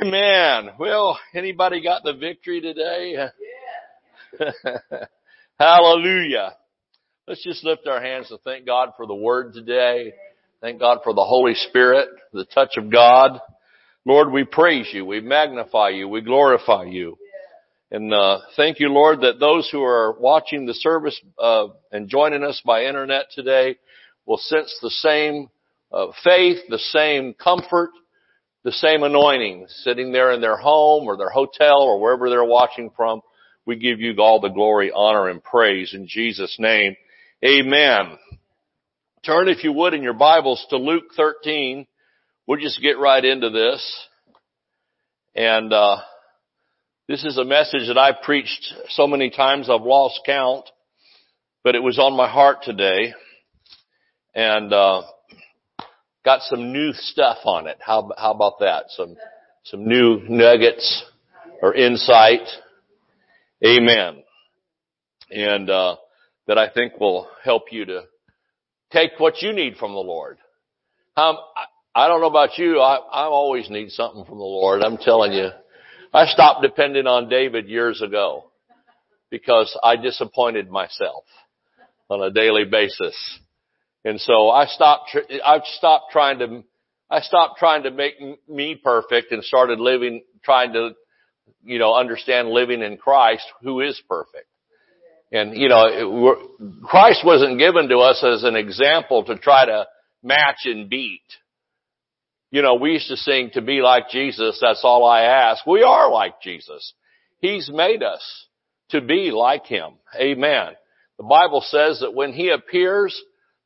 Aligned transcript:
Amen. 0.00 0.74
Well, 0.78 1.18
anybody 1.34 1.82
got 1.82 2.04
the 2.04 2.12
victory 2.12 2.60
today? 2.60 3.30
Yeah. 4.38 4.50
Hallelujah. 5.58 6.54
Let's 7.26 7.42
just 7.42 7.64
lift 7.64 7.88
our 7.88 8.00
hands 8.00 8.30
and 8.30 8.38
thank 8.42 8.64
God 8.64 8.90
for 8.96 9.08
the 9.08 9.14
word 9.14 9.54
today. 9.54 10.12
Thank 10.60 10.78
God 10.78 10.98
for 11.02 11.14
the 11.14 11.24
Holy 11.24 11.54
Spirit, 11.54 12.08
the 12.32 12.44
touch 12.44 12.76
of 12.76 12.92
God. 12.92 13.40
Lord, 14.04 14.30
we 14.30 14.44
praise 14.44 14.88
you. 14.92 15.04
We 15.04 15.20
magnify 15.20 15.88
you. 15.88 16.08
We 16.08 16.20
glorify 16.20 16.84
you. 16.84 17.18
And 17.90 18.14
uh, 18.14 18.38
thank 18.56 18.78
you, 18.78 18.90
Lord, 18.90 19.22
that 19.22 19.40
those 19.40 19.68
who 19.72 19.82
are 19.82 20.16
watching 20.20 20.64
the 20.64 20.74
service 20.74 21.20
uh, 21.40 21.68
and 21.90 22.08
joining 22.08 22.44
us 22.44 22.62
by 22.64 22.84
internet 22.84 23.26
today 23.34 23.76
will 24.26 24.38
sense 24.38 24.78
the 24.80 24.90
same 24.90 25.48
uh, 25.90 26.06
faith, 26.22 26.58
the 26.68 26.78
same 26.78 27.34
comfort, 27.34 27.90
the 28.64 28.72
same 28.72 29.02
anointing 29.02 29.66
sitting 29.68 30.12
there 30.12 30.32
in 30.32 30.40
their 30.40 30.56
home 30.56 31.04
or 31.04 31.16
their 31.16 31.30
hotel 31.30 31.82
or 31.82 32.00
wherever 32.00 32.28
they're 32.28 32.44
watching 32.44 32.90
from. 32.96 33.20
We 33.64 33.76
give 33.76 34.00
you 34.00 34.14
all 34.18 34.40
the 34.40 34.48
glory, 34.48 34.90
honor, 34.94 35.28
and 35.28 35.42
praise 35.42 35.94
in 35.94 36.08
Jesus' 36.08 36.56
name. 36.58 36.96
Amen. 37.44 38.18
Turn, 39.24 39.48
if 39.48 39.62
you 39.62 39.72
would, 39.72 39.94
in 39.94 40.02
your 40.02 40.14
Bibles 40.14 40.64
to 40.70 40.76
Luke 40.76 41.10
13. 41.16 41.86
We'll 42.46 42.60
just 42.60 42.80
get 42.80 42.98
right 42.98 43.24
into 43.24 43.50
this. 43.50 44.06
And, 45.34 45.72
uh, 45.72 45.98
this 47.08 47.24
is 47.24 47.38
a 47.38 47.44
message 47.44 47.88
that 47.88 47.98
I've 47.98 48.22
preached 48.22 48.74
so 48.90 49.06
many 49.06 49.30
times 49.30 49.68
I've 49.70 49.82
lost 49.82 50.20
count, 50.26 50.64
but 51.62 51.74
it 51.74 51.82
was 51.82 51.98
on 51.98 52.16
my 52.16 52.28
heart 52.28 52.62
today. 52.62 53.14
And, 54.34 54.72
uh, 54.72 55.02
got 56.28 56.42
some 56.42 56.74
new 56.74 56.92
stuff 56.92 57.38
on 57.46 57.66
it. 57.68 57.78
How, 57.80 58.10
how 58.18 58.32
about 58.32 58.58
that? 58.60 58.84
Some, 58.88 59.16
some 59.64 59.88
new 59.88 60.20
nuggets 60.28 61.06
or 61.62 61.74
insight. 61.74 62.46
Amen. 63.64 64.22
And, 65.30 65.70
uh, 65.70 65.96
that 66.46 66.58
I 66.58 66.68
think 66.68 67.00
will 67.00 67.28
help 67.42 67.72
you 67.72 67.86
to 67.86 68.02
take 68.92 69.12
what 69.16 69.40
you 69.40 69.54
need 69.54 69.76
from 69.76 69.92
the 69.92 70.00
Lord. 70.00 70.36
Um, 71.16 71.38
I, 71.56 72.04
I 72.04 72.08
don't 72.08 72.20
know 72.20 72.28
about 72.28 72.58
you. 72.58 72.78
I, 72.78 72.96
I 72.96 73.22
always 73.24 73.70
need 73.70 73.90
something 73.92 74.26
from 74.26 74.36
the 74.36 74.44
Lord. 74.44 74.82
I'm 74.82 74.98
telling 74.98 75.32
you. 75.32 75.48
I 76.12 76.26
stopped 76.26 76.60
depending 76.60 77.06
on 77.06 77.30
David 77.30 77.68
years 77.68 78.02
ago 78.02 78.50
because 79.30 79.74
I 79.82 79.96
disappointed 79.96 80.68
myself 80.68 81.24
on 82.10 82.22
a 82.22 82.30
daily 82.30 82.64
basis. 82.70 83.16
And 84.04 84.20
so 84.20 84.50
I 84.50 84.66
stopped, 84.66 85.16
I 85.44 85.60
stopped 85.64 86.12
trying 86.12 86.38
to, 86.38 86.64
I 87.10 87.20
stopped 87.20 87.58
trying 87.58 87.82
to 87.84 87.90
make 87.90 88.14
me 88.48 88.80
perfect 88.82 89.32
and 89.32 89.42
started 89.42 89.80
living, 89.80 90.22
trying 90.44 90.72
to, 90.74 90.90
you 91.64 91.78
know, 91.78 91.94
understand 91.94 92.48
living 92.48 92.82
in 92.82 92.96
Christ 92.96 93.44
who 93.62 93.80
is 93.80 94.00
perfect. 94.08 94.46
And, 95.30 95.56
you 95.56 95.68
know, 95.68 96.36
Christ 96.84 97.20
wasn't 97.24 97.58
given 97.58 97.88
to 97.88 97.98
us 97.98 98.24
as 98.24 98.44
an 98.44 98.56
example 98.56 99.24
to 99.24 99.36
try 99.36 99.66
to 99.66 99.86
match 100.22 100.60
and 100.64 100.88
beat. 100.88 101.22
You 102.50 102.62
know, 102.62 102.76
we 102.76 102.92
used 102.92 103.08
to 103.08 103.16
sing 103.16 103.50
to 103.52 103.60
be 103.60 103.82
like 103.82 104.08
Jesus, 104.08 104.58
that's 104.60 104.80
all 104.84 105.04
I 105.04 105.22
ask. 105.22 105.66
We 105.66 105.82
are 105.82 106.10
like 106.10 106.40
Jesus. 106.40 106.94
He's 107.40 107.70
made 107.72 108.02
us 108.02 108.22
to 108.90 109.02
be 109.02 109.30
like 109.30 109.66
Him. 109.66 109.94
Amen. 110.18 110.68
The 111.18 111.24
Bible 111.24 111.62
says 111.66 112.00
that 112.00 112.14
when 112.14 112.32
He 112.32 112.48
appears, 112.48 113.20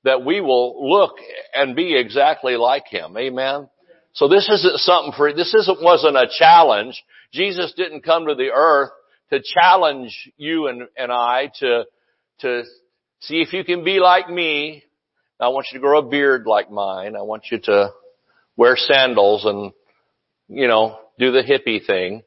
that 0.04 0.24
we 0.24 0.40
will 0.40 0.90
look 0.90 1.16
and 1.54 1.76
be 1.76 1.96
exactly 1.96 2.56
like 2.56 2.86
Him. 2.88 3.16
Amen. 3.16 3.68
So 4.14 4.28
this 4.28 4.48
isn't 4.48 4.78
something 4.78 5.12
for, 5.16 5.32
this 5.32 5.54
isn't, 5.54 5.82
wasn't 5.82 6.16
a 6.16 6.28
challenge. 6.38 7.02
Jesus 7.32 7.72
didn't 7.76 8.02
come 8.04 8.26
to 8.26 8.34
the 8.34 8.50
earth 8.54 8.90
to 9.30 9.40
challenge 9.42 10.30
you 10.36 10.66
and, 10.66 10.82
and 10.96 11.10
I 11.10 11.50
to, 11.60 11.84
to 12.40 12.64
see 13.20 13.40
if 13.40 13.52
you 13.52 13.64
can 13.64 13.84
be 13.84 14.00
like 14.00 14.28
me. 14.28 14.84
I 15.40 15.48
want 15.48 15.66
you 15.72 15.78
to 15.78 15.82
grow 15.82 16.00
a 16.00 16.08
beard 16.08 16.44
like 16.46 16.70
mine. 16.70 17.16
I 17.16 17.22
want 17.22 17.44
you 17.50 17.58
to 17.64 17.92
wear 18.56 18.76
sandals 18.76 19.44
and, 19.44 19.72
you 20.48 20.68
know, 20.68 20.98
do 21.18 21.32
the 21.32 21.42
hippie 21.42 21.84
thing, 21.84 22.22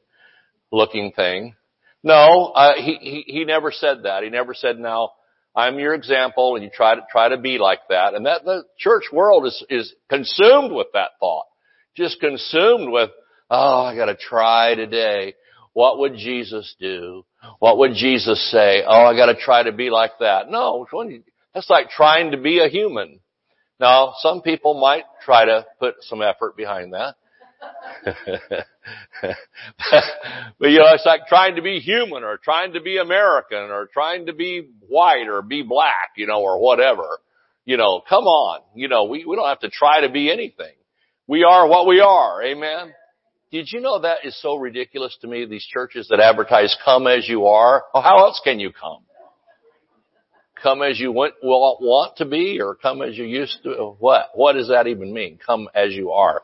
looking 0.72 1.12
thing. 1.12 1.54
No, 2.02 2.52
uh, 2.54 2.74
he, 2.76 2.98
he, 3.00 3.24
he 3.26 3.44
never 3.44 3.70
said 3.70 4.02
that. 4.02 4.22
He 4.22 4.28
never 4.30 4.54
said, 4.54 4.78
now, 4.78 5.12
I'm 5.56 5.78
your 5.78 5.94
example 5.94 6.54
and 6.54 6.62
you 6.62 6.70
try 6.70 6.96
to, 6.96 7.00
try 7.10 7.30
to 7.30 7.38
be 7.38 7.56
like 7.58 7.80
that. 7.88 8.14
And 8.14 8.26
that, 8.26 8.44
the 8.44 8.64
church 8.78 9.04
world 9.10 9.46
is, 9.46 9.64
is 9.70 9.94
consumed 10.10 10.72
with 10.72 10.88
that 10.92 11.12
thought. 11.18 11.46
Just 11.96 12.20
consumed 12.20 12.92
with, 12.92 13.10
oh, 13.50 13.80
I 13.80 13.96
gotta 13.96 14.16
try 14.16 14.74
today. 14.74 15.34
What 15.72 15.98
would 15.98 16.14
Jesus 16.14 16.74
do? 16.78 17.24
What 17.58 17.78
would 17.78 17.94
Jesus 17.94 18.50
say? 18.50 18.82
Oh, 18.86 19.06
I 19.06 19.16
gotta 19.16 19.34
try 19.34 19.62
to 19.62 19.72
be 19.72 19.88
like 19.88 20.12
that. 20.20 20.50
No, 20.50 20.86
that's 21.54 21.70
like 21.70 21.88
trying 21.88 22.32
to 22.32 22.36
be 22.36 22.60
a 22.60 22.68
human. 22.68 23.20
Now, 23.80 24.12
some 24.18 24.42
people 24.42 24.78
might 24.78 25.04
try 25.24 25.46
to 25.46 25.66
put 25.78 25.96
some 26.02 26.20
effort 26.22 26.56
behind 26.56 26.92
that. 26.92 27.16
but 30.58 30.70
you 30.70 30.78
know, 30.78 30.92
it's 30.92 31.06
like 31.06 31.26
trying 31.28 31.56
to 31.56 31.62
be 31.62 31.80
human 31.80 32.22
or 32.22 32.36
trying 32.36 32.72
to 32.74 32.80
be 32.80 32.98
American 32.98 33.70
or 33.70 33.88
trying 33.92 34.26
to 34.26 34.32
be 34.32 34.68
white 34.88 35.26
or 35.28 35.42
be 35.42 35.62
black, 35.62 36.10
you 36.16 36.26
know, 36.26 36.40
or 36.40 36.60
whatever. 36.60 37.06
You 37.64 37.76
know, 37.76 38.02
come 38.08 38.24
on. 38.24 38.60
You 38.74 38.88
know, 38.88 39.04
we, 39.04 39.24
we 39.24 39.36
don't 39.36 39.48
have 39.48 39.60
to 39.60 39.70
try 39.70 40.02
to 40.02 40.08
be 40.08 40.30
anything. 40.30 40.74
We 41.26 41.42
are 41.42 41.66
what 41.66 41.86
we 41.86 42.00
are. 42.00 42.42
Amen. 42.42 42.92
Did 43.50 43.68
you 43.72 43.80
know 43.80 44.00
that 44.00 44.18
is 44.24 44.40
so 44.40 44.56
ridiculous 44.56 45.16
to 45.20 45.26
me? 45.26 45.46
These 45.46 45.66
churches 45.66 46.08
that 46.10 46.20
advertise 46.20 46.76
come 46.84 47.06
as 47.06 47.28
you 47.28 47.46
are. 47.46 47.84
Oh, 47.94 48.00
how 48.00 48.18
else 48.18 48.40
can 48.42 48.60
you 48.60 48.70
come? 48.72 49.02
Come 50.62 50.82
as 50.82 50.98
you 50.98 51.12
want, 51.12 51.34
want 51.42 52.16
to 52.16 52.24
be 52.24 52.60
or 52.60 52.74
come 52.74 53.02
as 53.02 53.16
you 53.16 53.24
used 53.24 53.62
to? 53.64 53.96
What? 53.98 54.30
What 54.34 54.54
does 54.54 54.68
that 54.68 54.86
even 54.86 55.12
mean? 55.12 55.38
Come 55.44 55.68
as 55.74 55.92
you 55.92 56.12
are. 56.12 56.42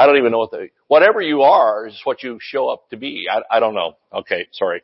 I 0.00 0.06
don't 0.06 0.16
even 0.16 0.32
know 0.32 0.38
what 0.38 0.50
the, 0.50 0.70
whatever 0.88 1.20
you 1.20 1.42
are 1.42 1.86
is 1.86 2.00
what 2.04 2.22
you 2.22 2.38
show 2.40 2.70
up 2.70 2.88
to 2.88 2.96
be. 2.96 3.26
I, 3.30 3.56
I 3.58 3.60
don't 3.60 3.74
know. 3.74 3.98
Okay, 4.10 4.46
sorry. 4.50 4.80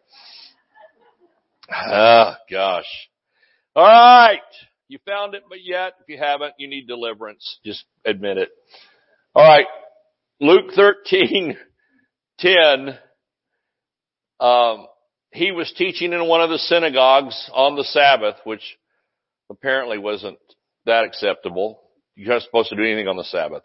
Ah, 1.71 2.37
gosh. 2.51 3.09
Alright. 3.75 4.41
You 4.89 4.99
found 5.07 5.35
it, 5.35 5.45
but 5.49 5.65
yet, 5.65 5.95
if 6.03 6.09
you 6.11 6.19
haven't, 6.19 6.53
you 6.59 6.69
need 6.69 6.87
deliverance. 6.87 7.59
Just 7.65 7.85
admit 8.05 8.37
it. 8.37 8.51
Alright. 9.35 9.65
Luke 10.39 10.73
13, 10.77 11.57
10, 12.39 12.99
um, 14.39 14.87
he 15.33 15.51
was 15.51 15.73
teaching 15.79 16.13
in 16.13 16.29
one 16.29 16.43
of 16.43 16.51
the 16.51 16.59
synagogues 16.59 17.51
on 17.55 17.75
the 17.75 17.85
Sabbath, 17.85 18.37
which 18.45 18.77
apparently 19.49 19.97
wasn't 19.97 20.37
that 20.85 21.05
acceptable. 21.05 21.81
You're 22.17 22.35
not 22.35 22.43
supposed 22.43 22.69
to 22.69 22.77
do 22.77 22.85
anything 22.85 23.09
on 23.09 23.17
the 23.17 23.25
Sabbath. 23.25 23.63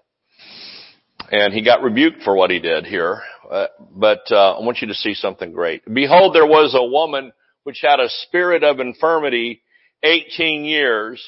And 1.32 1.54
he 1.54 1.64
got 1.64 1.82
rebuked 1.82 2.24
for 2.24 2.36
what 2.36 2.52
he 2.52 2.60
did 2.60 2.86
here. 2.86 3.22
Uh, 3.50 3.68
but 3.96 4.24
uh, 4.32 4.58
I 4.58 4.66
want 4.66 4.82
you 4.82 4.90
to 4.90 4.94
see 4.94 5.14
something 5.14 5.52
great. 5.52 5.82
Behold, 5.92 6.36
there 6.36 6.46
was 6.46 6.76
a 6.76 6.86
woman 6.86 7.32
which 7.64 7.80
had 7.82 8.00
a 8.00 8.10
spirit 8.24 8.64
of 8.64 8.80
infirmity 8.80 9.62
18 10.04 10.66
years 10.66 11.24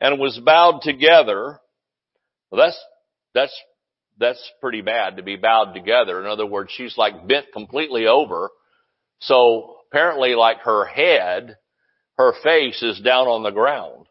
and 0.00 0.18
was 0.18 0.38
bowed 0.38 0.80
together. 0.82 1.60
Well, 2.50 2.66
that's, 2.66 2.78
that's 3.34 3.52
that's 4.18 4.52
pretty 4.60 4.80
bad 4.80 5.16
to 5.16 5.22
be 5.22 5.36
bowed 5.36 5.74
together. 5.74 6.20
In 6.20 6.26
other 6.26 6.46
words, 6.46 6.72
she's 6.74 6.96
like 6.96 7.26
bent 7.28 7.46
completely 7.52 8.06
over. 8.06 8.50
So 9.20 9.76
apparently 9.90 10.34
like 10.34 10.60
her 10.60 10.86
head, 10.86 11.56
her 12.16 12.32
face 12.42 12.82
is 12.82 13.00
down 13.00 13.26
on 13.26 13.42
the 13.42 13.50
ground 13.50 14.06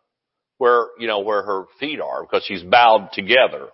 where, 0.57 0.88
you 1.00 1.07
know, 1.07 1.19
where 1.19 1.41
her 1.41 1.66
feet 1.79 2.00
are 2.00 2.22
because 2.22 2.44
she's 2.46 2.63
bowed 2.63 3.09
together. 3.13 3.69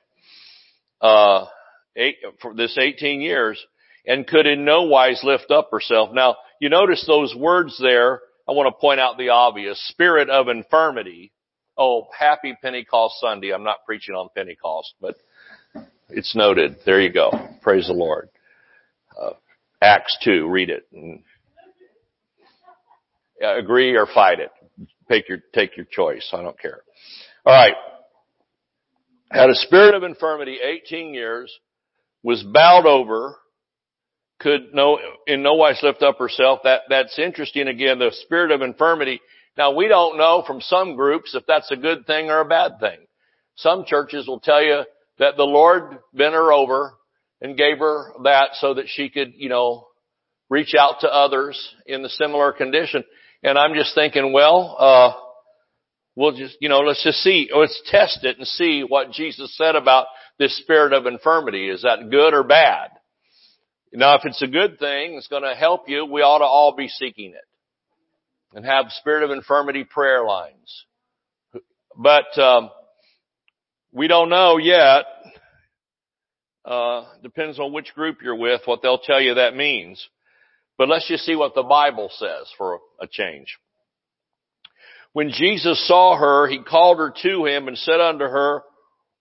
Uh, 1.01 1.45
eight, 1.95 2.17
for 2.41 2.53
this 2.53 2.77
18 2.77 3.21
years 3.21 3.63
and 4.05 4.27
could 4.27 4.45
in 4.45 4.65
no 4.65 4.83
wise 4.83 5.21
lift 5.23 5.51
up 5.51 5.69
herself. 5.71 6.09
Now, 6.13 6.37
you 6.59 6.69
notice 6.69 7.05
those 7.05 7.35
words 7.35 7.77
there. 7.81 8.21
I 8.47 8.53
want 8.53 8.67
to 8.67 8.79
point 8.79 8.99
out 8.99 9.17
the 9.17 9.29
obvious. 9.29 9.79
Spirit 9.89 10.29
of 10.29 10.47
infirmity. 10.47 11.31
Oh, 11.77 12.07
happy 12.17 12.55
Pentecost 12.61 13.15
Sunday. 13.19 13.51
I'm 13.53 13.63
not 13.63 13.85
preaching 13.85 14.15
on 14.15 14.29
Pentecost, 14.35 14.93
but 14.99 15.15
it's 16.09 16.35
noted. 16.35 16.77
There 16.85 16.99
you 17.01 17.11
go. 17.11 17.31
Praise 17.61 17.87
the 17.87 17.93
Lord. 17.93 18.29
Uh, 19.19 19.31
Acts 19.81 20.17
2, 20.23 20.47
read 20.47 20.69
it. 20.69 20.85
and 20.91 21.23
agree 23.41 23.95
or 23.95 24.05
fight 24.05 24.39
it. 24.39 24.51
Take 25.09 25.27
your, 25.27 25.39
take 25.53 25.75
your 25.75 25.87
choice. 25.89 26.29
I 26.33 26.41
don't 26.41 26.59
care. 26.59 26.81
Alright. 27.45 27.75
Had 29.31 29.49
a 29.49 29.55
spirit 29.55 29.95
of 29.95 30.03
infirmity 30.03 30.57
18 30.61 31.13
years, 31.13 31.51
was 32.21 32.43
bowed 32.43 32.85
over, 32.85 33.37
could 34.39 34.73
no, 34.73 34.99
in 35.25 35.41
no 35.41 35.53
wise 35.53 35.79
lift 35.81 36.01
up 36.03 36.17
herself. 36.17 36.59
That, 36.63 36.81
that's 36.89 37.17
interesting 37.17 37.67
again, 37.67 37.99
the 37.99 38.11
spirit 38.23 38.51
of 38.51 38.61
infirmity. 38.61 39.21
Now 39.57 39.73
we 39.73 39.87
don't 39.87 40.17
know 40.17 40.43
from 40.45 40.61
some 40.61 40.95
groups 40.95 41.33
if 41.33 41.43
that's 41.47 41.71
a 41.71 41.77
good 41.77 42.05
thing 42.05 42.29
or 42.29 42.39
a 42.39 42.45
bad 42.45 42.79
thing. 42.79 42.97
Some 43.55 43.85
churches 43.85 44.27
will 44.27 44.39
tell 44.39 44.61
you 44.61 44.83
that 45.19 45.37
the 45.37 45.43
Lord 45.43 45.99
bent 46.13 46.33
her 46.33 46.51
over 46.51 46.93
and 47.41 47.57
gave 47.57 47.79
her 47.79 48.11
that 48.23 48.49
so 48.53 48.73
that 48.73 48.87
she 48.87 49.09
could, 49.09 49.33
you 49.35 49.49
know, 49.49 49.87
reach 50.49 50.73
out 50.77 51.01
to 51.01 51.07
others 51.07 51.57
in 51.85 52.01
the 52.01 52.09
similar 52.09 52.51
condition. 52.51 53.03
And 53.43 53.57
I'm 53.57 53.75
just 53.75 53.95
thinking, 53.95 54.33
well, 54.33 54.75
uh, 54.77 55.13
we'll 56.15 56.35
just, 56.35 56.57
you 56.59 56.69
know, 56.69 56.79
let's 56.79 57.03
just 57.03 57.19
see, 57.19 57.49
let's 57.55 57.81
test 57.87 58.23
it 58.23 58.37
and 58.37 58.47
see 58.47 58.83
what 58.87 59.11
Jesus 59.11 59.55
said 59.57 59.75
about 59.75 60.07
this 60.37 60.57
spirit 60.57 60.93
of 60.93 61.05
infirmity. 61.05 61.69
Is 61.69 61.83
that 61.83 62.09
good 62.09 62.33
or 62.33 62.43
bad? 62.43 62.89
Now, 63.93 64.15
if 64.15 64.21
it's 64.25 64.41
a 64.41 64.47
good 64.47 64.79
thing, 64.79 65.15
it's 65.15 65.27
going 65.27 65.43
to 65.43 65.53
help 65.53 65.89
you, 65.89 66.05
we 66.05 66.21
ought 66.21 66.39
to 66.39 66.45
all 66.45 66.75
be 66.75 66.87
seeking 66.87 67.31
it 67.31 68.55
and 68.55 68.65
have 68.65 68.85
spirit 68.89 69.23
of 69.23 69.31
infirmity 69.31 69.83
prayer 69.83 70.23
lines. 70.23 70.85
But 71.97 72.37
um, 72.39 72.69
we 73.91 74.07
don't 74.07 74.29
know 74.29 74.57
yet. 74.57 75.05
Uh, 76.63 77.05
depends 77.23 77.59
on 77.59 77.73
which 77.73 77.93
group 77.95 78.19
you're 78.21 78.35
with, 78.35 78.61
what 78.65 78.81
they'll 78.81 78.99
tell 78.99 79.19
you 79.19 79.33
that 79.35 79.55
means. 79.55 80.07
But 80.77 80.87
let's 80.87 81.07
just 81.07 81.25
see 81.25 81.35
what 81.35 81.53
the 81.53 81.63
Bible 81.63 82.09
says 82.13 82.49
for 82.57 82.79
a 82.99 83.07
change. 83.07 83.57
When 85.13 85.29
Jesus 85.29 85.85
saw 85.87 86.15
her, 86.17 86.47
he 86.47 86.59
called 86.59 86.97
her 86.99 87.13
to 87.23 87.45
him 87.45 87.67
and 87.67 87.77
said 87.77 87.99
unto 87.99 88.23
her, 88.23 88.63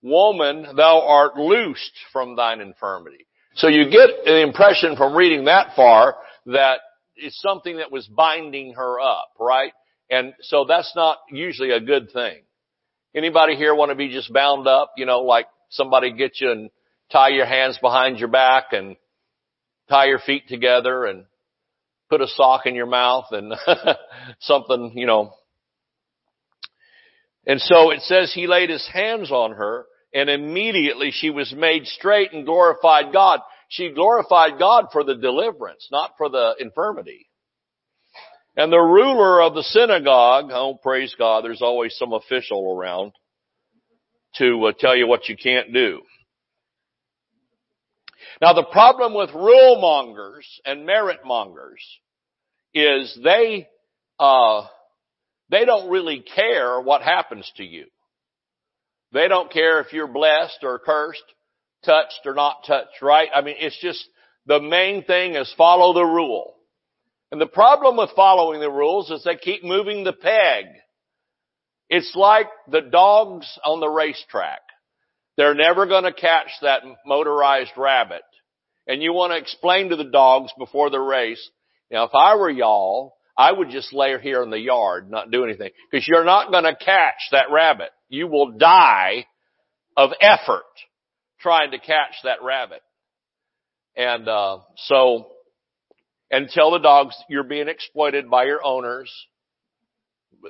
Woman, 0.03 0.77
thou 0.77 1.03
art 1.07 1.37
loosed 1.37 1.93
from 2.13 2.37
thine 2.37 2.61
infirmity. 2.61 3.27
So 3.57 3.69
you 3.69 3.91
get 3.91 4.11
an 4.25 4.49
impression 4.49 4.97
from 4.97 5.15
reading 5.15 5.45
that 5.45 5.75
far 5.77 6.17
that 6.47 6.81
it's 7.17 7.41
something 7.43 7.79
that 7.79 7.93
was 7.93 8.07
binding 8.07 8.75
her 8.75 9.01
up, 9.01 9.31
right? 9.39 9.73
And 10.09 10.33
so 10.41 10.65
that's 10.67 10.93
not 10.97 11.19
usually 11.31 11.71
a 11.71 11.81
good 11.81 12.13
thing. 12.13 12.39
Anybody 13.15 13.57
here 13.57 13.75
want 13.75 13.91
to 13.91 13.97
be 13.97 14.09
just 14.09 14.33
bound 14.33 14.67
up, 14.67 14.93
you 14.97 15.05
know, 15.05 15.21
like 15.21 15.47
somebody 15.71 16.13
get 16.13 16.41
you 16.41 16.51
and 16.51 16.71
tie 17.13 17.29
your 17.29 17.47
hands 17.47 17.79
behind 17.83 18.19
your 18.19 18.29
back 18.29 18.73
and 18.73 18.97
tie 19.89 20.07
your 20.07 20.21
feet 20.21 20.49
together 20.49 21.05
and 21.05 21.25
put 22.09 22.21
a 22.21 22.29
sock 22.29 22.67
in 22.67 22.75
your 22.75 22.87
mouth 22.87 23.27
and 23.33 23.53
something, 24.41 24.93
you 24.95 25.07
know. 25.07 25.35
And 27.47 27.61
so 27.61 27.91
it 27.91 28.01
says 28.03 28.33
he 28.33 28.47
laid 28.47 28.71
his 28.71 28.87
hands 28.93 29.31
on 29.31 29.53
her 29.53 29.87
and 30.13 30.29
immediately 30.29 31.11
she 31.13 31.31
was 31.31 31.53
made 31.57 31.87
straight 31.87 32.33
and 32.33 32.45
glorified 32.45 33.13
God. 33.13 33.41
She 33.69 33.93
glorified 33.93 34.59
God 34.59 34.87
for 34.93 35.05
the 35.05 35.15
deliverance, 35.15 35.89
not 35.93 36.13
for 36.19 36.29
the 36.29 36.55
infirmity. 36.59 37.29
And 38.57 38.73
the 38.73 38.79
ruler 38.79 39.41
of 39.41 39.55
the 39.55 39.63
synagogue, 39.63 40.51
oh 40.53 40.79
praise 40.83 41.15
God, 41.17 41.45
there's 41.45 41.63
always 41.63 41.97
some 41.97 42.13
official 42.13 42.77
around 42.77 43.13
to 44.39 44.67
uh, 44.67 44.73
tell 44.79 44.97
you 44.97 45.07
what 45.07 45.29
you 45.29 45.37
can't 45.37 45.73
do. 45.73 46.03
Now 48.43 48.53
the 48.53 48.65
problem 48.65 49.15
with 49.15 49.31
rule 49.31 49.81
mongers 49.81 50.47
and 50.65 50.85
merit 50.85 51.21
mongers 51.25 51.83
is 52.75 53.17
they, 53.23 53.69
uh, 54.19 54.67
they 55.50 55.64
don't 55.64 55.91
really 55.91 56.20
care 56.20 56.81
what 56.81 57.02
happens 57.02 57.50
to 57.56 57.64
you. 57.64 57.87
They 59.12 59.29
don't 59.29 59.52
care 59.52 59.81
if 59.81 59.93
you're 59.93 60.06
blessed 60.06 60.61
or 60.62 60.79
cursed, 60.79 61.25
touched 61.85 62.20
or 62.25 62.35
not 62.35 62.64
touched, 62.67 63.02
right? 63.02 63.29
I 63.35 63.41
mean, 63.43 63.56
it's 63.58 63.81
just 63.81 64.06
the 64.47 64.61
main 64.61 65.05
thing 65.05 65.35
is 65.35 65.52
follow 65.56 65.93
the 65.93 66.05
rule. 66.05 66.55
And 67.32 67.41
the 67.41 67.47
problem 67.47 67.97
with 67.97 68.11
following 68.17 68.61
the 68.61 68.70
rules 68.70 69.11
is 69.11 69.25
they 69.25 69.37
keep 69.37 69.64
moving 69.64 70.05
the 70.05 70.12
peg. 70.12 70.67
It's 71.88 72.12
like 72.14 72.49
the 72.70 72.81
dogs 72.81 73.47
on 73.64 73.81
the 73.81 73.88
racetrack. 73.88 74.61
They're 75.37 75.55
never 75.55 75.87
going 75.87 76.05
to 76.05 76.12
catch 76.12 76.49
that 76.62 76.82
motorized 77.06 77.73
rabbit. 77.76 78.23
And 78.87 79.02
you 79.02 79.12
want 79.12 79.32
to 79.32 79.38
explain 79.38 79.91
to 79.91 79.97
the 79.97 80.05
dogs 80.05 80.52
before 80.58 80.91
the 80.91 81.00
race, 81.00 81.50
now 81.91 82.05
if 82.05 82.11
I 82.14 82.37
were 82.37 82.50
y'all, 82.50 83.14
I 83.37 83.53
would 83.53 83.71
just 83.71 83.93
lay 83.93 84.12
her 84.12 84.19
here 84.19 84.43
in 84.43 84.50
the 84.50 84.59
yard, 84.59 85.11
not 85.11 85.31
do 85.31 85.44
anything. 85.44 85.71
Because 85.91 86.06
you're 86.06 86.25
not 86.25 86.50
going 86.50 86.65
to 86.65 86.75
catch 86.75 87.21
that 87.32 87.50
rabbit. 87.50 87.91
You 88.09 88.27
will 88.27 88.59
die 88.59 89.27
of 89.97 90.11
effort 90.21 90.65
trying 91.41 91.71
to 91.71 91.79
catch 91.79 92.15
that 92.25 92.43
rabbit. 92.43 92.82
And 93.97 94.29
uh, 94.29 94.59
so, 94.77 95.29
and 96.31 96.49
tell 96.49 96.71
the 96.73 96.79
dogs 96.79 97.17
you're 97.29 97.44
being 97.44 97.69
exploited 97.69 98.31
by 98.31 98.44
your 98.44 98.65
owners. 98.65 99.11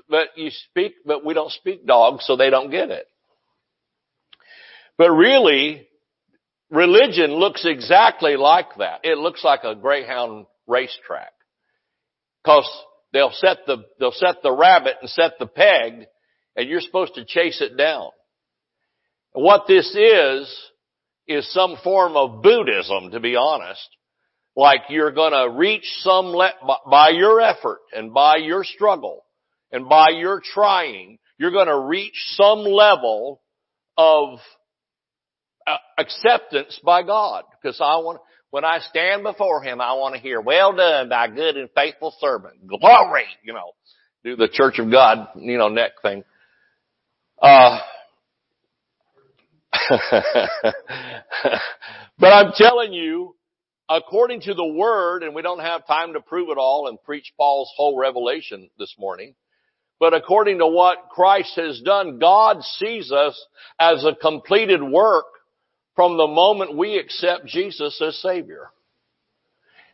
But 0.09 0.29
you 0.37 0.51
speak, 0.51 0.95
but 1.05 1.25
we 1.25 1.35
don't 1.35 1.51
speak 1.51 1.87
dogs, 1.87 2.25
so 2.27 2.37
they 2.37 2.51
don't 2.51 2.71
get 2.71 2.91
it. 2.91 3.07
But 4.97 5.11
really, 5.11 5.89
religion 6.71 7.33
looks 7.33 7.65
exactly 7.65 8.37
like 8.37 8.77
that. 8.79 9.01
It 9.03 9.19
looks 9.19 9.43
like 9.43 9.65
a 9.65 9.75
greyhound 9.75 10.47
racetrack. 10.67 11.33
Cause 12.45 12.69
they'll 13.13 13.33
set 13.33 13.59
the, 13.67 13.85
they'll 13.99 14.13
set 14.13 14.37
the 14.43 14.53
rabbit 14.53 14.95
and 15.01 15.11
set 15.11 15.33
the 15.39 15.47
peg 15.47 16.07
and 16.57 16.69
you're 16.69 16.81
supposed 16.81 17.15
to 17.15 17.25
chase 17.25 17.61
it 17.61 17.77
down. 17.77 18.11
What 19.33 19.67
this 19.67 19.95
is, 19.95 20.71
is 21.29 21.53
some 21.53 21.77
form 21.85 22.17
of 22.17 22.43
Buddhism, 22.43 23.13
to 23.13 23.21
be 23.21 23.37
honest. 23.37 23.89
Like 24.57 24.81
you're 24.89 25.13
gonna 25.13 25.49
reach 25.49 25.85
some, 26.01 26.27
le- 26.27 26.79
by 26.91 27.11
your 27.11 27.41
effort 27.41 27.79
and 27.93 28.13
by 28.13 28.37
your 28.37 28.65
struggle 28.65 29.25
and 29.71 29.89
by 29.89 30.09
your 30.11 30.43
trying, 30.45 31.19
you're 31.39 31.53
gonna 31.53 31.79
reach 31.79 32.15
some 32.35 32.65
level 32.65 33.41
of 33.97 34.41
uh, 35.67 35.77
acceptance 35.97 36.81
by 36.85 37.05
God. 37.05 37.45
Because 37.63 37.81
I 37.81 37.97
want, 37.99 38.21
when 38.51 38.65
I 38.65 38.81
stand 38.81 39.23
before 39.23 39.63
Him, 39.63 39.81
I 39.81 39.95
want 39.95 40.15
to 40.15 40.21
hear, 40.21 40.41
well 40.41 40.75
done, 40.75 41.09
thy 41.09 41.29
good 41.29 41.57
and 41.57 41.69
faithful 41.75 42.15
servant. 42.21 42.67
Glory, 42.67 43.27
you 43.43 43.53
know, 43.53 43.73
do 44.25 44.37
the 44.37 44.49
church 44.49 44.79
of 44.79 44.91
God, 44.91 45.29
you 45.37 45.57
know, 45.57 45.69
neck 45.69 45.93
thing. 46.03 46.25
Uh, 47.41 47.79
but 52.19 52.33
I'm 52.33 52.53
telling 52.55 52.93
you, 52.93 53.37
according 53.89 54.43
to 54.43 54.55
the 54.55 54.67
word, 54.67 55.23
and 55.23 55.35
we 55.35 55.43
don't 55.43 55.61
have 55.61 55.87
time 55.87 56.13
to 56.15 56.21
prove 56.21 56.51
it 56.51 56.59
all 56.59 56.89
and 56.89 57.03
preach 57.03 57.33
Paul's 57.37 57.73
whole 57.77 57.97
revelation 57.97 58.69
this 58.79 58.95
morning, 58.99 59.35
but 59.99 60.15
according 60.15 60.59
to 60.59 60.67
what 60.67 61.09
Christ 61.11 61.53
has 61.57 61.81
done, 61.83 62.19
God 62.19 62.63
sees 62.63 63.13
us 63.13 63.41
as 63.79 64.05
a 64.05 64.15
completed 64.15 64.83
work 64.83 65.27
from 66.01 66.17
the 66.17 66.27
moment 66.27 66.79
we 66.79 66.97
accept 66.97 67.45
Jesus 67.45 68.01
as 68.01 68.17
Savior. 68.23 68.71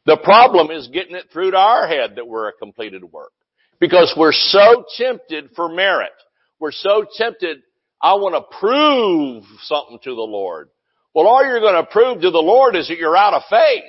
The 0.04 0.16
problem 0.16 0.70
is 0.70 0.86
getting 0.86 1.16
it 1.16 1.25
through 1.32 1.50
to 1.50 1.56
our 1.56 1.88
head 1.88 2.12
that 2.14 2.28
we're 2.28 2.48
a 2.48 2.52
completed 2.52 3.02
work. 3.02 3.32
Because 3.80 4.14
we're 4.16 4.30
so 4.30 4.84
tempted 4.96 5.50
for 5.56 5.68
merit. 5.68 6.12
We're 6.60 6.70
so 6.70 7.04
tempted, 7.16 7.58
I 8.00 8.14
want 8.14 8.36
to 8.36 8.56
prove 8.56 9.42
something 9.62 9.98
to 10.04 10.10
the 10.14 10.22
Lord. 10.22 10.68
Well, 11.12 11.26
all 11.26 11.44
you're 11.44 11.58
going 11.58 11.84
to 11.84 11.90
prove 11.90 12.20
to 12.20 12.30
the 12.30 12.38
Lord 12.38 12.76
is 12.76 12.86
that 12.86 12.98
you're 12.98 13.16
out 13.16 13.34
of 13.34 13.42
faith. 13.50 13.82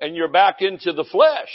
And 0.00 0.16
you're 0.16 0.32
back 0.32 0.62
into 0.62 0.94
the 0.94 1.04
flesh 1.04 1.50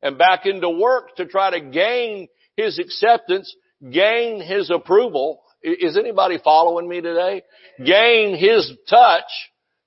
and 0.00 0.16
back 0.16 0.46
into 0.46 0.70
work 0.70 1.14
to 1.16 1.26
try 1.26 1.50
to 1.50 1.60
gain 1.60 2.28
His 2.56 2.78
acceptance, 2.78 3.54
gain 3.90 4.40
His 4.40 4.70
approval. 4.70 5.42
Is 5.64 5.96
anybody 5.96 6.38
following 6.42 6.88
me 6.88 7.00
today? 7.00 7.42
Gain 7.84 8.36
His 8.36 8.70
touch 8.88 9.24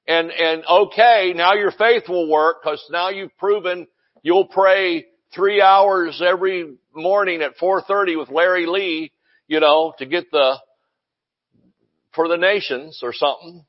and, 0.07 0.31
and 0.31 0.63
okay, 0.65 1.33
now 1.35 1.53
your 1.53 1.71
faith 1.71 2.03
will 2.07 2.29
work 2.29 2.57
because 2.63 2.83
now 2.89 3.09
you've 3.09 3.35
proven 3.37 3.87
you'll 4.21 4.47
pray 4.47 5.05
three 5.35 5.61
hours 5.61 6.21
every 6.25 6.77
morning 6.95 7.41
at 7.41 7.57
4.30 7.57 8.17
with 8.17 8.29
Larry 8.29 8.65
Lee, 8.65 9.11
you 9.47 9.59
know, 9.59 9.93
to 9.99 10.05
get 10.05 10.31
the, 10.31 10.55
for 12.15 12.29
the 12.29 12.37
nations 12.37 13.01
or 13.03 13.11
something. 13.13 13.65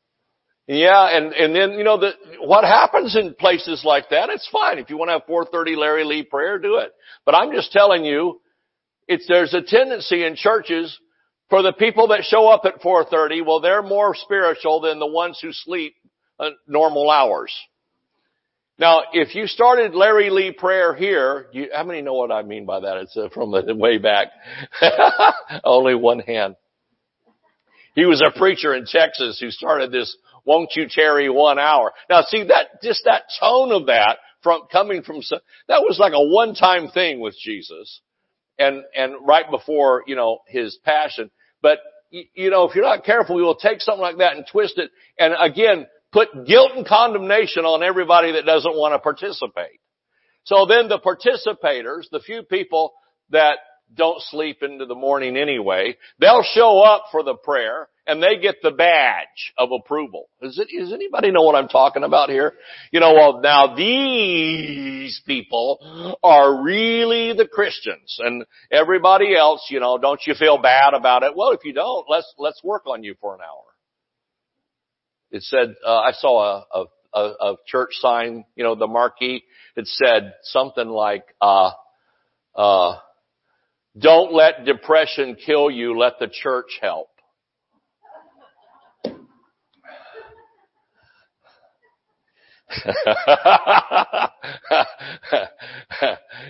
Yeah, 0.68 1.16
and, 1.16 1.32
and 1.32 1.54
then, 1.54 1.72
you 1.72 1.82
know, 1.82 1.98
the, 1.98 2.12
what 2.40 2.62
happens 2.62 3.16
in 3.16 3.34
places 3.34 3.82
like 3.84 4.10
that, 4.10 4.28
it's 4.28 4.48
fine. 4.52 4.78
If 4.78 4.90
you 4.90 4.98
want 4.98 5.08
to 5.08 5.14
have 5.14 5.26
430 5.26 5.76
Larry 5.76 6.04
Lee 6.04 6.22
prayer, 6.22 6.58
do 6.58 6.76
it. 6.76 6.92
But 7.24 7.34
I'm 7.34 7.52
just 7.52 7.72
telling 7.72 8.04
you, 8.04 8.40
it's, 9.08 9.26
there's 9.26 9.54
a 9.54 9.62
tendency 9.62 10.24
in 10.24 10.36
churches 10.36 10.96
for 11.50 11.62
the 11.62 11.72
people 11.72 12.08
that 12.08 12.24
show 12.24 12.48
up 12.48 12.62
at 12.64 12.82
430, 12.82 13.42
well, 13.42 13.60
they're 13.60 13.82
more 13.82 14.14
spiritual 14.14 14.80
than 14.80 14.98
the 14.98 15.06
ones 15.06 15.38
who 15.40 15.52
sleep 15.52 15.94
normal 16.66 17.10
hours. 17.10 17.52
Now, 18.78 19.02
if 19.12 19.34
you 19.34 19.48
started 19.48 19.94
Larry 19.94 20.30
Lee 20.30 20.52
prayer 20.52 20.94
here, 20.94 21.46
you, 21.52 21.68
how 21.74 21.82
many 21.82 22.00
know 22.00 22.14
what 22.14 22.30
I 22.30 22.42
mean 22.42 22.64
by 22.64 22.80
that? 22.80 22.96
It's 22.98 23.16
uh, 23.16 23.28
from 23.34 23.50
the 23.50 23.74
way 23.74 23.98
back. 23.98 24.28
Only 25.64 25.96
one 25.96 26.20
hand. 26.20 26.54
He 27.96 28.04
was 28.06 28.22
a 28.22 28.38
preacher 28.38 28.74
in 28.74 28.84
Texas 28.86 29.40
who 29.40 29.50
started 29.50 29.90
this 29.90 30.16
won't 30.44 30.70
you 30.76 30.86
tarry 30.88 31.28
one 31.28 31.58
hour? 31.58 31.92
Now 32.08 32.22
see 32.22 32.44
that, 32.44 32.82
just 32.82 33.02
that 33.04 33.24
tone 33.38 33.70
of 33.70 33.86
that 33.86 34.16
from, 34.42 34.62
coming 34.72 35.02
from, 35.02 35.20
that 35.68 35.82
was 35.82 35.98
like 35.98 36.14
a 36.14 36.24
one-time 36.24 36.88
thing 36.88 37.20
with 37.20 37.36
Jesus. 37.38 38.00
And, 38.58 38.82
and 38.96 39.14
right 39.26 39.44
before, 39.50 40.04
you 40.06 40.16
know, 40.16 40.38
his 40.48 40.78
passion. 40.84 41.30
But, 41.62 41.78
you 42.10 42.50
know, 42.50 42.68
if 42.68 42.74
you're 42.74 42.84
not 42.84 43.04
careful, 43.04 43.36
we 43.36 43.42
will 43.42 43.56
take 43.56 43.80
something 43.80 44.00
like 44.00 44.18
that 44.18 44.36
and 44.36 44.46
twist 44.50 44.78
it. 44.78 44.90
And 45.18 45.34
again, 45.38 45.86
put 46.12 46.46
guilt 46.46 46.72
and 46.74 46.86
condemnation 46.86 47.64
on 47.64 47.82
everybody 47.82 48.32
that 48.32 48.46
doesn't 48.46 48.76
want 48.76 48.94
to 48.94 48.98
participate. 48.98 49.80
So 50.44 50.66
then 50.66 50.88
the 50.88 50.98
participators, 50.98 52.04
the 52.10 52.20
few 52.20 52.42
people 52.42 52.92
that 53.30 53.58
don't 53.94 54.20
sleep 54.22 54.62
into 54.62 54.86
the 54.86 54.94
morning 54.94 55.36
anyway, 55.36 55.96
they'll 56.18 56.42
show 56.42 56.80
up 56.80 57.06
for 57.10 57.22
the 57.22 57.34
prayer 57.34 57.88
and 58.06 58.22
they 58.22 58.38
get 58.38 58.56
the 58.62 58.70
badge 58.70 59.52
of 59.56 59.70
approval. 59.72 60.28
Is 60.40 60.58
it, 60.58 60.68
does 60.76 60.92
anybody 60.92 61.30
know 61.30 61.42
what 61.42 61.54
I'm 61.54 61.68
talking 61.68 62.04
about 62.04 62.30
here? 62.30 62.54
You 62.90 63.00
know, 63.00 63.12
well 63.14 63.40
now 63.40 63.74
these 63.74 65.20
people 65.26 66.16
are 66.22 66.62
really 66.62 67.34
the 67.34 67.46
Christians 67.46 68.18
and 68.18 68.44
everybody 68.70 69.36
else, 69.36 69.66
you 69.70 69.80
know, 69.80 69.98
don't 69.98 70.20
you 70.26 70.34
feel 70.34 70.58
bad 70.58 70.94
about 70.94 71.22
it? 71.22 71.36
Well, 71.36 71.50
if 71.50 71.64
you 71.64 71.72
don't, 71.72 72.06
let's, 72.08 72.32
let's 72.38 72.62
work 72.62 72.86
on 72.86 73.02
you 73.02 73.14
for 73.20 73.34
an 73.34 73.40
hour. 73.40 73.64
It 75.30 75.42
said, 75.42 75.74
uh, 75.84 75.98
I 75.98 76.12
saw 76.12 76.64
a, 76.72 76.84
a, 77.12 77.20
a 77.20 77.56
church 77.66 77.90
sign, 78.00 78.44
you 78.56 78.64
know, 78.64 78.74
the 78.74 78.86
marquee. 78.86 79.44
It 79.76 79.86
said 79.86 80.34
something 80.42 80.88
like, 80.88 81.24
uh, 81.40 81.72
uh, 82.54 82.96
don't 83.96 84.32
let 84.32 84.64
depression 84.64 85.36
kill 85.36 85.70
you, 85.70 85.98
let 85.98 86.18
the 86.18 86.28
church 86.28 86.78
help. 86.80 87.08
and 92.84 92.94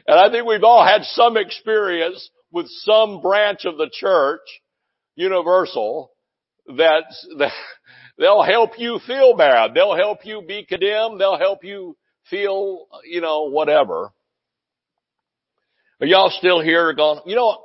I 0.09 0.31
think 0.31 0.47
we've 0.47 0.65
all 0.65 0.85
had 0.85 1.05
some 1.05 1.37
experience 1.37 2.29
with 2.51 2.67
some 2.69 3.21
branch 3.21 3.65
of 3.65 3.77
the 3.77 3.89
church, 3.93 4.41
universal, 5.15 6.11
that, 6.67 7.05
that 7.39 7.53
they'll 8.19 8.43
help 8.43 8.73
you 8.79 8.99
feel 9.07 9.37
bad. 9.37 9.75
They'll 9.75 9.97
help 9.97 10.25
you 10.25 10.43
be 10.47 10.65
condemned. 10.65 11.21
They'll 11.21 11.39
help 11.39 11.63
you 11.63 11.97
feel, 12.29 12.87
you 13.05 13.21
know, 13.21 13.45
whatever. 13.51 14.13
Are 16.01 16.07
y'all 16.07 16.31
still 16.31 16.61
here 16.61 16.89
or 16.89 16.95
going, 16.95 17.21
you 17.27 17.35
know, 17.35 17.59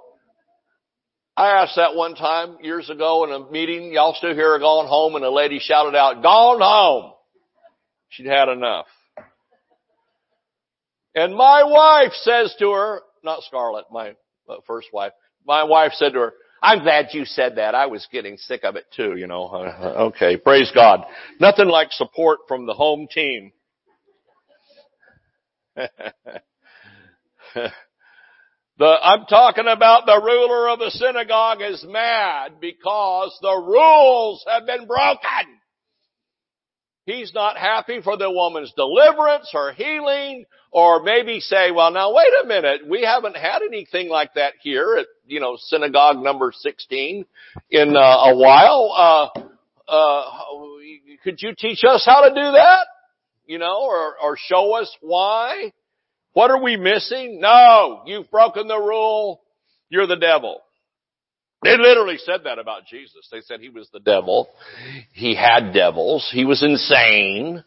I 1.38 1.62
asked 1.62 1.76
that 1.76 1.96
one 1.96 2.16
time 2.16 2.58
years 2.62 2.90
ago 2.90 3.24
in 3.26 3.32
a 3.32 3.52
meeting, 3.52 3.92
y'all 3.92 4.16
still 4.16 4.34
here 4.34 4.54
or 4.54 4.60
going 4.60 4.88
home 4.88 5.16
and 5.16 5.26
a 5.26 5.32
lady 5.32 5.60
shouted 5.60 5.96
out, 5.96 6.22
gone 6.24 6.60
home. 6.60 7.14
She'd 8.10 8.26
had 8.28 8.50
enough. 8.50 8.86
And 11.16 11.36
my 11.36 11.64
wife 11.64 12.14
says 12.14 12.56
to 12.60 12.72
her, 12.72 13.02
not 13.24 13.44
Scarlett, 13.44 13.86
my 13.92 14.16
uh, 14.50 14.56
first 14.66 14.88
wife, 14.92 15.14
my 15.46 15.64
wife 15.64 15.92
said 15.94 16.14
to 16.14 16.20
her, 16.20 16.34
I'm 16.62 16.82
glad 16.82 17.10
you 17.12 17.26
said 17.26 17.58
that. 17.58 17.76
I 17.76 17.88
was 17.88 18.08
getting 18.12 18.38
sick 18.38 18.64
of 18.64 18.76
it 18.78 18.86
too, 18.96 19.16
you 19.18 19.28
know. 19.28 19.50
okay, 20.14 20.38
praise 20.38 20.72
God. 20.74 21.04
Nothing 21.40 21.68
like 21.68 21.92
support 21.92 22.40
from 22.48 22.66
the 22.66 22.74
home 22.74 23.08
team. 23.14 23.52
The, 28.84 28.98
I'm 29.02 29.26
talking 29.28 29.68
about 29.70 30.06
the 30.06 30.22
ruler 30.22 30.68
of 30.68 30.80
the 30.80 30.90
synagogue 30.90 31.60
is 31.62 31.86
mad 31.88 32.60
because 32.60 33.34
the 33.42 33.56
rules 33.66 34.44
have 34.46 34.66
been 34.66 34.88
broken. 34.88 35.58
He's 37.06 37.34
not 37.34 37.56
happy 37.56 38.02
for 38.02 38.18
the 38.18 38.30
woman's 38.30 38.74
deliverance 38.76 39.50
or 39.54 39.72
healing 39.72 40.44
or 40.70 41.02
maybe 41.02 41.40
say, 41.40 41.72
well 41.72 41.92
now 41.92 42.14
wait 42.14 42.28
a 42.44 42.46
minute, 42.46 42.82
we 42.86 43.04
haven't 43.04 43.38
had 43.38 43.62
anything 43.62 44.10
like 44.10 44.34
that 44.34 44.56
here 44.62 44.98
at, 45.00 45.06
you 45.28 45.40
know, 45.40 45.56
synagogue 45.58 46.18
number 46.18 46.52
16 46.54 47.24
in 47.72 47.96
uh, 47.96 48.00
a 48.02 48.36
while. 48.36 49.32
Uh, 49.38 49.40
uh, 49.90 50.26
could 51.24 51.38
you 51.40 51.54
teach 51.58 51.86
us 51.88 52.04
how 52.06 52.28
to 52.28 52.36
do 52.36 52.52
that? 52.52 52.88
You 53.46 53.60
know, 53.60 53.84
or, 53.84 54.18
or 54.22 54.36
show 54.38 54.74
us 54.74 54.94
why? 55.00 55.72
What 56.34 56.52
are 56.52 56.62
we 56.62 56.78
missing? 56.78 57.40
No, 57.40 58.02
you've 58.06 58.30
broken 58.30 58.68
the 58.68 58.78
rule. 58.78 59.42
You're 59.90 60.08
the 60.08 60.18
devil. 60.18 60.62
They 61.64 61.78
literally 61.78 62.18
said 62.18 62.42
that 62.44 62.60
about 62.60 62.88
Jesus. 62.88 63.28
They 63.32 63.42
said 63.42 63.62
he 63.62 63.70
was 63.70 63.90
the 63.94 64.00
devil. 64.00 64.50
He 65.14 65.36
had 65.36 65.72
devils. 65.74 66.30
He 66.34 66.44
was 66.44 66.62
insane. 66.62 67.64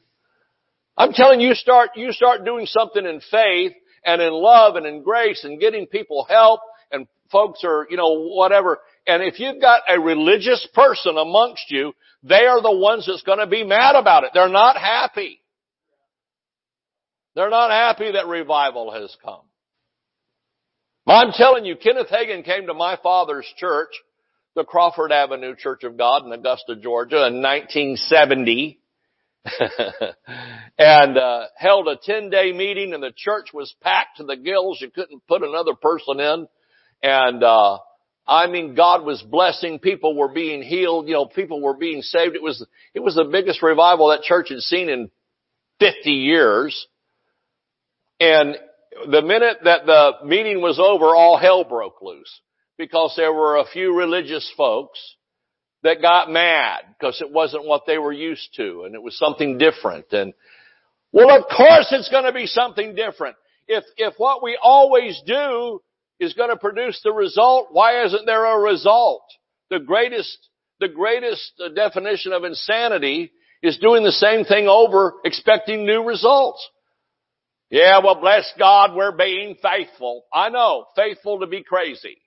I'm 0.99 1.12
telling 1.12 1.40
you, 1.40 1.54
start, 1.54 1.90
you 1.96 2.12
start 2.12 2.44
doing 2.44 2.66
something 2.66 3.04
in 3.04 3.20
faith 3.30 3.73
and 4.04 4.20
in 4.20 4.32
love 4.32 4.76
and 4.76 4.87
in 4.87 5.02
grace 5.02 5.44
and 5.44 5.61
getting 5.61 5.87
people 5.87 6.26
help 6.28 6.61
and 6.92 7.06
folks 7.30 7.62
are, 7.64 7.87
you 7.88 7.96
know, 7.96 8.28
whatever. 8.35 8.78
And 9.06 9.23
if 9.23 9.38
you've 9.38 9.61
got 9.61 9.82
a 9.88 9.99
religious 10.00 10.66
person 10.75 11.16
amongst 11.16 11.70
you, 11.70 11.94
they 12.23 12.46
are 12.46 12.61
the 12.61 12.76
ones 12.76 13.06
that's 13.06 13.23
going 13.23 13.38
to 13.38 13.46
be 13.46 13.64
mad 13.64 13.94
about 13.94 14.25
it. 14.25 14.30
They're 14.35 14.49
not 14.49 14.76
happy. 14.76 15.40
They're 17.37 17.50
not 17.50 17.71
happy 17.71 18.12
that 18.12 18.26
revival 18.26 18.90
has 18.93 19.14
come. 19.23 19.43
I'm 21.07 21.33
telling 21.33 21.66
you, 21.66 21.76
Kenneth 21.76 22.09
Hagin 22.09 22.45
came 22.45 22.66
to 22.66 22.75
my 22.75 22.97
father's 23.00 23.47
church, 23.59 23.90
the 24.57 24.64
Crawford 24.64 25.12
Avenue 25.12 25.55
Church 25.55 25.85
of 25.85 25.99
God 25.99 26.25
in 26.25 26.33
Augusta, 26.33 26.76
Georgia 26.76 27.26
in 27.26 27.43
1970. 27.43 28.81
and 30.78 31.19
uh, 31.19 31.43
held 31.57 31.87
a 31.87 31.97
10 32.02 32.31
day 32.31 32.52
meeting 32.52 32.95
and 32.95 33.02
the 33.02 33.12
church 33.14 33.50
was 33.52 33.73
packed 33.83 34.16
to 34.16 34.25
the 34.25 34.37
gills. 34.37 34.78
You 34.81 34.90
couldn't 34.90 35.25
put 35.28 35.43
another 35.43 35.75
person 35.75 36.19
in. 36.19 36.49
And 37.02 37.45
uh, 37.45 37.78
I 38.26 38.49
mean, 38.49 38.75
God 38.75 39.05
was 39.05 39.23
blessing. 39.23 39.78
People 39.78 40.16
were 40.16 40.33
being 40.33 40.62
healed. 40.62 41.07
You 41.07 41.14
know, 41.14 41.26
people 41.26 41.61
were 41.61 41.76
being 41.76 42.00
saved. 42.02 42.35
It 42.35 42.43
was 42.43 42.66
it 42.95 43.00
was 43.00 43.14
the 43.14 43.28
biggest 43.31 43.62
revival 43.62 44.09
that 44.09 44.23
church 44.23 44.49
had 44.49 44.61
seen 44.61 44.88
in 44.88 45.11
50 45.78 46.11
years. 46.11 46.88
And 48.20 48.56
the 49.11 49.23
minute 49.23 49.58
that 49.64 49.87
the 49.87 50.12
meeting 50.25 50.61
was 50.61 50.78
over, 50.78 51.14
all 51.14 51.37
hell 51.37 51.64
broke 51.64 52.00
loose 52.02 52.40
because 52.78 53.14
there 53.16 53.32
were 53.32 53.56
a 53.56 53.66
few 53.73 53.96
religious 53.96 54.50
folks 54.56 54.99
that 55.82 56.02
got 56.02 56.30
mad 56.30 56.80
because 56.99 57.20
it 57.20 57.30
wasn't 57.30 57.64
what 57.64 57.85
they 57.87 57.99
were 57.99 58.12
used 58.12 58.54
to 58.56 58.85
and 58.85 58.94
it 58.94 59.02
was 59.02 59.16
something 59.18 59.58
different. 59.58 60.12
And 60.12 60.32
well, 61.12 61.30
of 61.30 61.44
course 61.44 61.88
it's 61.92 62.08
going 62.08 62.25
to 62.25 62.32
be 62.32 62.46
something 62.46 62.94
different. 62.94 63.37
If, 63.68 63.85
if 63.96 64.14
what 64.18 64.42
we 64.42 64.58
always 64.61 65.20
do 65.26 65.80
is 66.18 66.35
going 66.35 66.50
to 66.50 66.56
produce 66.56 67.00
the 67.04 67.12
result, 67.12 67.68
why 67.73 68.04
isn't 68.04 68.26
there 68.26 68.44
a 68.44 68.58
result? 68.58 69.23
The 69.70 69.80
greatest, 69.80 70.37
the 70.80 70.88
greatest 70.88 71.52
uh, 71.62 71.68
definition 71.70 72.32
of 72.32 72.44
insanity 72.44 73.32
is 73.62 73.78
doing 73.78 74.04
the 74.04 74.12
same 74.12 74.44
thing 74.44 74.68
over 74.68 75.14
expecting 75.25 75.85
new 75.85 76.02
results. 76.04 76.66
Yeah, 77.70 77.99
well 78.02 78.20
bless 78.20 78.50
God, 78.58 78.94
we're 78.94 79.16
being 79.16 79.56
faithful. 79.61 80.25
I 80.32 80.50
know, 80.50 80.87
faithful 80.94 81.40
to 81.40 81.46
be 81.46 81.62
crazy. 81.62 82.18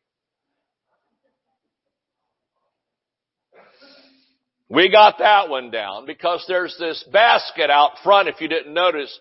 We 4.70 4.92
got 4.92 5.18
that 5.18 5.50
one 5.50 5.72
down 5.72 6.06
because 6.06 6.46
there's 6.48 6.76
this 6.78 7.04
basket 7.12 7.72
out 7.72 7.94
front, 8.04 8.28
if 8.28 8.40
you 8.40 8.48
didn't 8.48 8.74
notice, 8.74 9.18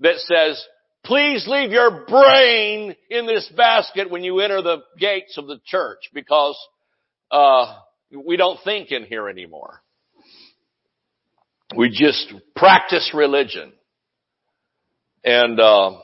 that 0.00 0.16
says, 0.20 0.64
please 1.04 1.46
leave 1.46 1.70
your 1.70 2.06
brain 2.06 2.96
in 3.10 3.26
this 3.26 3.46
basket 3.54 4.10
when 4.10 4.24
you 4.24 4.40
enter 4.40 4.62
the 4.62 4.78
gates 4.98 5.36
of 5.36 5.46
the 5.46 5.60
church 5.66 5.98
because, 6.14 6.56
uh, 7.30 7.74
we 8.10 8.38
don't 8.38 8.58
think 8.64 8.90
in 8.90 9.04
here 9.04 9.28
anymore. 9.28 9.82
We 11.76 11.90
just 11.90 12.32
practice 12.56 13.12
religion. 13.14 13.72
And 15.24 15.60
uh, 15.60 15.98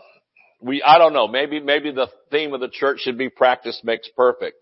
we, 0.61 0.83
I 0.83 0.99
don't 0.99 1.13
know, 1.13 1.29
maybe 1.29 1.61
maybe 1.61 1.91
the 1.93 2.09
theme 2.31 2.53
of 2.53 2.61
the 2.61 2.69
church 2.69 3.01
should 3.01 3.19
be 3.19 3.31
practice 3.31 3.81
makes 3.85 4.09
perfect. 4.17 4.57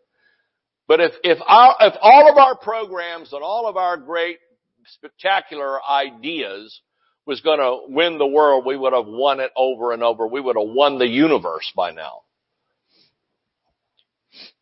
But 0.86 1.00
if 1.00 1.12
if 1.22 1.38
our 1.46 1.76
if 1.80 1.94
all 2.00 2.30
of 2.30 2.38
our 2.38 2.56
programs 2.56 3.32
and 3.32 3.42
all 3.42 3.68
of 3.68 3.76
our 3.76 3.96
great 3.96 4.38
spectacular 4.86 5.78
ideas 5.82 6.80
was 7.26 7.40
going 7.40 7.58
to 7.58 7.92
win 7.92 8.18
the 8.18 8.26
world, 8.26 8.66
we 8.66 8.76
would 8.76 8.92
have 8.92 9.06
won 9.06 9.40
it 9.40 9.50
over 9.56 9.92
and 9.92 10.02
over. 10.02 10.26
We 10.26 10.40
would 10.40 10.56
have 10.56 10.68
won 10.68 10.98
the 10.98 11.08
universe 11.08 11.72
by 11.74 11.90
now. 11.92 12.20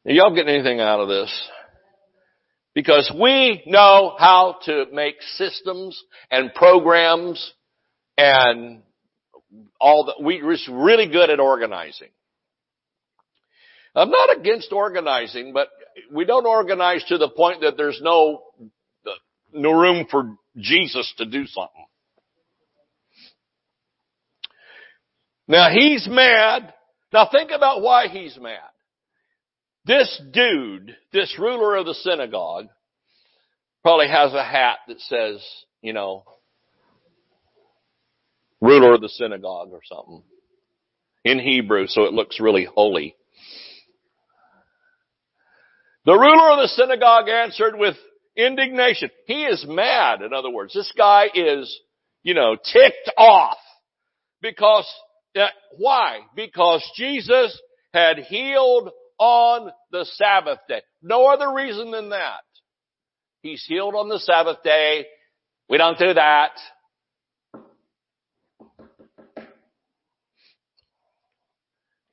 Are 0.07 0.13
y'all 0.13 0.35
getting 0.35 0.55
anything 0.55 0.81
out 0.81 1.01
of 1.01 1.09
this? 1.09 1.49
Because 2.75 3.13
we 3.21 3.63
know 3.67 4.15
how 4.19 4.57
to 4.65 4.87
make 4.93 5.17
systems 5.37 6.01
and 6.31 6.55
programs 6.55 7.53
and 8.17 8.83
all 9.81 10.05
the, 10.05 10.15
we're 10.19 10.57
really 10.71 11.09
good 11.09 11.31
at 11.31 11.41
organizing. 11.41 12.09
I'm 13.95 14.11
not 14.11 14.37
against 14.39 14.73
organizing, 14.73 15.53
but 15.53 15.69
we 16.11 16.25
don't 16.25 16.47
organize 16.47 17.05
to 17.09 17.19
the 17.19 17.29
point 17.29 17.61
that 17.61 17.77
there's 17.77 18.01
no, 18.03 18.43
no 19.53 19.73
room 19.73 20.07
for 20.11 20.37
Jesus 20.57 21.13
to 21.19 21.27
do 21.27 21.47
something. 21.47 21.85
Now 25.49 25.69
he's 25.71 26.09
mad. 26.09 26.73
Now 27.13 27.29
think 27.31 27.51
about 27.51 27.83
why 27.83 28.09
he's 28.09 28.39
mad. 28.41 28.61
This 29.85 30.23
dude, 30.33 30.97
this 31.13 31.37
ruler 31.39 31.77
of 31.77 31.87
the 31.87 31.95
synagogue, 31.95 32.69
probably 33.83 34.09
has 34.09 34.33
a 34.33 34.45
hat 34.45 34.79
that 34.89 35.01
says, 35.01 35.45
you 35.83 35.93
know, 35.93 36.25
ruler 38.63 38.95
of 38.95 39.03
the 39.03 39.09
synagogue 39.09 39.69
or 39.73 39.81
something. 39.85 40.23
In 41.25 41.39
Hebrew, 41.39 41.87
so 41.87 42.05
it 42.05 42.13
looks 42.13 42.41
really 42.41 42.65
holy. 42.65 43.15
The 46.05 46.15
ruler 46.15 46.51
of 46.51 46.59
the 46.59 46.69
synagogue 46.69 47.29
answered 47.29 47.79
with 47.79 47.97
indignation. 48.37 49.11
He 49.27 49.45
is 49.45 49.65
mad, 49.69 50.23
in 50.23 50.33
other 50.33 50.51
words. 50.51 50.75
This 50.75 50.93
guy 50.97 51.27
is, 51.33 51.79
you 52.23 52.35
know, 52.35 52.57
ticked 52.57 53.11
off. 53.17 53.59
Because, 54.41 54.93
uh, 55.37 55.47
why? 55.77 56.21
Because 56.35 56.83
Jesus 56.97 57.61
had 57.95 58.19
healed 58.19 58.91
on 59.19 59.71
the 59.93 60.05
Sabbath 60.05 60.59
day. 60.69 60.83
No 61.03 61.27
other 61.27 61.53
reason 61.53 61.93
than 61.93 62.09
that. 62.09 62.41
He's 63.43 63.65
healed 63.65 63.95
on 63.95 64.09
the 64.09 64.19
Sabbath 64.19 64.63
day. 64.65 65.07
We 65.69 65.79
don't 65.79 65.99
do 65.99 66.15
that. 66.15 66.51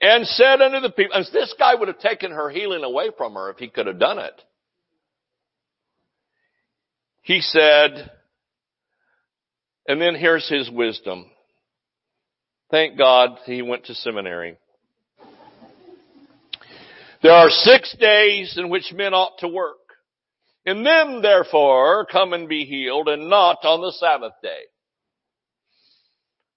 And 0.01 0.25
said 0.25 0.62
unto 0.62 0.79
the 0.79 0.91
people, 0.91 1.15
and 1.15 1.25
this 1.34 1.53
guy 1.60 1.75
would 1.75 1.89
have 1.89 2.00
taken 2.00 2.32
her 2.32 2.50
healing 2.50 2.84
away 2.84 3.10
from 3.18 3.34
her 3.34 3.50
if 3.50 3.58
he 3.58 3.68
could 3.68 3.88
have 3.88 4.00
done 4.00 4.20
it. 4.20 4.41
He 7.22 7.41
said, 7.41 8.10
and 9.88 10.01
then 10.01 10.15
here's 10.15 10.48
his 10.48 10.70
wisdom. 10.70 11.25
Thank 12.72 12.98
God 12.98 13.39
he 13.46 13.62
went 13.62 13.86
to 13.86 13.96
seminary. 13.96 14.58
There 17.22 17.34
are 17.34 17.50
six 17.50 17.96
days 18.00 18.56
in 18.58 18.70
which 18.70 18.94
men 18.94 19.13
ought 19.13 19.39
to 19.39 19.48
work. 19.48 19.75
In 20.65 20.84
them, 20.84 21.22
therefore, 21.22 22.06
come 22.06 22.32
and 22.34 22.48
be 22.48 22.63
healed, 22.65 23.10
and 23.10 23.29
not 23.29 23.65
on 23.65 23.82
the 23.82 23.91
Sabbath 23.91 24.34
day. 24.41 24.62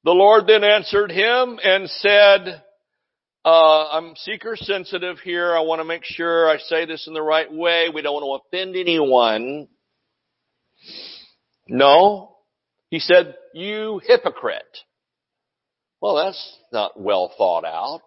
The 0.04 0.12
Lord 0.12 0.46
then 0.46 0.62
answered 0.62 1.10
him 1.10 1.58
and 1.62 1.88
said, 1.88 2.62
uh, 3.44 3.88
I'm 3.88 4.14
seeker 4.16 4.56
sensitive 4.56 5.18
here. 5.18 5.56
I 5.56 5.60
want 5.60 5.80
to 5.80 5.84
make 5.84 6.04
sure 6.04 6.48
I 6.48 6.58
say 6.58 6.86
this 6.86 7.06
in 7.06 7.14
the 7.14 7.22
right 7.22 7.52
way. 7.52 7.88
We 7.92 8.02
don't 8.02 8.14
want 8.14 8.42
to 8.42 8.58
offend 8.58 8.76
anyone. 8.76 9.68
No. 11.68 12.36
He 12.88 12.98
said, 12.98 13.34
you 13.54 14.00
hypocrite. 14.06 14.62
Well, 16.00 16.16
that's 16.16 16.58
not 16.72 17.00
well 17.00 17.32
thought 17.36 17.64
out. 17.64 18.02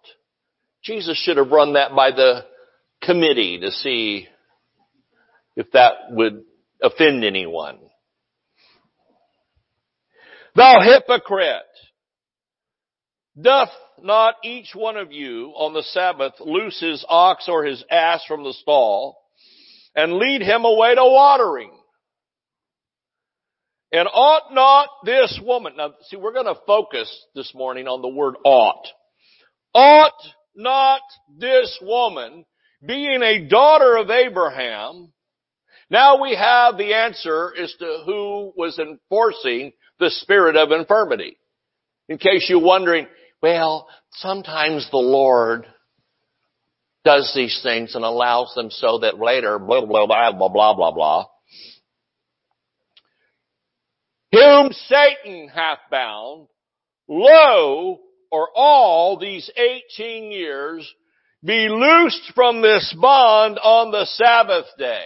Jesus 0.83 1.17
should 1.17 1.37
have 1.37 1.49
run 1.49 1.73
that 1.73 1.95
by 1.95 2.11
the 2.11 2.45
committee 3.01 3.59
to 3.59 3.71
see 3.71 4.27
if 5.55 5.71
that 5.71 5.93
would 6.11 6.43
offend 6.81 7.23
anyone. 7.23 7.79
Thou 10.55 10.79
hypocrite! 10.81 11.63
Doth 13.39 13.69
not 14.01 14.35
each 14.43 14.73
one 14.73 14.97
of 14.97 15.11
you 15.11 15.53
on 15.55 15.73
the 15.73 15.83
Sabbath 15.83 16.33
loose 16.39 16.79
his 16.79 17.05
ox 17.07 17.47
or 17.47 17.63
his 17.63 17.83
ass 17.89 18.23
from 18.27 18.43
the 18.43 18.53
stall 18.53 19.17
and 19.95 20.13
lead 20.13 20.41
him 20.41 20.65
away 20.65 20.95
to 20.95 21.03
watering? 21.03 21.71
And 23.91 24.07
ought 24.11 24.53
not 24.53 24.89
this 25.05 25.39
woman, 25.43 25.73
now 25.77 25.93
see 26.09 26.17
we're 26.17 26.33
going 26.33 26.53
to 26.53 26.59
focus 26.67 27.09
this 27.33 27.53
morning 27.55 27.87
on 27.87 28.01
the 28.01 28.09
word 28.09 28.35
ought. 28.43 28.85
Ought 29.73 30.11
not 30.55 31.01
this 31.37 31.77
woman, 31.81 32.45
being 32.85 33.21
a 33.21 33.47
daughter 33.47 33.97
of 33.97 34.09
Abraham, 34.09 35.13
now 35.89 36.21
we 36.21 36.35
have 36.35 36.77
the 36.77 36.93
answer 36.93 37.53
as 37.61 37.73
to 37.79 38.03
who 38.05 38.53
was 38.57 38.79
enforcing 38.79 39.71
the 39.99 40.09
spirit 40.09 40.55
of 40.55 40.71
infirmity. 40.71 41.37
In 42.09 42.17
case 42.17 42.47
you're 42.49 42.61
wondering, 42.61 43.07
well, 43.41 43.87
sometimes 44.11 44.89
the 44.91 44.97
Lord 44.97 45.65
does 47.03 47.31
these 47.35 47.59
things 47.61 47.95
and 47.95 48.03
allows 48.03 48.51
them 48.55 48.71
so 48.71 48.99
that 48.99 49.19
later, 49.19 49.59
blah, 49.59 49.85
blah, 49.85 50.07
blah, 50.07 50.31
blah, 50.31 50.49
blah, 50.49 50.73
blah, 50.73 50.91
blah. 50.91 51.25
Whom 54.31 54.71
Satan 54.71 55.47
hath 55.47 55.79
bound, 55.89 56.47
lo, 57.07 57.99
or 58.31 58.49
all 58.55 59.17
these 59.17 59.49
18 59.99 60.31
years, 60.31 60.91
be 61.43 61.69
loosed 61.69 62.31
from 62.33 62.61
this 62.61 62.93
bond 62.99 63.59
on 63.59 63.91
the 63.91 64.05
Sabbath 64.05 64.65
day. 64.79 65.05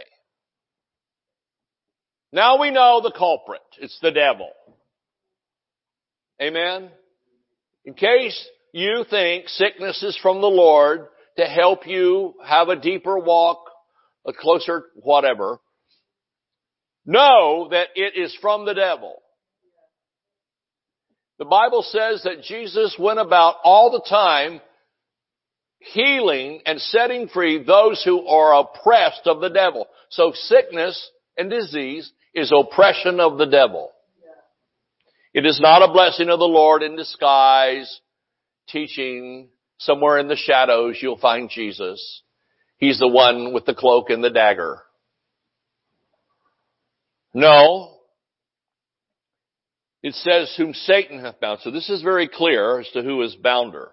Now 2.31 2.59
we 2.59 2.71
know 2.71 3.01
the 3.03 3.11
culprit. 3.11 3.61
It's 3.79 3.99
the 4.01 4.11
devil. 4.11 4.49
Amen? 6.41 6.89
In 7.89 7.95
case 7.95 8.47
you 8.71 9.03
think 9.09 9.49
sickness 9.49 10.03
is 10.03 10.15
from 10.21 10.41
the 10.41 10.47
Lord 10.47 11.07
to 11.37 11.45
help 11.45 11.87
you 11.87 12.35
have 12.45 12.69
a 12.69 12.75
deeper 12.75 13.17
walk, 13.17 13.61
a 14.27 14.31
closer 14.31 14.83
whatever, 14.93 15.59
know 17.03 17.69
that 17.71 17.87
it 17.95 18.15
is 18.15 18.37
from 18.41 18.65
the 18.65 18.75
devil. 18.75 19.15
The 21.39 21.45
Bible 21.45 21.81
says 21.81 22.21
that 22.25 22.43
Jesus 22.43 22.95
went 22.99 23.17
about 23.17 23.55
all 23.63 23.89
the 23.89 24.07
time 24.07 24.61
healing 25.79 26.61
and 26.67 26.79
setting 26.79 27.27
free 27.27 27.63
those 27.63 28.03
who 28.05 28.27
are 28.27 28.59
oppressed 28.59 29.25
of 29.25 29.41
the 29.41 29.49
devil. 29.49 29.87
So 30.11 30.31
sickness 30.35 31.09
and 31.35 31.49
disease 31.49 32.11
is 32.35 32.53
oppression 32.55 33.19
of 33.19 33.39
the 33.39 33.47
devil. 33.47 33.89
It 35.33 35.45
is 35.45 35.59
not 35.61 35.87
a 35.87 35.91
blessing 35.91 36.29
of 36.29 36.39
the 36.39 36.45
Lord 36.45 36.81
in 36.81 36.95
disguise, 36.95 37.99
teaching 38.67 39.49
somewhere 39.77 40.17
in 40.17 40.27
the 40.27 40.35
shadows 40.35 40.97
you'll 41.01 41.19
find 41.19 41.49
Jesus. 41.49 42.23
He's 42.77 42.99
the 42.99 43.07
one 43.07 43.53
with 43.53 43.65
the 43.65 43.75
cloak 43.75 44.09
and 44.09 44.23
the 44.23 44.29
dagger. 44.29 44.81
No. 47.33 47.95
It 50.01 50.15
says 50.15 50.53
whom 50.57 50.73
Satan 50.73 51.19
hath 51.19 51.39
bound. 51.39 51.59
So 51.61 51.71
this 51.71 51.89
is 51.89 52.01
very 52.01 52.27
clear 52.27 52.79
as 52.79 52.89
to 52.93 53.01
who 53.01 53.21
is 53.21 53.35
bounder. 53.35 53.89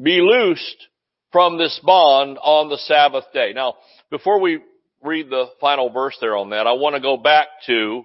Be 0.00 0.20
loosed 0.20 0.86
from 1.32 1.58
this 1.58 1.78
bond 1.82 2.38
on 2.38 2.68
the 2.68 2.78
Sabbath 2.78 3.24
day. 3.34 3.52
Now, 3.54 3.74
before 4.10 4.40
we 4.40 4.60
read 5.02 5.28
the 5.28 5.46
final 5.60 5.90
verse 5.90 6.16
there 6.20 6.36
on 6.36 6.50
that, 6.50 6.66
I 6.66 6.72
want 6.72 6.94
to 6.94 7.02
go 7.02 7.16
back 7.16 7.48
to 7.66 8.04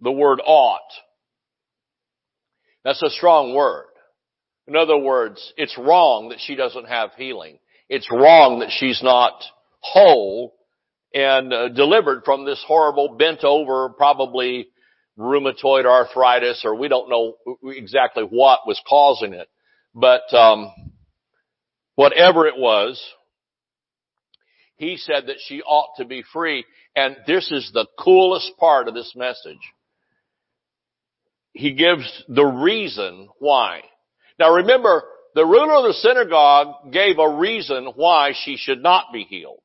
the 0.00 0.12
word 0.12 0.40
ought. 0.44 0.90
That's 2.84 3.02
a 3.02 3.10
strong 3.10 3.54
word. 3.54 3.86
In 4.66 4.76
other 4.76 4.98
words, 4.98 5.52
it's 5.56 5.76
wrong 5.78 6.28
that 6.28 6.40
she 6.40 6.54
doesn't 6.54 6.88
have 6.88 7.10
healing. 7.16 7.58
It's 7.88 8.10
wrong 8.10 8.60
that 8.60 8.70
she's 8.70 9.02
not 9.02 9.32
whole 9.80 10.54
and 11.14 11.52
uh, 11.52 11.68
delivered 11.70 12.22
from 12.24 12.44
this 12.44 12.62
horrible 12.66 13.16
bent 13.16 13.44
over, 13.44 13.88
probably 13.90 14.68
rheumatoid 15.18 15.86
arthritis, 15.86 16.62
or 16.64 16.74
we 16.74 16.88
don't 16.88 17.08
know 17.08 17.34
exactly 17.64 18.24
what 18.24 18.60
was 18.66 18.80
causing 18.86 19.32
it. 19.32 19.48
But 19.94 20.32
um, 20.34 20.70
whatever 21.94 22.46
it 22.46 22.56
was, 22.56 23.02
he 24.76 24.96
said 24.96 25.26
that 25.26 25.38
she 25.44 25.62
ought 25.62 25.96
to 25.96 26.04
be 26.04 26.22
free. 26.32 26.64
And 26.94 27.16
this 27.26 27.50
is 27.50 27.70
the 27.72 27.86
coolest 27.98 28.52
part 28.58 28.86
of 28.86 28.94
this 28.94 29.12
message. 29.16 29.58
He 31.58 31.72
gives 31.72 32.06
the 32.28 32.44
reason 32.44 33.28
why. 33.40 33.80
Now 34.38 34.54
remember, 34.54 35.02
the 35.34 35.44
ruler 35.44 35.74
of 35.74 35.86
the 35.86 35.92
synagogue 35.94 36.92
gave 36.92 37.18
a 37.18 37.36
reason 37.36 37.86
why 37.96 38.32
she 38.44 38.56
should 38.56 38.80
not 38.80 39.06
be 39.12 39.24
healed. 39.24 39.58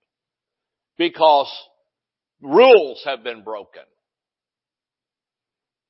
Because 0.97 1.51
rules 2.41 2.99
have 3.06 3.23
been 3.23 3.43
broken. 3.43 3.84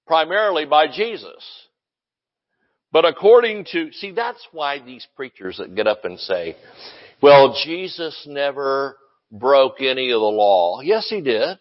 Primarily 0.06 0.66
by 0.66 0.88
Jesus. 0.88 1.42
But 2.92 3.06
according 3.06 3.68
to, 3.72 3.94
see 3.94 4.12
that's 4.12 4.46
why 4.52 4.80
these 4.80 5.08
preachers 5.16 5.56
that 5.60 5.74
get 5.74 5.88
up 5.88 6.04
and 6.04 6.20
say, 6.20 6.58
well, 7.22 7.58
Jesus 7.64 8.26
never 8.28 8.98
broke 9.32 9.80
any 9.80 10.12
of 10.12 10.20
the 10.20 10.26
law. 10.26 10.82
Yes, 10.82 11.08
he 11.10 11.22
did. 11.22 11.58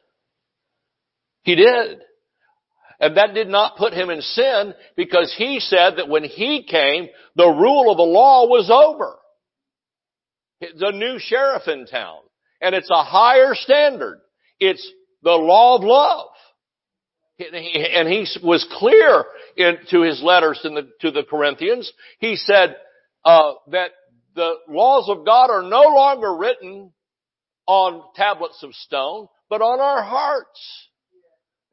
He 1.42 1.54
did. 1.54 2.00
And 3.02 3.16
that 3.16 3.34
did 3.34 3.48
not 3.48 3.76
put 3.76 3.92
him 3.92 4.10
in 4.10 4.22
sin 4.22 4.74
because 4.96 5.34
he 5.36 5.58
said 5.58 5.96
that 5.96 6.08
when 6.08 6.22
he 6.22 6.62
came, 6.62 7.08
the 7.34 7.48
rule 7.48 7.90
of 7.90 7.96
the 7.96 8.04
law 8.04 8.46
was 8.46 8.70
over. 8.70 9.18
The 10.60 10.92
new 10.92 11.18
sheriff 11.18 11.66
in 11.66 11.86
town. 11.86 12.18
And 12.60 12.76
it's 12.76 12.90
a 12.92 13.02
higher 13.02 13.56
standard. 13.56 14.20
It's 14.60 14.88
the 15.24 15.32
law 15.32 15.78
of 15.78 15.82
love. 15.82 16.28
And 17.40 18.08
he 18.08 18.24
was 18.40 18.64
clear 18.78 19.24
in, 19.56 19.78
to 19.90 20.02
his 20.02 20.22
letters 20.22 20.60
the, 20.62 20.88
to 21.00 21.10
the 21.10 21.24
Corinthians. 21.24 21.92
He 22.20 22.36
said 22.36 22.76
uh, 23.24 23.54
that 23.72 23.90
the 24.36 24.54
laws 24.68 25.08
of 25.08 25.26
God 25.26 25.50
are 25.50 25.62
no 25.62 25.82
longer 25.92 26.36
written 26.36 26.92
on 27.66 28.04
tablets 28.14 28.62
of 28.62 28.72
stone, 28.74 29.26
but 29.50 29.60
on 29.60 29.80
our 29.80 30.04
hearts. 30.04 30.88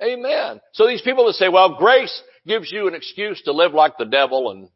Amen. 0.02 0.62
So 0.74 0.88
these 0.88 1.02
people 1.02 1.26
that 1.28 1.34
say, 1.34 1.50
well, 1.50 1.76
grace 1.78 2.22
gives 2.48 2.72
you 2.72 2.88
an 2.88 2.96
excuse 2.96 3.42
to 3.44 3.52
live 3.52 3.74
like 3.74 3.98
the 3.98 4.06
devil 4.06 4.52
and 4.52 4.70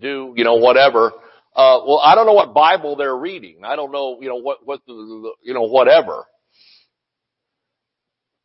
do, 0.00 0.32
you 0.36 0.44
know, 0.44 0.54
whatever. 0.54 1.12
Uh, 1.54 1.78
well, 1.86 2.00
I 2.02 2.14
don't 2.14 2.26
know 2.26 2.32
what 2.32 2.54
Bible 2.54 2.96
they're 2.96 3.16
reading. 3.16 3.58
I 3.64 3.76
don't 3.76 3.92
know, 3.92 4.18
you 4.20 4.28
know, 4.28 4.36
what, 4.36 4.58
what, 4.64 4.80
the, 4.86 5.32
you 5.42 5.54
know, 5.54 5.62
whatever. 5.62 6.24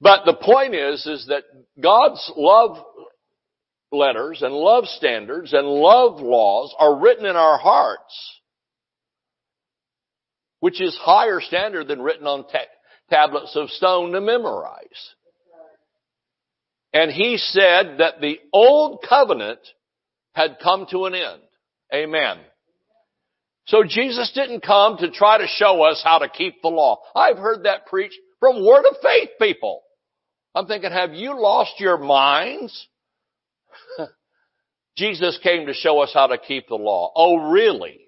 But 0.02 0.26
the 0.26 0.36
point 0.36 0.76
is, 0.76 1.06
is 1.06 1.26
that 1.28 1.44
God's 1.82 2.32
love 2.36 2.78
letters 3.92 4.42
and 4.42 4.54
love 4.54 4.86
standards 4.86 5.54
and 5.54 5.68
love 5.68 6.20
laws 6.20 6.74
are 6.78 7.00
written 7.00 7.26
in 7.26 7.36
our 7.36 7.58
hearts, 7.58 8.40
which 10.60 10.80
is 10.80 10.98
higher 11.02 11.42
standard 11.42 11.88
than 11.88 12.02
written 12.02 12.28
on 12.28 12.46
ta- 12.48 12.60
tablets 13.10 13.56
of 13.56 13.70
stone 13.70 14.12
to 14.12 14.22
memorize. 14.22 15.16
And 16.93 17.12
he 17.12 17.38
said 17.38 17.97
that 17.99 18.19
the 18.19 18.39
old 18.52 19.06
covenant 19.08 19.60
had 20.34 20.58
come 20.62 20.88
to 20.91 21.06
an 21.06 21.13
end. 21.13 21.41
Amen. 21.93 22.38
So 23.67 23.84
Jesus 23.84 24.32
didn't 24.34 24.62
come 24.62 24.97
to 24.97 25.12
try 25.12 25.38
to 25.38 25.47
show 25.47 25.84
us 25.84 26.02
how 26.04 26.19
to 26.19 26.30
keep 26.30 26.62
the 26.62 26.69
law. 26.69 27.02
I've 27.15 27.38
heard 27.38 27.63
that 27.63 27.86
preached 27.86 28.17
from 28.39 28.65
word 28.65 28.86
of 28.89 28.97
faith 29.02 29.30
people. 29.39 29.84
I'm 30.56 30.65
thinking, 30.65 30.91
have 30.91 31.13
you 31.13 31.39
lost 31.39 31.80
your 31.80 31.99
minds? 31.99 32.88
Jesus 34.97 35.39
came 35.43 35.67
to 35.67 35.73
show 35.73 35.99
us 35.99 36.12
how 36.13 36.28
to 36.28 36.39
keep 36.39 36.67
the 36.67 36.75
law. 36.75 37.12
Oh, 37.15 37.52
really? 37.52 37.99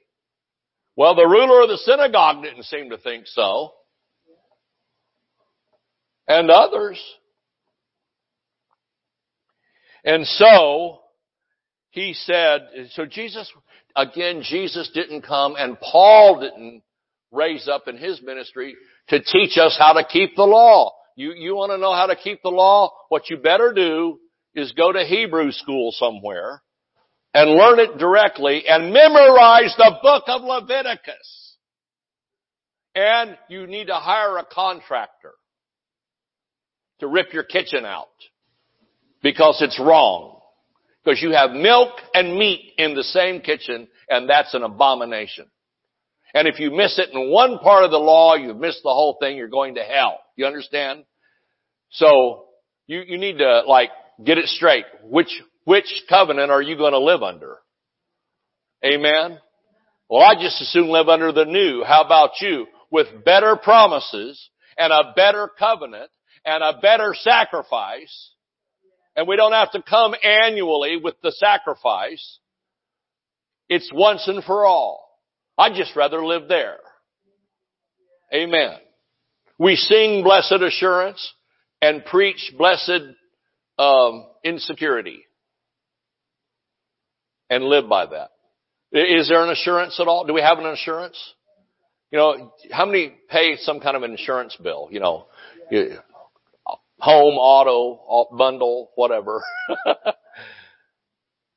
Well, 0.95 1.15
the 1.15 1.27
ruler 1.27 1.61
of 1.61 1.69
the 1.69 1.77
synagogue 1.77 2.43
didn't 2.43 2.63
seem 2.63 2.89
to 2.89 2.97
think 2.97 3.27
so. 3.27 3.73
And 6.27 6.49
others. 6.49 6.99
And 10.03 10.25
so, 10.25 10.99
he 11.91 12.13
said, 12.13 12.61
so 12.91 13.05
Jesus, 13.05 13.51
again, 13.95 14.41
Jesus 14.43 14.89
didn't 14.93 15.21
come 15.23 15.55
and 15.57 15.79
Paul 15.79 16.39
didn't 16.39 16.83
raise 17.31 17.67
up 17.67 17.87
in 17.87 17.97
his 17.97 18.21
ministry 18.21 18.75
to 19.09 19.21
teach 19.21 19.57
us 19.57 19.75
how 19.77 19.93
to 19.93 20.05
keep 20.05 20.35
the 20.35 20.43
law. 20.43 20.93
You, 21.15 21.33
you 21.33 21.55
want 21.55 21.71
to 21.71 21.77
know 21.77 21.93
how 21.93 22.07
to 22.07 22.15
keep 22.15 22.41
the 22.41 22.49
law? 22.49 22.91
What 23.09 23.29
you 23.29 23.37
better 23.37 23.73
do 23.73 24.19
is 24.55 24.71
go 24.71 24.91
to 24.91 25.03
Hebrew 25.03 25.51
school 25.51 25.91
somewhere 25.91 26.61
and 27.33 27.51
learn 27.51 27.79
it 27.79 27.97
directly 27.97 28.63
and 28.67 28.93
memorize 28.93 29.73
the 29.77 29.95
book 30.01 30.23
of 30.27 30.41
Leviticus. 30.41 31.57
And 32.95 33.37
you 33.49 33.67
need 33.67 33.87
to 33.87 33.95
hire 33.95 34.37
a 34.37 34.45
contractor 34.45 35.33
to 36.99 37.07
rip 37.07 37.33
your 37.33 37.43
kitchen 37.43 37.85
out 37.85 38.07
because 39.21 39.61
it's 39.61 39.79
wrong. 39.79 40.39
Because 41.03 41.21
you 41.21 41.31
have 41.31 41.51
milk 41.51 41.89
and 42.13 42.37
meat 42.37 42.73
in 42.77 42.93
the 42.93 43.03
same 43.03 43.41
kitchen 43.41 43.87
and 44.09 44.29
that's 44.29 44.53
an 44.53 44.63
abomination. 44.63 45.47
And 46.33 46.47
if 46.47 46.59
you 46.59 46.71
miss 46.71 46.99
it 46.99 47.09
in 47.13 47.31
one 47.31 47.59
part 47.59 47.83
of 47.83 47.91
the 47.91 47.97
law, 47.97 48.35
you've 48.35 48.57
missed 48.57 48.81
the 48.83 48.89
whole 48.89 49.17
thing, 49.19 49.35
you're 49.35 49.47
going 49.47 49.75
to 49.75 49.83
hell. 49.83 50.19
You 50.35 50.45
understand? 50.45 51.03
So, 51.89 52.45
you, 52.87 53.01
you 53.05 53.17
need 53.17 53.39
to 53.39 53.63
like 53.67 53.89
get 54.23 54.37
it 54.37 54.47
straight. 54.47 54.85
Which, 55.03 55.41
which 55.65 56.03
covenant 56.07 56.51
are 56.51 56.61
you 56.61 56.77
going 56.77 56.93
to 56.93 56.99
live 56.99 57.23
under? 57.23 57.57
Amen? 58.85 59.39
Well, 60.09 60.21
I 60.21 60.35
just 60.35 60.61
as 60.61 60.69
soon 60.69 60.89
live 60.89 61.07
under 61.07 61.31
the 61.31 61.45
new. 61.45 61.83
How 61.85 62.03
about 62.03 62.31
you? 62.41 62.67
With 62.89 63.23
better 63.25 63.55
promises 63.55 64.49
and 64.77 64.91
a 64.91 65.13
better 65.15 65.49
covenant 65.57 66.11
and 66.45 66.63
a 66.63 66.79
better 66.81 67.13
sacrifice. 67.17 68.31
And 69.15 69.27
we 69.27 69.35
don't 69.35 69.51
have 69.51 69.71
to 69.71 69.81
come 69.81 70.15
annually 70.23 70.97
with 71.01 71.15
the 71.21 71.31
sacrifice. 71.31 72.39
It's 73.67 73.91
once 73.93 74.27
and 74.27 74.43
for 74.43 74.65
all. 74.65 75.07
I'd 75.57 75.75
just 75.75 75.95
rather 75.95 76.25
live 76.25 76.47
there. 76.47 76.77
Amen. 78.33 78.75
We 79.57 79.75
sing 79.75 80.23
blessed 80.23 80.61
assurance 80.61 81.33
and 81.81 82.05
preach 82.05 82.53
blessed 82.57 83.01
um, 83.77 84.25
insecurity 84.43 85.23
and 87.49 87.65
live 87.65 87.89
by 87.89 88.05
that. 88.05 88.29
Is 88.93 89.29
there 89.29 89.43
an 89.43 89.51
assurance 89.51 89.99
at 89.99 90.07
all? 90.07 90.25
Do 90.25 90.33
we 90.33 90.41
have 90.41 90.57
an 90.59 90.65
assurance? 90.65 91.17
You 92.11 92.17
know, 92.17 92.53
how 92.71 92.85
many 92.85 93.13
pay 93.29 93.55
some 93.57 93.79
kind 93.79 93.95
of 93.95 94.03
an 94.03 94.11
insurance 94.11 94.57
bill? 94.61 94.89
You 94.91 94.99
know, 94.99 95.27
home, 97.01 97.33
auto, 97.33 98.27
bundle, 98.37 98.91
whatever. 98.93 99.41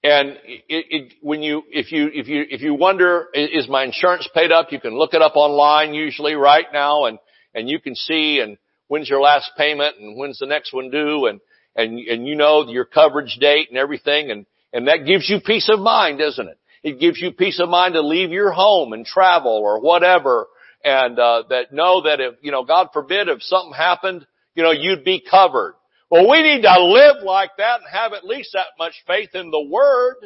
and 0.03 0.39
it, 0.45 0.65
it, 0.69 1.15
when 1.21 1.43
you, 1.43 1.63
if 1.71 1.93
you, 1.93 2.09
if 2.13 2.29
you, 2.29 2.45
if 2.49 2.63
you 2.63 2.75
wonder, 2.75 3.29
is 3.35 3.69
my 3.69 3.85
insurance 3.85 4.27
paid 4.35 4.51
up? 4.51 4.73
You 4.73 4.81
can 4.81 4.97
look 4.97 5.13
it 5.13 5.21
up 5.21 5.37
online 5.37 5.93
usually 5.93 6.35
right 6.35 6.65
now 6.73 7.05
and, 7.05 7.19
and 7.55 7.69
you 7.69 7.79
can 7.79 7.95
see 7.95 8.41
and 8.41 8.57
when's 8.89 9.11
your 9.11 9.21
last 9.21 9.51
payment 9.59 9.97
and 10.01 10.17
when's 10.17 10.39
the 10.39 10.47
next 10.47 10.73
one 10.73 10.91
due 10.91 11.27
and, 11.27 11.41
and, 11.77 11.99
and 11.99 12.27
you 12.27 12.37
know 12.37 12.67
your 12.67 12.87
coverage 12.87 13.37
date 13.39 13.69
and 13.69 13.77
everything 13.77 14.31
and, 14.31 14.47
and 14.73 14.89
that 14.89 15.05
gives 15.05 15.29
you 15.29 15.41
peace 15.45 15.69
of 15.71 15.79
mind, 15.79 16.19
doesn't 16.19 16.49
it? 16.49 16.59
It 16.83 16.99
gives 16.99 17.21
you 17.21 17.33
peace 17.33 17.61
of 17.61 17.69
mind 17.69 17.95
to 17.95 18.01
leave 18.01 18.31
your 18.31 18.51
home 18.51 18.95
and 18.95 19.05
travel 19.05 19.53
or 19.53 19.79
whatever 19.81 20.47
and, 20.83 21.19
uh, 21.19 21.43
that 21.51 21.71
know 21.71 22.03
that 22.03 22.21
if, 22.21 22.35
you 22.41 22.51
know, 22.51 22.65
God 22.65 22.89
forbid 22.95 23.29
if 23.29 23.43
something 23.43 23.75
happened, 23.75 24.27
you 24.55 24.63
know, 24.63 24.71
you'd 24.71 25.05
be 25.05 25.23
covered. 25.29 25.75
Well, 26.11 26.29
we 26.29 26.43
need 26.43 26.63
to 26.63 26.85
live 26.85 27.25
like 27.25 27.51
that 27.59 27.81
and 27.81 27.89
have 27.91 28.13
at 28.13 28.25
least 28.25 28.51
that 28.55 28.67
much 28.79 28.95
faith 29.07 29.31
in 29.35 29.51
the 29.51 29.63
Word 29.63 30.17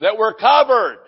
that 0.00 0.16
we're 0.16 0.34
covered. 0.34 0.98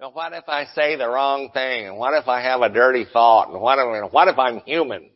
Now, 0.00 0.10
what 0.10 0.32
if 0.32 0.44
I 0.48 0.64
say 0.74 0.96
the 0.96 1.08
wrong 1.08 1.50
thing? 1.52 1.86
And 1.86 1.96
what 1.96 2.14
if 2.14 2.28
I 2.28 2.42
have 2.42 2.62
a 2.62 2.68
dirty 2.68 3.06
thought? 3.12 3.50
And 3.50 3.60
what 3.60 3.78
if, 3.78 4.12
what 4.12 4.28
if 4.28 4.38
I'm 4.38 4.60
human? 4.60 5.10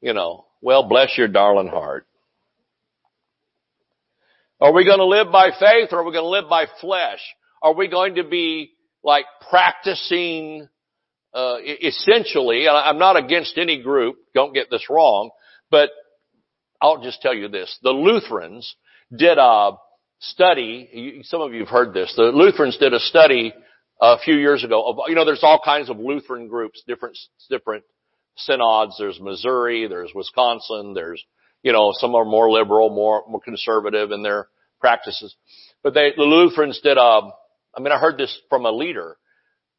You 0.00 0.14
know, 0.14 0.46
well, 0.62 0.88
bless 0.88 1.16
your 1.16 1.28
darling 1.28 1.68
heart. 1.68 2.06
Are 4.60 4.72
we 4.72 4.84
going 4.84 4.98
to 4.98 5.06
live 5.06 5.30
by 5.30 5.50
faith 5.58 5.90
or 5.92 6.00
are 6.00 6.04
we 6.04 6.12
going 6.12 6.24
to 6.24 6.28
live 6.28 6.50
by 6.50 6.66
flesh? 6.80 7.20
Are 7.62 7.74
we 7.74 7.88
going 7.88 8.16
to 8.16 8.24
be 8.24 8.72
like 9.04 9.24
practicing 9.48 10.68
uh, 11.38 11.58
essentially, 11.62 12.66
and 12.66 12.76
I'm 12.76 12.98
not 12.98 13.16
against 13.16 13.58
any 13.58 13.80
group, 13.80 14.16
don't 14.34 14.52
get 14.52 14.70
this 14.70 14.90
wrong, 14.90 15.30
but 15.70 15.90
I'll 16.82 17.00
just 17.00 17.22
tell 17.22 17.34
you 17.34 17.46
this. 17.48 17.78
The 17.80 17.90
Lutherans 17.90 18.74
did 19.16 19.38
a 19.38 19.72
study, 20.18 21.22
some 21.22 21.40
of 21.40 21.54
you 21.54 21.60
have 21.60 21.68
heard 21.68 21.94
this, 21.94 22.12
the 22.16 22.24
Lutherans 22.24 22.76
did 22.78 22.92
a 22.92 22.98
study 22.98 23.54
a 24.00 24.18
few 24.18 24.34
years 24.34 24.64
ago 24.64 24.82
of, 24.84 24.96
you 25.06 25.14
know, 25.14 25.24
there's 25.24 25.44
all 25.44 25.60
kinds 25.64 25.88
of 25.90 25.98
Lutheran 25.98 26.48
groups, 26.48 26.82
different, 26.88 27.16
different 27.48 27.84
synods. 28.36 28.96
There's 28.98 29.20
Missouri, 29.20 29.86
there's 29.86 30.10
Wisconsin, 30.12 30.92
there's, 30.92 31.22
you 31.62 31.72
know, 31.72 31.92
some 31.92 32.16
are 32.16 32.24
more 32.24 32.50
liberal, 32.50 32.90
more, 32.90 33.22
more 33.28 33.40
conservative 33.40 34.10
in 34.10 34.24
their 34.24 34.48
practices. 34.80 35.36
But 35.84 35.94
they, 35.94 36.12
the 36.16 36.24
Lutherans 36.24 36.80
did 36.82 36.96
a, 36.96 37.20
I 37.76 37.80
mean, 37.80 37.92
I 37.92 37.98
heard 37.98 38.18
this 38.18 38.36
from 38.48 38.64
a 38.66 38.72
leader. 38.72 39.16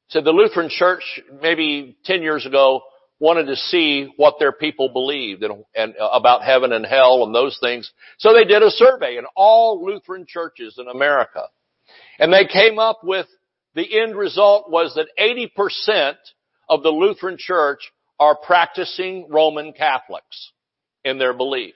Said 0.09 0.25
the 0.25 0.31
Lutheran 0.31 0.69
church 0.69 1.03
maybe 1.41 1.95
10 2.05 2.21
years 2.21 2.45
ago 2.45 2.81
wanted 3.19 3.45
to 3.45 3.55
see 3.55 4.11
what 4.17 4.35
their 4.39 4.51
people 4.51 4.89
believed 4.89 5.43
and, 5.43 5.63
and 5.75 5.93
uh, 5.99 6.09
about 6.13 6.43
heaven 6.43 6.71
and 6.71 6.85
hell 6.85 7.23
and 7.23 7.35
those 7.35 7.57
things. 7.61 7.91
So 8.17 8.33
they 8.33 8.45
did 8.45 8.63
a 8.63 8.71
survey 8.71 9.17
in 9.17 9.25
all 9.35 9.85
Lutheran 9.85 10.25
churches 10.27 10.75
in 10.79 10.87
America. 10.87 11.43
And 12.17 12.33
they 12.33 12.45
came 12.45 12.79
up 12.79 13.01
with 13.03 13.27
the 13.75 14.01
end 14.01 14.15
result 14.15 14.69
was 14.69 14.95
that 14.95 15.07
80% 15.19 16.15
of 16.69 16.81
the 16.81 16.89
Lutheran 16.89 17.37
church 17.37 17.79
are 18.19 18.35
practicing 18.35 19.27
Roman 19.29 19.73
Catholics 19.73 20.51
in 21.03 21.19
their 21.19 21.33
belief. 21.33 21.75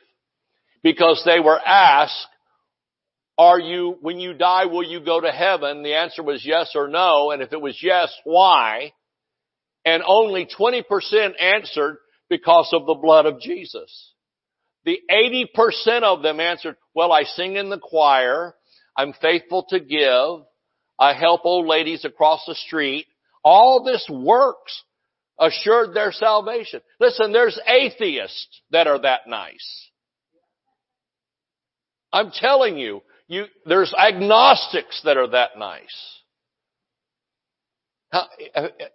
Because 0.82 1.22
they 1.26 1.40
were 1.40 1.60
asked, 1.60 2.28
are 3.38 3.60
you, 3.60 3.98
when 4.02 4.20
you 4.20 4.34
die, 4.34 4.66
will 4.66 4.84
you 4.84 5.00
go 5.00 5.20
to 5.20 5.32
heaven? 5.32 5.84
The 5.84 5.96
answer 5.96 6.22
was 6.22 6.46
yes 6.46 6.72
or 6.76 6.88
no. 6.88 7.32
And 7.32 7.42
if 7.42 7.52
it 7.52 7.62
was 7.62 7.78
yes, 7.82 8.14
why? 8.24 8.94
And 9.86 10.04
only 10.06 10.48
20% 10.48 10.84
answered 11.42 11.98
because 12.30 12.70
of 12.74 12.86
the 12.86 12.94
blood 12.96 13.26
of 13.26 13.40
Jesus. 13.40 14.14
The 14.86 15.00
80% 15.10 16.04
of 16.04 16.22
them 16.22 16.40
answered, 16.40 16.76
well, 16.94 17.12
I 17.12 17.24
sing 17.24 17.56
in 17.56 17.70
the 17.70 17.80
choir. 17.80 18.54
I'm 18.96 19.14
faithful 19.14 19.66
to 19.70 19.80
give. 19.80 20.46
I 21.00 21.14
help 21.14 21.42
old 21.44 21.66
ladies 21.66 22.06
across 22.06 22.44
the 22.46 22.56
street. 22.56 23.08
All 23.44 23.84
this 23.84 24.08
works 24.10 24.84
assured 25.40 25.94
their 25.94 26.12
salvation. 26.12 26.82
Listen, 27.00 27.32
there's 27.32 27.60
atheists 27.68 28.62
that 28.72 28.88
are 28.88 29.00
that 29.00 29.22
nice. 29.28 29.90
I'm 32.12 32.32
telling 32.32 32.78
you, 32.78 33.02
you, 33.28 33.46
there's 33.66 33.94
agnostics 33.94 35.02
that 35.06 35.18
are 35.18 35.28
that 35.28 35.52
nice. 35.58 36.20
How, 38.12 38.28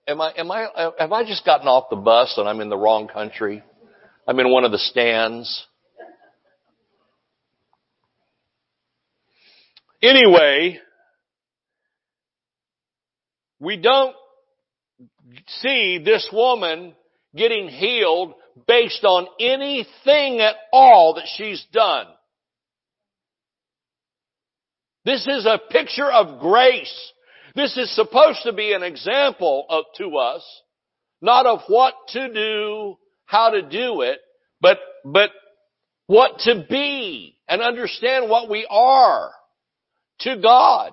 am 0.06 0.20
I, 0.20 0.32
am 0.36 0.50
I, 0.50 0.92
have 0.98 1.12
I 1.12 1.24
just 1.24 1.44
gotten 1.44 1.66
off 1.66 1.90
the 1.90 1.96
bus 1.96 2.34
and 2.36 2.48
I'm 2.48 2.60
in 2.60 2.68
the 2.68 2.76
wrong 2.76 3.08
country? 3.08 3.62
I'm 4.28 4.38
in 4.38 4.50
one 4.50 4.64
of 4.64 4.70
the 4.70 4.78
stands. 4.78 5.66
Anyway, 10.00 10.78
we 13.58 13.76
don't 13.76 14.14
see 15.46 16.00
this 16.04 16.28
woman 16.32 16.94
getting 17.34 17.68
healed 17.68 18.34
based 18.66 19.04
on 19.04 19.26
anything 19.40 20.40
at 20.40 20.54
all 20.72 21.14
that 21.14 21.26
she's 21.36 21.64
done. 21.72 22.06
This 25.08 25.26
is 25.26 25.46
a 25.46 25.58
picture 25.70 26.12
of 26.12 26.38
grace. 26.38 27.12
This 27.54 27.74
is 27.78 27.96
supposed 27.96 28.40
to 28.42 28.52
be 28.52 28.74
an 28.74 28.82
example 28.82 29.64
of, 29.70 29.84
to 29.96 30.18
us, 30.18 30.44
not 31.22 31.46
of 31.46 31.60
what 31.66 31.94
to 32.08 32.30
do, 32.30 32.98
how 33.24 33.48
to 33.48 33.62
do 33.62 34.02
it, 34.02 34.18
but, 34.60 34.76
but 35.06 35.30
what 36.08 36.40
to 36.40 36.66
be 36.68 37.38
and 37.48 37.62
understand 37.62 38.28
what 38.28 38.50
we 38.50 38.66
are 38.68 39.30
to 40.20 40.36
God. 40.42 40.92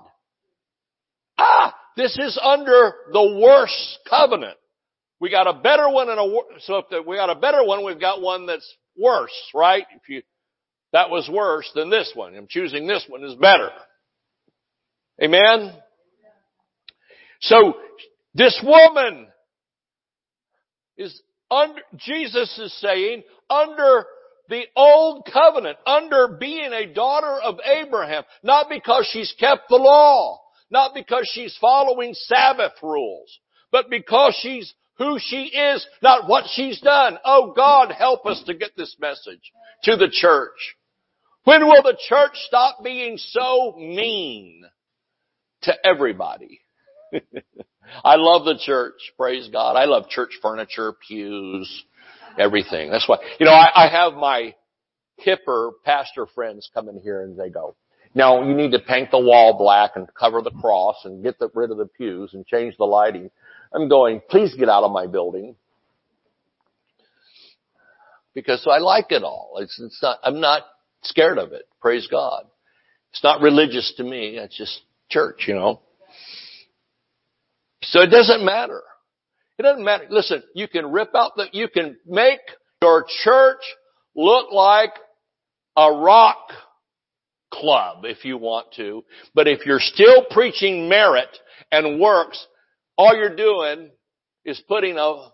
Ah, 1.37 1.75
this 1.97 2.17
is 2.17 2.39
under 2.41 2.93
the 3.11 3.41
worst 3.43 3.99
covenant. 4.09 4.57
We 5.19 5.29
got 5.29 5.45
a 5.45 5.59
better 5.59 5.89
one 5.89 6.09
and 6.09 6.21
a 6.21 6.37
so 6.61 6.83
if 6.89 7.05
we 7.05 7.17
got 7.17 7.29
a 7.29 7.35
better 7.35 7.65
one, 7.65 7.83
we've 7.83 7.99
got 7.99 8.21
one 8.21 8.45
that's 8.45 8.77
worse, 8.97 9.35
right? 9.53 9.85
If 9.93 10.07
you 10.07 10.21
that 10.93 11.09
was 11.09 11.29
worse 11.29 11.69
than 11.75 11.89
this 11.89 12.13
one. 12.15 12.33
I'm 12.33 12.47
choosing 12.47 12.87
this 12.87 13.03
one 13.09 13.21
is 13.25 13.35
better. 13.35 13.71
Amen. 15.21 15.73
So 17.41 17.75
this 18.33 18.59
woman 18.63 19.27
is 20.97 21.21
under 21.49 21.81
Jesus 21.97 22.57
is 22.59 22.73
saying 22.79 23.23
under 23.49 24.05
the 24.49 24.63
old 24.75 25.27
covenant, 25.31 25.77
under 25.85 26.37
being 26.39 26.71
a 26.71 26.93
daughter 26.93 27.39
of 27.41 27.59
Abraham, 27.63 28.23
not 28.43 28.67
because 28.69 29.07
she's 29.11 29.33
kept 29.39 29.69
the 29.69 29.77
law, 29.77 30.39
not 30.69 30.93
because 30.93 31.29
she's 31.31 31.57
following 31.59 32.13
Sabbath 32.13 32.73
rules, 32.81 33.39
but 33.71 33.89
because 33.89 34.37
she's 34.41 34.73
who 34.97 35.17
she 35.19 35.45
is, 35.45 35.85
not 36.01 36.27
what 36.27 36.45
she's 36.53 36.79
done. 36.81 37.17
Oh 37.25 37.53
God, 37.55 37.91
help 37.91 38.25
us 38.25 38.41
to 38.45 38.53
get 38.53 38.71
this 38.77 38.95
message 38.99 39.51
to 39.83 39.95
the 39.95 40.09
church. 40.11 40.75
When 41.43 41.65
will 41.65 41.83
the 41.83 41.97
church 42.07 42.31
stop 42.47 42.83
being 42.83 43.17
so 43.17 43.75
mean 43.77 44.63
to 45.65 45.73
everybody? 45.85 46.61
I 48.03 48.15
love 48.15 48.45
the 48.45 48.57
church. 48.63 49.13
Praise 49.17 49.49
God. 49.51 49.75
I 49.75 49.85
love 49.85 50.09
church 50.09 50.39
furniture, 50.41 50.93
pews, 51.07 51.83
everything. 52.37 52.89
That's 52.89 53.07
why, 53.07 53.17
you 53.39 53.45
know, 53.45 53.53
I, 53.53 53.85
I 53.85 53.89
have 53.89 54.13
my 54.13 54.55
hipper 55.25 55.71
pastor 55.83 56.25
friends 56.33 56.69
come 56.73 56.89
in 56.89 56.99
here 56.99 57.21
and 57.21 57.37
they 57.37 57.49
go, 57.49 57.75
now 58.13 58.43
you 58.43 58.55
need 58.55 58.71
to 58.71 58.79
paint 58.79 59.11
the 59.11 59.19
wall 59.19 59.57
black 59.57 59.91
and 59.95 60.07
cover 60.13 60.41
the 60.41 60.51
cross 60.51 61.01
and 61.03 61.21
get 61.21 61.37
the, 61.37 61.49
rid 61.53 61.71
of 61.71 61.77
the 61.77 61.85
pews 61.85 62.33
and 62.33 62.45
change 62.45 62.75
the 62.77 62.85
lighting. 62.85 63.29
I'm 63.73 63.89
going, 63.89 64.21
please 64.29 64.55
get 64.55 64.69
out 64.69 64.83
of 64.83 64.91
my 64.91 65.05
building. 65.05 65.55
Because 68.33 68.65
I 68.69 68.79
like 68.79 69.07
it 69.11 69.23
all. 69.23 69.57
It's, 69.59 69.79
it's 69.79 69.99
not, 70.01 70.19
I'm 70.23 70.39
not 70.39 70.63
scared 71.03 71.37
of 71.37 71.51
it. 71.51 71.63
Praise 71.81 72.07
God. 72.09 72.45
It's 73.11 73.23
not 73.23 73.41
religious 73.41 73.93
to 73.97 74.03
me. 74.03 74.37
It's 74.37 74.57
just 74.57 74.81
church, 75.09 75.45
you 75.47 75.55
know. 75.55 75.81
So 77.83 78.01
it 78.01 78.07
doesn't 78.07 78.43
matter. 78.43 78.81
It 79.57 79.63
doesn't 79.63 79.83
matter. 79.83 80.05
Listen, 80.09 80.43
you 80.53 80.67
can 80.67 80.91
rip 80.91 81.15
out 81.15 81.33
the, 81.35 81.45
you 81.51 81.67
can 81.69 81.97
make 82.05 82.39
your 82.81 83.05
church 83.23 83.61
look 84.15 84.51
like 84.51 84.91
a 85.77 85.91
rock 85.91 86.51
club 87.53 88.03
if 88.03 88.25
you 88.25 88.37
want 88.37 88.67
to. 88.75 89.03
But 89.33 89.47
if 89.47 89.65
you're 89.65 89.79
still 89.79 90.25
preaching 90.29 90.89
merit 90.89 91.29
and 91.71 91.99
works, 91.99 92.45
all 92.97 93.15
you're 93.15 93.35
doing 93.35 93.91
is 94.43 94.61
putting 94.67 94.97
a 94.97 95.29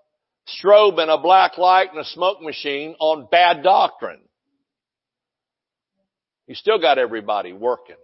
strobe 0.47 0.99
and 0.99 1.09
a 1.09 1.17
black 1.17 1.57
light 1.57 1.89
and 1.91 1.99
a 1.99 2.05
smoke 2.05 2.41
machine 2.41 2.95
on 2.99 3.27
bad 3.31 3.63
doctrine. 3.63 4.21
You 6.47 6.55
still 6.55 6.79
got 6.79 6.97
everybody 6.97 7.53
working. 7.53 7.95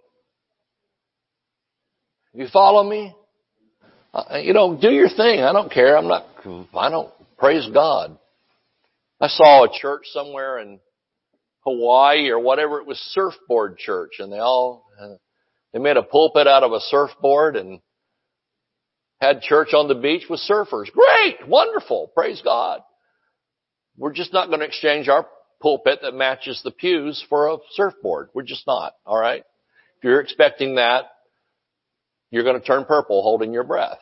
You 2.38 2.47
follow 2.54 2.88
me? 2.88 3.15
Uh, 4.13 4.38
you 4.38 4.54
know, 4.54 4.78
do 4.80 4.91
your 4.91 5.10
thing. 5.10 5.41
I 5.41 5.52
don't 5.54 5.71
care. 5.71 5.97
I'm 5.97 6.08
not, 6.08 6.28
I 6.76 6.89
don't, 6.91 7.12
praise 7.39 7.67
God. 7.73 8.15
I 9.19 9.28
saw 9.28 9.63
a 9.63 9.69
church 9.73 10.04
somewhere 10.13 10.60
in 10.60 10.80
Hawaii 11.62 12.30
or 12.30 12.39
whatever. 12.39 12.80
It 12.80 12.86
was 12.86 13.00
surfboard 13.15 13.80
church 13.80 14.17
and 14.19 14.32
they 14.32 14.38
all, 14.38 14.86
uh, 15.02 15.15
they 15.73 15.80
made 15.80 15.97
a 15.97 16.04
pulpit 16.04 16.45
out 16.45 16.62
of 16.62 16.73
a 16.73 16.80
surfboard 16.80 17.56
and 17.56 17.80
had 19.19 19.41
church 19.41 19.69
on 19.73 19.88
the 19.88 19.95
beach 19.95 20.26
with 20.30 20.39
surfers. 20.47 20.91
Great! 20.91 21.47
Wonderful! 21.47 22.12
Praise 22.13 22.43
God. 22.43 22.82
We're 23.97 24.13
just 24.13 24.32
not 24.32 24.50
going 24.50 24.60
to 24.60 24.67
exchange 24.67 25.10
our 25.10 25.26
pulpit 25.60 26.02
that 26.04 26.13
matches 26.13 26.62
the 26.63 26.69
pews 26.69 27.26
for 27.30 27.47
a 27.47 27.58
surfboard. 27.71 28.30
We're 28.36 28.43
just 28.43 28.67
not. 28.67 28.93
Alright? 29.08 29.43
If 29.97 30.04
you're 30.04 30.21
expecting 30.21 30.76
that, 30.76 31.06
you're 32.32 32.44
going 32.44 32.60
to 32.60 32.66
turn 32.66 32.86
purple 32.86 33.22
holding 33.22 33.54
your 33.54 33.63
breath. 33.63 34.00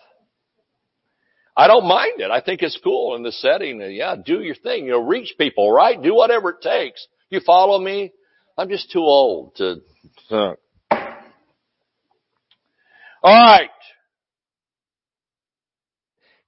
I 1.57 1.67
don't 1.67 1.85
mind 1.85 2.19
it. 2.19 2.31
I 2.31 2.41
think 2.41 2.61
it's 2.61 2.79
cool 2.83 3.15
in 3.15 3.23
the 3.23 3.31
setting. 3.31 3.79
Yeah, 3.79 4.15
do 4.23 4.41
your 4.41 4.55
thing. 4.55 4.85
You 4.85 4.91
know, 4.91 5.07
reach 5.07 5.35
people, 5.37 5.71
right? 5.71 6.01
Do 6.01 6.13
whatever 6.13 6.49
it 6.49 6.61
takes. 6.61 7.05
You 7.29 7.39
follow 7.45 7.79
me? 7.79 8.11
I'm 8.57 8.69
just 8.69 8.91
too 8.91 8.99
old 8.99 9.55
to. 9.55 9.77
All 10.31 10.55
right. 13.23 13.69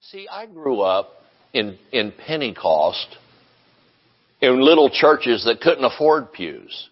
See, 0.02 0.28
I 0.30 0.46
grew 0.46 0.82
up 0.82 1.10
in 1.54 1.78
in 1.92 2.12
Pentecost 2.12 3.18
in 4.42 4.62
little 4.62 4.90
churches 4.90 5.46
that 5.46 5.60
couldn't 5.60 5.84
afford 5.84 6.32
pews 6.32 6.90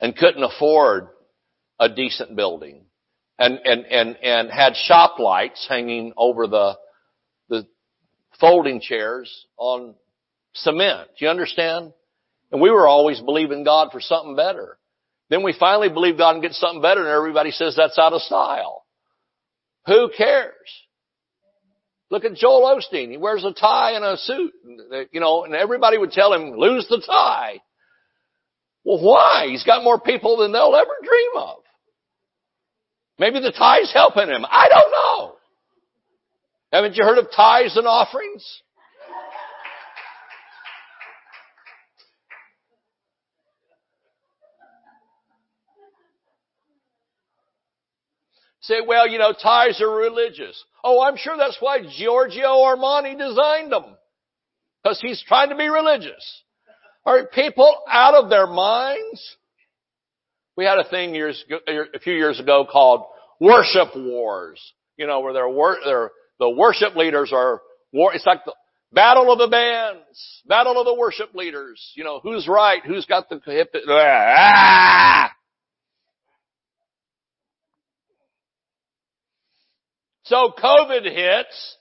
and 0.00 0.16
couldn't 0.16 0.42
afford 0.42 1.08
a 1.78 1.88
decent 1.88 2.36
building 2.36 2.85
and, 3.38 3.58
and, 3.64 3.84
and, 3.86 4.16
and 4.22 4.50
had 4.50 4.74
shop 4.76 5.18
lights 5.18 5.66
hanging 5.68 6.12
over 6.16 6.46
the, 6.46 6.78
the 7.48 7.66
folding 8.40 8.80
chairs 8.80 9.46
on 9.56 9.94
cement. 10.54 11.08
Do 11.18 11.24
you 11.24 11.30
understand? 11.30 11.92
And 12.50 12.60
we 12.60 12.70
were 12.70 12.86
always 12.86 13.20
believing 13.20 13.64
God 13.64 13.88
for 13.92 14.00
something 14.00 14.36
better. 14.36 14.78
Then 15.28 15.42
we 15.42 15.54
finally 15.58 15.88
believe 15.88 16.18
God 16.18 16.34
and 16.34 16.42
get 16.42 16.52
something 16.52 16.80
better 16.80 17.00
and 17.00 17.10
everybody 17.10 17.50
says 17.50 17.74
that's 17.76 17.98
out 17.98 18.12
of 18.12 18.22
style. 18.22 18.84
Who 19.86 20.10
cares? 20.16 20.54
Look 22.10 22.24
at 22.24 22.34
Joel 22.34 22.62
Osteen. 22.62 23.10
He 23.10 23.16
wears 23.16 23.44
a 23.44 23.52
tie 23.52 23.92
and 23.92 24.04
a 24.04 24.16
suit, 24.16 24.52
you 25.10 25.20
know, 25.20 25.44
and 25.44 25.54
everybody 25.54 25.98
would 25.98 26.12
tell 26.12 26.32
him, 26.32 26.52
lose 26.52 26.86
the 26.88 27.02
tie. 27.04 27.60
Well, 28.84 29.02
why? 29.02 29.46
He's 29.48 29.64
got 29.64 29.82
more 29.82 30.00
people 30.00 30.36
than 30.36 30.52
they'll 30.52 30.76
ever 30.76 30.94
dream 31.02 31.30
of. 31.36 31.56
Maybe 33.18 33.40
the 33.40 33.52
tithes 33.52 33.92
helping 33.92 34.28
him. 34.28 34.44
I 34.44 34.68
don't 34.68 34.90
know. 34.90 35.36
Haven't 36.72 36.96
you 36.96 37.04
heard 37.04 37.18
of 37.18 37.28
tithes 37.34 37.76
and 37.76 37.86
offerings? 37.86 38.62
Say, 48.60 48.80
well, 48.84 49.08
you 49.08 49.18
know, 49.18 49.32
tithes 49.32 49.80
are 49.80 49.88
religious. 49.88 50.62
Oh, 50.82 51.00
I'm 51.00 51.16
sure 51.16 51.36
that's 51.36 51.56
why 51.60 51.78
Giorgio 51.96 52.48
Armani 52.48 53.16
designed 53.16 53.70
them. 53.70 53.84
Because 54.82 55.00
he's 55.00 55.22
trying 55.22 55.50
to 55.50 55.56
be 55.56 55.68
religious. 55.68 56.42
Are 57.04 57.26
people 57.26 57.76
out 57.88 58.14
of 58.14 58.28
their 58.28 58.48
minds? 58.48 59.36
We 60.56 60.64
had 60.64 60.78
a 60.78 60.88
thing 60.88 61.14
years, 61.14 61.44
a 61.68 61.98
few 61.98 62.14
years 62.14 62.40
ago 62.40 62.66
called 62.70 63.04
worship 63.40 63.88
wars. 63.94 64.60
You 64.96 65.06
know, 65.06 65.20
where 65.20 65.34
they're, 65.34 65.48
they're 65.84 66.10
the 66.38 66.50
worship 66.50 66.96
leaders 66.96 67.30
are 67.32 67.60
war. 67.92 68.14
It's 68.14 68.24
like 68.24 68.44
the 68.44 68.54
battle 68.92 69.30
of 69.30 69.38
the 69.38 69.48
bands, 69.48 70.42
battle 70.46 70.78
of 70.78 70.86
the 70.86 70.94
worship 70.94 71.34
leaders. 71.34 71.92
You 71.94 72.04
know, 72.04 72.20
who's 72.22 72.48
right? 72.48 72.80
Who's 72.84 73.04
got 73.04 73.28
the 73.28 73.40
hip? 73.44 73.74
Ah! 73.88 75.30
So 80.24 80.52
COVID 80.58 81.04
hits 81.04 81.76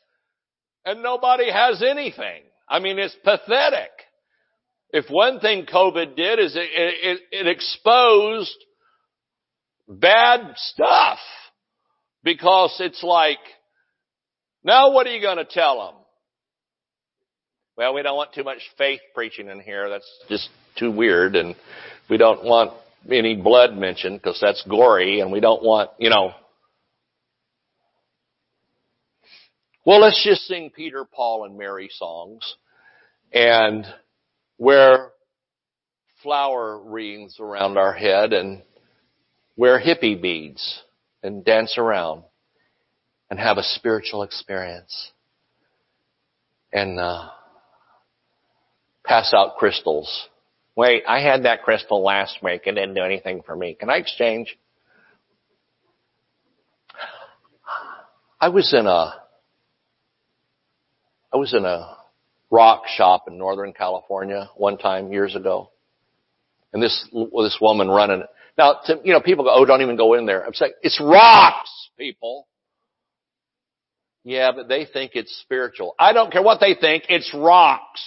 and 0.85 1.01
nobody 1.01 1.51
has 1.51 1.81
anything. 1.81 2.43
I 2.69 2.79
mean, 2.79 2.99
it's 2.99 3.15
pathetic. 3.23 3.89
If 4.95 5.09
one 5.09 5.41
thing 5.41 5.65
COVID 5.65 6.15
did 6.15 6.39
is 6.39 6.55
it, 6.55 6.69
it, 6.71 7.19
it 7.29 7.47
exposed 7.47 8.55
bad 9.89 10.53
stuff 10.55 11.19
because 12.23 12.77
it's 12.79 13.03
like, 13.03 13.39
now 14.63 14.93
what 14.93 15.05
are 15.05 15.13
you 15.13 15.21
going 15.21 15.35
to 15.35 15.43
tell 15.43 15.85
them? 15.87 15.95
Well, 17.75 17.93
we 17.93 18.03
don't 18.03 18.15
want 18.15 18.31
too 18.31 18.45
much 18.45 18.59
faith 18.77 19.01
preaching 19.13 19.49
in 19.49 19.59
here. 19.59 19.89
That's 19.89 20.09
just 20.29 20.47
too 20.77 20.91
weird 20.91 21.35
and 21.35 21.57
we 22.09 22.15
don't 22.15 22.45
want 22.45 22.71
any 23.11 23.35
blood 23.35 23.75
mentioned 23.75 24.21
because 24.21 24.39
that's 24.39 24.63
gory 24.63 25.19
and 25.19 25.29
we 25.29 25.41
don't 25.41 25.61
want, 25.61 25.89
you 25.97 26.09
know. 26.09 26.31
Well, 29.85 29.99
let's 29.99 30.23
just 30.23 30.43
sing 30.43 30.71
Peter, 30.73 31.03
Paul, 31.03 31.43
and 31.43 31.57
Mary 31.57 31.89
songs 31.91 32.55
and 33.33 33.85
wear 34.57 35.11
flower 36.23 36.79
wreaths 36.79 37.39
around 37.39 37.77
our 37.77 37.93
head 37.93 38.33
and 38.33 38.61
wear 39.55 39.79
hippie 39.79 40.19
beads 40.19 40.81
and 41.23 41.45
dance 41.45 41.77
around 41.77 42.23
and 43.29 43.39
have 43.39 43.57
a 43.57 43.63
spiritual 43.63 44.23
experience 44.23 45.11
and 46.71 46.99
uh, 46.99 47.29
pass 49.03 49.33
out 49.33 49.57
crystals. 49.57 50.27
Wait, 50.75 51.03
I 51.07 51.21
had 51.21 51.43
that 51.43 51.63
crystal 51.63 52.03
last 52.03 52.39
week. 52.43 52.61
It 52.65 52.73
didn't 52.73 52.95
do 52.95 53.03
anything 53.03 53.41
for 53.45 53.55
me. 53.55 53.75
Can 53.79 53.89
I 53.89 53.95
exchange? 53.95 54.57
I 58.39 58.49
was 58.49 58.73
in 58.73 58.85
a 58.85 59.21
I 61.33 61.37
was 61.37 61.53
in 61.53 61.65
a 61.65 61.94
rock 62.55 62.83
shop 62.95 63.25
in 63.27 63.37
Northern 63.37 63.73
California 63.73 64.49
one 64.55 64.77
time 64.77 65.11
years 65.11 65.35
ago. 65.35 65.71
And 66.71 66.81
this, 66.81 67.07
this 67.13 67.57
woman 67.61 67.89
running 67.89 68.21
it. 68.21 68.27
Now, 68.57 68.79
to, 68.85 68.99
you 69.03 69.11
know, 69.11 69.19
people 69.19 69.43
go, 69.43 69.51
oh, 69.53 69.65
don't 69.65 69.81
even 69.81 69.97
go 69.97 70.13
in 70.13 70.25
there. 70.25 70.45
I'm 70.45 70.53
saying, 70.53 70.73
it's 70.81 70.99
rocks, 71.01 71.89
people. 71.97 72.47
Yeah, 74.23 74.51
but 74.55 74.69
they 74.69 74.85
think 74.85 75.11
it's 75.15 75.37
spiritual. 75.41 75.93
I 75.99 76.13
don't 76.13 76.31
care 76.31 76.41
what 76.41 76.59
they 76.59 76.75
think, 76.79 77.03
it's 77.09 77.31
rocks. 77.33 78.01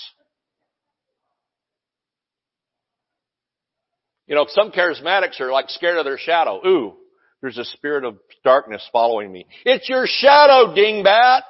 You 4.27 4.35
know, 4.35 4.47
some 4.49 4.73
charismatics 4.73 5.41
are 5.41 5.53
like 5.53 5.71
scared 5.71 5.99
of 5.99 6.05
their 6.05 6.19
shadow. 6.19 6.61
Ooh, 6.67 6.95
there's 7.41 7.57
a 7.57 7.65
spirit 7.65 8.05
of 8.05 8.19
darkness 8.45 8.87
following 8.93 9.31
me. 9.31 9.47
It's 9.65 9.89
your 9.89 10.07
shadow, 10.07 10.75
dingbat. 10.75 11.43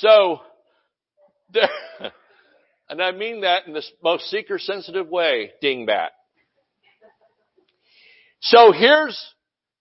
So, 0.00 0.40
and 2.88 3.02
I 3.02 3.12
mean 3.12 3.42
that 3.42 3.66
in 3.66 3.72
the 3.74 3.82
most 4.02 4.24
seeker 4.30 4.58
sensitive 4.58 5.08
way, 5.08 5.52
dingbat. 5.62 6.08
So 8.40 8.72
here's, 8.72 9.18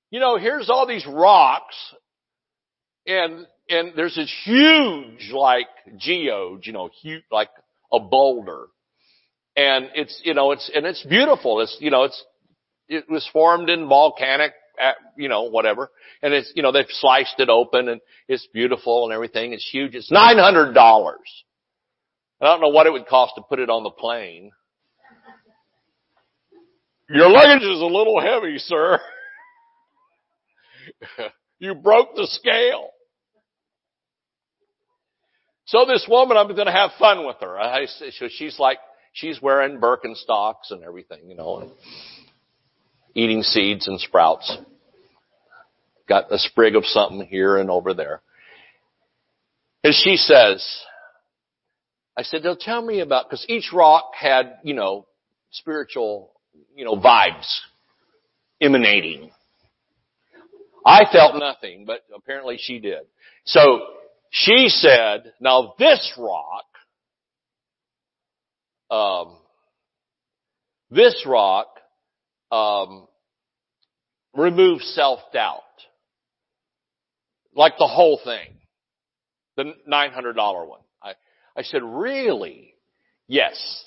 you 0.09 0.19
know, 0.19 0.37
here's 0.37 0.69
all 0.69 0.87
these 0.87 1.05
rocks 1.05 1.75
and, 3.05 3.45
and 3.69 3.93
there's 3.95 4.15
this 4.15 4.33
huge 4.45 5.31
like 5.33 5.67
geode, 5.97 6.65
you 6.65 6.73
know, 6.73 6.89
huge, 7.01 7.23
like 7.31 7.49
a 7.91 7.99
boulder. 7.99 8.67
And 9.55 9.89
it's, 9.95 10.19
you 10.23 10.33
know, 10.33 10.51
it's, 10.51 10.71
and 10.73 10.85
it's 10.85 11.03
beautiful. 11.03 11.61
It's, 11.61 11.75
you 11.79 11.91
know, 11.91 12.03
it's, 12.03 12.23
it 12.87 13.09
was 13.09 13.27
formed 13.31 13.69
in 13.69 13.87
volcanic 13.87 14.53
you 15.17 15.29
know, 15.29 15.43
whatever. 15.43 15.89
And 16.21 16.33
it's, 16.33 16.51
you 16.55 16.63
know, 16.63 16.71
they've 16.71 16.85
sliced 16.89 17.39
it 17.39 17.49
open 17.49 17.89
and 17.89 18.01
it's 18.27 18.47
beautiful 18.53 19.05
and 19.05 19.13
everything. 19.13 19.53
It's 19.53 19.67
huge. 19.69 19.95
It's 19.95 20.11
$900. 20.11 20.75
I 20.75 22.45
don't 22.45 22.61
know 22.61 22.69
what 22.69 22.87
it 22.87 22.91
would 22.91 23.07
cost 23.07 23.33
to 23.35 23.41
put 23.41 23.59
it 23.59 23.69
on 23.69 23.83
the 23.83 23.89
plane. 23.89 24.51
Your 27.09 27.29
luggage 27.29 27.63
is 27.63 27.79
a 27.79 27.85
little 27.85 28.19
heavy, 28.19 28.57
sir. 28.57 28.99
you 31.59 31.75
broke 31.75 32.15
the 32.15 32.27
scale. 32.27 32.89
So 35.65 35.85
this 35.85 36.05
woman, 36.09 36.37
I'm 36.37 36.47
going 36.47 36.65
to 36.65 36.71
have 36.71 36.91
fun 36.99 37.25
with 37.25 37.37
her. 37.41 37.57
I, 37.59 37.85
so 37.85 38.27
she's 38.29 38.59
like, 38.59 38.79
she's 39.13 39.41
wearing 39.41 39.79
Birkenstocks 39.79 40.71
and 40.71 40.83
everything, 40.83 41.29
you 41.29 41.35
know, 41.35 41.59
and 41.59 41.71
eating 43.15 43.43
seeds 43.43 43.87
and 43.87 43.99
sprouts. 43.99 44.57
Got 46.07 46.31
a 46.31 46.37
sprig 46.37 46.75
of 46.75 46.85
something 46.85 47.25
here 47.25 47.57
and 47.57 47.69
over 47.69 47.93
there. 47.93 48.21
And 49.83 49.93
she 49.93 50.17
says, 50.17 50.65
I 52.17 52.23
said, 52.23 52.43
they'll 52.43 52.55
tell 52.55 52.81
me 52.81 52.99
about, 52.99 53.29
cause 53.29 53.45
each 53.49 53.71
rock 53.73 54.11
had, 54.19 54.57
you 54.63 54.73
know, 54.73 55.07
spiritual, 55.51 56.31
you 56.75 56.85
know, 56.85 56.95
vibes 56.95 57.47
emanating. 58.61 59.31
I 60.85 61.03
felt 61.11 61.35
nothing, 61.37 61.85
but 61.85 62.01
apparently 62.15 62.57
she 62.59 62.79
did. 62.79 63.03
So 63.45 63.81
she 64.29 64.67
said, 64.67 65.33
now 65.39 65.75
this 65.79 66.13
rock, 66.17 66.65
um, 68.91 69.37
this 70.91 71.23
rock, 71.25 71.67
um, 72.51 73.07
removes 74.35 74.85
self-doubt. 74.93 75.61
Like 77.55 77.73
the 77.77 77.87
whole 77.87 78.19
thing. 78.23 78.49
The 79.55 79.73
$900 79.89 80.35
one. 80.67 80.79
I, 81.01 81.13
I 81.55 81.61
said, 81.63 81.81
really? 81.83 82.73
Yes. 83.27 83.85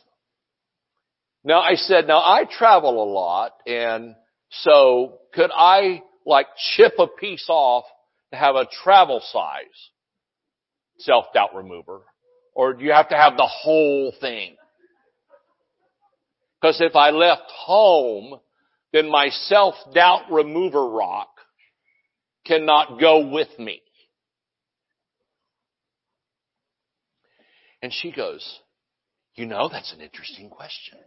Now 1.44 1.60
I 1.60 1.74
said, 1.74 2.06
now 2.06 2.18
I 2.18 2.44
travel 2.50 3.02
a 3.02 3.08
lot 3.10 3.52
and 3.66 4.14
so 4.50 5.18
could 5.34 5.50
I 5.54 6.02
like 6.24 6.46
chip 6.74 6.94
a 6.98 7.06
piece 7.06 7.46
off 7.48 7.84
to 8.32 8.38
have 8.38 8.56
a 8.56 8.66
travel 8.82 9.20
size 9.32 9.90
self-doubt 10.98 11.54
remover? 11.54 12.00
Or 12.54 12.72
do 12.72 12.84
you 12.84 12.92
have 12.92 13.10
to 13.10 13.16
have 13.16 13.36
the 13.36 13.46
whole 13.46 14.12
thing? 14.20 14.56
Because 16.60 16.80
if 16.80 16.96
I 16.96 17.10
left 17.10 17.50
home, 17.50 18.40
then 18.92 19.10
my 19.10 19.28
self-doubt 19.28 20.30
remover 20.30 20.88
rock 20.88 21.28
cannot 22.46 23.00
go 23.00 23.28
with 23.28 23.58
me. 23.58 23.82
And 27.82 27.92
she 27.92 28.10
goes, 28.10 28.60
you 29.34 29.46
know, 29.46 29.68
that's 29.70 29.92
an 29.92 30.00
interesting 30.00 30.48
question. 30.50 30.98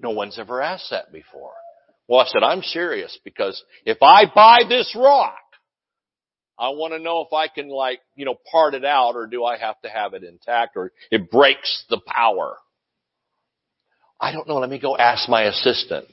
No 0.00 0.10
one's 0.10 0.38
ever 0.38 0.60
asked 0.60 0.90
that 0.90 1.12
before. 1.12 1.52
Well, 2.08 2.20
I 2.20 2.26
said, 2.26 2.42
I'm 2.42 2.62
serious 2.62 3.18
because 3.24 3.62
if 3.86 3.98
I 4.02 4.24
buy 4.34 4.58
this 4.68 4.94
rock, 4.98 5.38
I 6.58 6.68
want 6.70 6.92
to 6.92 6.98
know 6.98 7.22
if 7.22 7.32
I 7.32 7.48
can 7.48 7.68
like, 7.68 8.00
you 8.14 8.24
know, 8.24 8.36
part 8.50 8.74
it 8.74 8.84
out 8.84 9.14
or 9.14 9.26
do 9.26 9.44
I 9.44 9.56
have 9.56 9.80
to 9.82 9.88
have 9.88 10.14
it 10.14 10.22
intact 10.22 10.76
or 10.76 10.92
it 11.10 11.30
breaks 11.30 11.84
the 11.88 12.00
power. 12.06 12.56
I 14.20 14.32
don't 14.32 14.46
know. 14.46 14.58
Let 14.58 14.70
me 14.70 14.78
go 14.78 14.96
ask 14.96 15.28
my 15.28 15.44
assistant. 15.44 16.06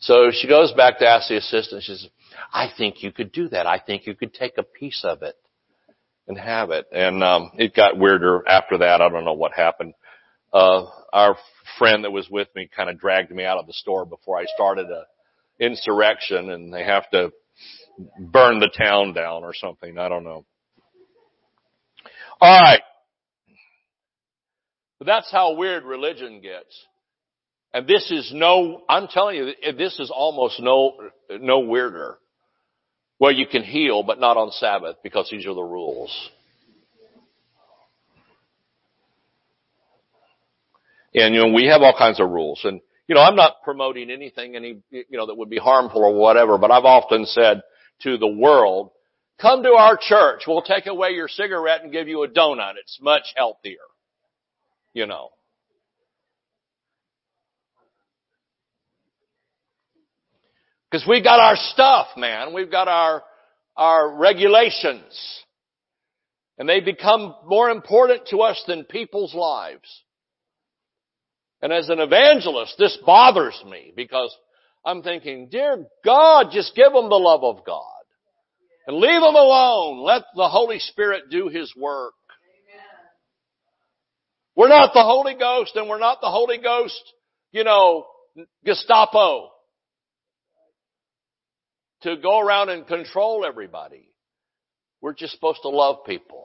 So 0.00 0.30
she 0.32 0.48
goes 0.48 0.72
back 0.72 0.98
to 0.98 1.06
ask 1.06 1.28
the 1.28 1.36
assistant. 1.36 1.82
She 1.82 1.92
says, 1.92 2.08
I 2.52 2.68
think 2.76 3.02
you 3.02 3.12
could 3.12 3.32
do 3.32 3.48
that. 3.48 3.66
I 3.66 3.80
think 3.80 4.06
you 4.06 4.14
could 4.14 4.32
take 4.32 4.56
a 4.56 4.62
piece 4.62 5.02
of 5.04 5.22
it 5.22 5.34
and 6.28 6.38
have 6.38 6.70
it. 6.70 6.86
And 6.92 7.22
um, 7.24 7.50
it 7.56 7.74
got 7.74 7.98
weirder 7.98 8.44
after 8.46 8.78
that. 8.78 9.00
I 9.00 9.08
don't 9.08 9.24
know 9.24 9.32
what 9.32 9.52
happened. 9.52 9.94
Uh, 10.52 10.84
our 11.12 11.36
friend 11.78 12.04
that 12.04 12.12
was 12.12 12.28
with 12.30 12.48
me 12.54 12.68
kind 12.74 12.88
of 12.88 12.98
dragged 12.98 13.30
me 13.30 13.44
out 13.44 13.58
of 13.58 13.66
the 13.66 13.72
store 13.72 14.06
before 14.06 14.38
I 14.38 14.44
started 14.54 14.86
a 14.86 15.04
insurrection, 15.60 16.50
and 16.50 16.72
they 16.72 16.84
have 16.84 17.10
to 17.10 17.32
burn 18.20 18.60
the 18.60 18.70
town 18.76 19.12
down 19.12 19.42
or 19.42 19.52
something. 19.52 19.98
I 19.98 20.08
don't 20.08 20.24
know. 20.24 20.44
All 22.40 22.60
right. 22.60 22.82
But 24.98 25.06
that's 25.06 25.30
how 25.30 25.54
weird 25.54 25.84
religion 25.84 26.40
gets. 26.40 26.86
And 27.72 27.86
this 27.86 28.10
is 28.10 28.32
no, 28.34 28.82
I'm 28.88 29.08
telling 29.08 29.36
you, 29.36 29.52
this 29.76 29.98
is 29.98 30.10
almost 30.14 30.60
no, 30.60 30.96
no 31.30 31.60
weirder. 31.60 32.18
Well, 33.18 33.32
you 33.32 33.46
can 33.46 33.62
heal, 33.62 34.02
but 34.02 34.20
not 34.20 34.36
on 34.36 34.52
Sabbath 34.52 34.96
because 35.02 35.28
these 35.30 35.46
are 35.46 35.54
the 35.54 35.62
rules. 35.62 36.30
And 41.14 41.34
you 41.34 41.40
know, 41.40 41.52
we 41.52 41.66
have 41.66 41.82
all 41.82 41.96
kinds 41.96 42.20
of 42.20 42.30
rules. 42.30 42.60
And 42.64 42.80
you 43.06 43.14
know, 43.14 43.20
I'm 43.20 43.36
not 43.36 43.62
promoting 43.64 44.10
anything 44.10 44.54
any, 44.54 44.80
you 44.90 45.04
know, 45.10 45.26
that 45.26 45.36
would 45.36 45.50
be 45.50 45.58
harmful 45.58 46.04
or 46.04 46.14
whatever, 46.14 46.58
but 46.58 46.70
I've 46.70 46.84
often 46.84 47.26
said 47.26 47.62
to 48.02 48.18
the 48.18 48.28
world, 48.28 48.90
come 49.40 49.62
to 49.62 49.70
our 49.70 49.98
church. 50.00 50.42
We'll 50.46 50.62
take 50.62 50.86
away 50.86 51.10
your 51.10 51.28
cigarette 51.28 51.82
and 51.82 51.92
give 51.92 52.06
you 52.06 52.22
a 52.22 52.28
donut. 52.28 52.74
It's 52.80 52.98
much 53.00 53.32
healthier. 53.36 53.76
You 54.92 55.06
know. 55.06 55.30
Because 60.90 61.06
we've 61.06 61.24
got 61.24 61.40
our 61.40 61.56
stuff, 61.56 62.08
man. 62.16 62.54
We've 62.54 62.70
got 62.70 62.88
our, 62.88 63.22
our 63.76 64.16
regulations. 64.16 65.42
And 66.58 66.68
they 66.68 66.80
become 66.80 67.34
more 67.46 67.70
important 67.70 68.26
to 68.28 68.38
us 68.38 68.62
than 68.66 68.84
people's 68.84 69.34
lives. 69.34 70.02
And 71.60 71.72
as 71.72 71.88
an 71.88 71.98
evangelist, 71.98 72.74
this 72.78 72.96
bothers 73.04 73.60
me 73.68 73.92
because 73.94 74.34
I'm 74.84 75.02
thinking, 75.02 75.48
dear 75.50 75.86
God, 76.04 76.46
just 76.52 76.74
give 76.74 76.92
them 76.92 77.10
the 77.10 77.16
love 77.16 77.44
of 77.44 77.64
God. 77.66 77.84
And 78.86 78.96
leave 78.96 79.20
them 79.20 79.34
alone. 79.34 80.00
Let 80.02 80.22
the 80.34 80.48
Holy 80.48 80.78
Spirit 80.78 81.24
do 81.30 81.48
His 81.48 81.72
work. 81.76 82.14
We're 84.56 84.68
not 84.68 84.92
the 84.94 85.04
Holy 85.04 85.34
Ghost 85.34 85.76
and 85.76 85.88
we're 85.88 86.00
not 86.00 86.20
the 86.20 86.30
Holy 86.30 86.58
Ghost, 86.58 87.00
you 87.52 87.62
know, 87.62 88.06
Gestapo 88.64 89.50
to 92.02 92.16
go 92.16 92.40
around 92.40 92.68
and 92.68 92.86
control 92.86 93.44
everybody. 93.46 94.08
We're 95.00 95.14
just 95.14 95.34
supposed 95.34 95.60
to 95.62 95.68
love 95.68 96.04
people. 96.04 96.44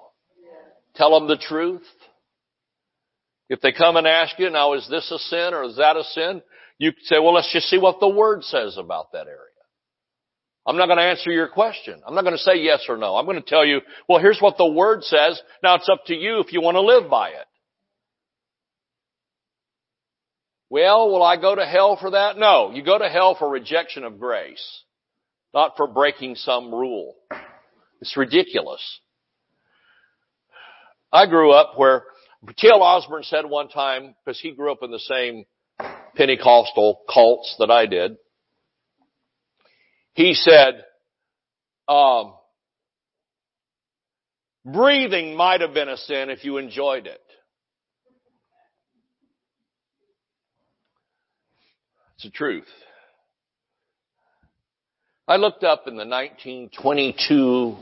Tell 0.96 1.18
them 1.18 1.28
the 1.28 1.38
truth. 1.38 1.86
If 3.50 3.62
they 3.62 3.72
come 3.72 3.98
and 3.98 4.08
ask 4.08 4.38
you, 4.40 4.50
now 4.50 4.74
is 4.74 4.88
this 4.90 5.12
a 5.12 5.18
sin 5.18 5.54
or 5.54 5.64
is 5.64 5.78
that 5.78 5.98
a 5.98 6.04
sin? 6.04 6.42
You 6.78 6.92
say, 7.04 7.20
well, 7.20 7.34
let's 7.34 7.52
just 7.52 7.68
see 7.68 7.78
what 7.78 8.00
the 8.00 8.10
Word 8.10 8.44
says 8.44 8.78
about 8.78 9.12
that 9.14 9.28
area. 9.28 9.40
I'm 10.66 10.78
not 10.78 10.86
going 10.86 10.98
to 10.98 11.04
answer 11.04 11.30
your 11.30 11.50
question. 11.50 12.02
I'm 12.08 12.16
not 12.16 12.24
going 12.24 12.36
to 12.36 12.42
say 12.42 12.56
yes 12.56 12.86
or 12.88 12.98
no. 12.98 13.16
I'm 13.18 13.26
going 13.26 13.42
to 13.42 13.48
tell 13.48 13.66
you, 13.66 13.82
well, 14.08 14.20
here's 14.20 14.40
what 14.40 14.58
the 14.58 14.72
Word 14.72 15.04
says. 15.04 15.42
Now 15.62 15.76
it's 15.76 15.90
up 15.90 16.06
to 16.08 16.16
you 16.16 16.40
if 16.40 16.54
you 16.54 16.62
want 16.62 16.76
to 16.76 16.82
live 16.82 17.10
by 17.10 17.30
it. 17.30 17.46
Well, 20.70 21.12
will 21.12 21.22
I 21.22 21.40
go 21.40 21.54
to 21.54 21.66
hell 21.66 21.98
for 22.00 22.12
that? 22.12 22.38
No. 22.38 22.72
You 22.74 22.84
go 22.84 22.98
to 22.98 23.10
hell 23.10 23.36
for 23.38 23.50
rejection 23.50 24.04
of 24.04 24.20
grace, 24.20 24.84
not 25.54 25.78
for 25.78 25.88
breaking 25.88 26.36
some 26.36 26.74
rule. 26.74 27.16
It's 28.02 28.18
ridiculous. 28.18 28.82
I 31.12 31.28
grew 31.28 31.52
up 31.52 31.78
where 31.78 32.04
T.L. 32.58 32.82
Osborn 32.82 33.24
said 33.24 33.46
one 33.46 33.70
time, 33.70 34.16
because 34.26 34.40
he 34.40 34.52
grew 34.52 34.72
up 34.72 34.80
in 34.82 34.92
the 34.92 35.00
same 35.00 35.46
Pentecostal 36.16 37.02
cults 37.12 37.56
that 37.60 37.72
I 37.72 37.86
did, 37.86 38.18
he 40.14 40.34
said, 40.34 40.84
um, 41.88 42.34
breathing 44.66 45.36
might 45.36 45.62
have 45.62 45.74
been 45.74 45.90
a 45.90 45.98
sin 45.98 46.30
if 46.30 46.44
you 46.44 46.58
enjoyed 46.58 47.08
it. 47.08 47.22
It's 52.16 52.26
the 52.26 52.30
truth. 52.30 52.68
I 55.26 55.38
looked 55.38 55.64
up 55.64 55.88
in 55.88 55.96
the 55.96 56.06
1922 56.06 57.78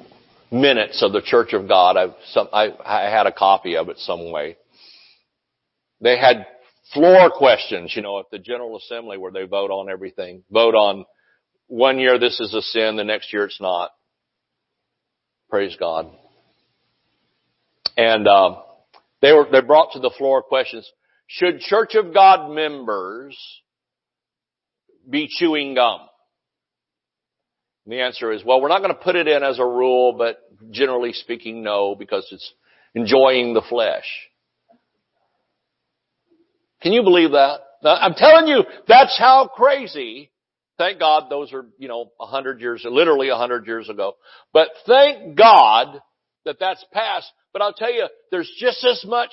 minutes 0.51 1.01
of 1.01 1.11
the 1.11 1.23
Church 1.23 1.53
of 1.53 1.67
God. 1.67 1.97
I've 1.97 2.13
some, 2.27 2.47
I, 2.53 2.69
I 2.85 3.09
had 3.09 3.25
a 3.25 3.31
copy 3.31 3.77
of 3.77 3.89
it 3.89 3.97
some 3.97 4.31
way. 4.31 4.57
They 6.01 6.19
had 6.19 6.45
floor 6.93 7.31
questions, 7.31 7.93
you 7.95 8.03
know, 8.03 8.19
at 8.19 8.29
the 8.31 8.37
General 8.37 8.77
Assembly 8.77 9.17
where 9.17 9.31
they 9.31 9.45
vote 9.45 9.71
on 9.71 9.89
everything. 9.89 10.43
Vote 10.51 10.75
on 10.75 11.05
one 11.65 11.97
year 11.97 12.19
this 12.19 12.39
is 12.39 12.53
a 12.53 12.61
sin, 12.61 12.95
the 12.95 13.03
next 13.03 13.33
year 13.33 13.45
it's 13.45 13.59
not. 13.59 13.89
Praise 15.49 15.75
God. 15.79 16.11
And 17.97 18.27
uh, 18.27 18.61
they 19.21 19.31
were 19.31 19.47
they 19.51 19.61
brought 19.61 19.93
to 19.93 19.99
the 19.99 20.13
floor 20.15 20.43
questions. 20.43 20.89
Should 21.25 21.61
Church 21.61 21.95
of 21.95 22.13
God 22.13 22.51
members 22.51 23.35
be 25.09 25.27
chewing 25.27 25.73
gum? 25.73 26.01
The 27.87 28.01
answer 28.01 28.31
is, 28.31 28.43
well, 28.45 28.61
we're 28.61 28.69
not 28.69 28.79
going 28.79 28.93
to 28.93 29.01
put 29.01 29.15
it 29.15 29.27
in 29.27 29.43
as 29.43 29.59
a 29.59 29.65
rule, 29.65 30.13
but 30.13 30.37
generally 30.69 31.13
speaking, 31.13 31.63
no, 31.63 31.95
because 31.95 32.27
it's 32.31 32.53
enjoying 32.93 33.53
the 33.53 33.63
flesh. 33.67 34.05
Can 36.81 36.93
you 36.93 37.03
believe 37.03 37.31
that? 37.31 37.59
I'm 37.83 38.13
telling 38.13 38.47
you, 38.47 38.63
that's 38.87 39.17
how 39.17 39.49
crazy. 39.53 40.29
Thank 40.77 40.99
God 40.99 41.29
those 41.29 41.53
are, 41.53 41.65
you 41.77 41.87
know, 41.87 42.11
a 42.19 42.25
hundred 42.25 42.61
years, 42.61 42.85
literally 42.87 43.29
a 43.29 43.35
hundred 43.35 43.65
years 43.65 43.89
ago. 43.89 44.13
But 44.53 44.69
thank 44.85 45.35
God 45.35 46.01
that 46.45 46.57
that's 46.59 46.83
passed. 46.91 47.31
But 47.53 47.61
I'll 47.61 47.73
tell 47.73 47.93
you, 47.93 48.07
there's 48.29 48.51
just 48.59 48.83
as 48.85 49.03
much, 49.05 49.31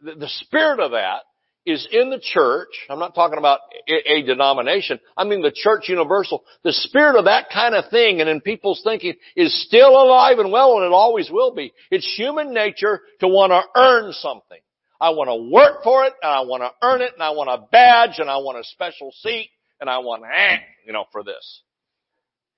the, 0.00 0.14
the 0.14 0.28
spirit 0.28 0.80
of 0.80 0.92
that 0.92 1.22
is 1.66 1.86
in 1.90 2.10
the 2.10 2.20
church. 2.20 2.68
I'm 2.88 3.00
not 3.00 3.14
talking 3.14 3.38
about 3.38 3.58
a, 3.88 4.22
denomination. 4.22 5.00
I 5.16 5.24
mean 5.24 5.42
the 5.42 5.52
church 5.52 5.88
universal. 5.88 6.44
The 6.62 6.72
spirit 6.72 7.18
of 7.18 7.24
that 7.24 7.50
kind 7.52 7.74
of 7.74 7.90
thing 7.90 8.20
and 8.20 8.30
in 8.30 8.40
people's 8.40 8.80
thinking 8.84 9.14
is 9.34 9.66
still 9.66 9.90
alive 9.90 10.38
and 10.38 10.52
well 10.52 10.76
and 10.76 10.86
it 10.86 10.92
always 10.92 11.28
will 11.28 11.54
be. 11.54 11.72
It's 11.90 12.06
human 12.16 12.54
nature 12.54 13.00
to 13.20 13.28
want 13.28 13.50
to 13.50 13.62
earn 13.78 14.12
something. 14.12 14.60
I 15.00 15.10
want 15.10 15.28
to 15.28 15.52
work 15.52 15.82
for 15.82 16.04
it 16.04 16.14
and 16.22 16.30
I 16.32 16.40
want 16.42 16.62
to 16.62 16.70
earn 16.86 17.02
it 17.02 17.12
and 17.12 17.22
I 17.22 17.30
want 17.30 17.50
a 17.50 17.66
badge 17.70 18.18
and 18.18 18.30
I 18.30 18.36
want 18.38 18.58
a 18.58 18.64
special 18.64 19.12
seat 19.22 19.50
and 19.80 19.90
I 19.90 19.98
want, 19.98 20.22
eh, 20.22 20.58
you 20.86 20.92
know, 20.92 21.04
for 21.10 21.24
this. 21.24 21.62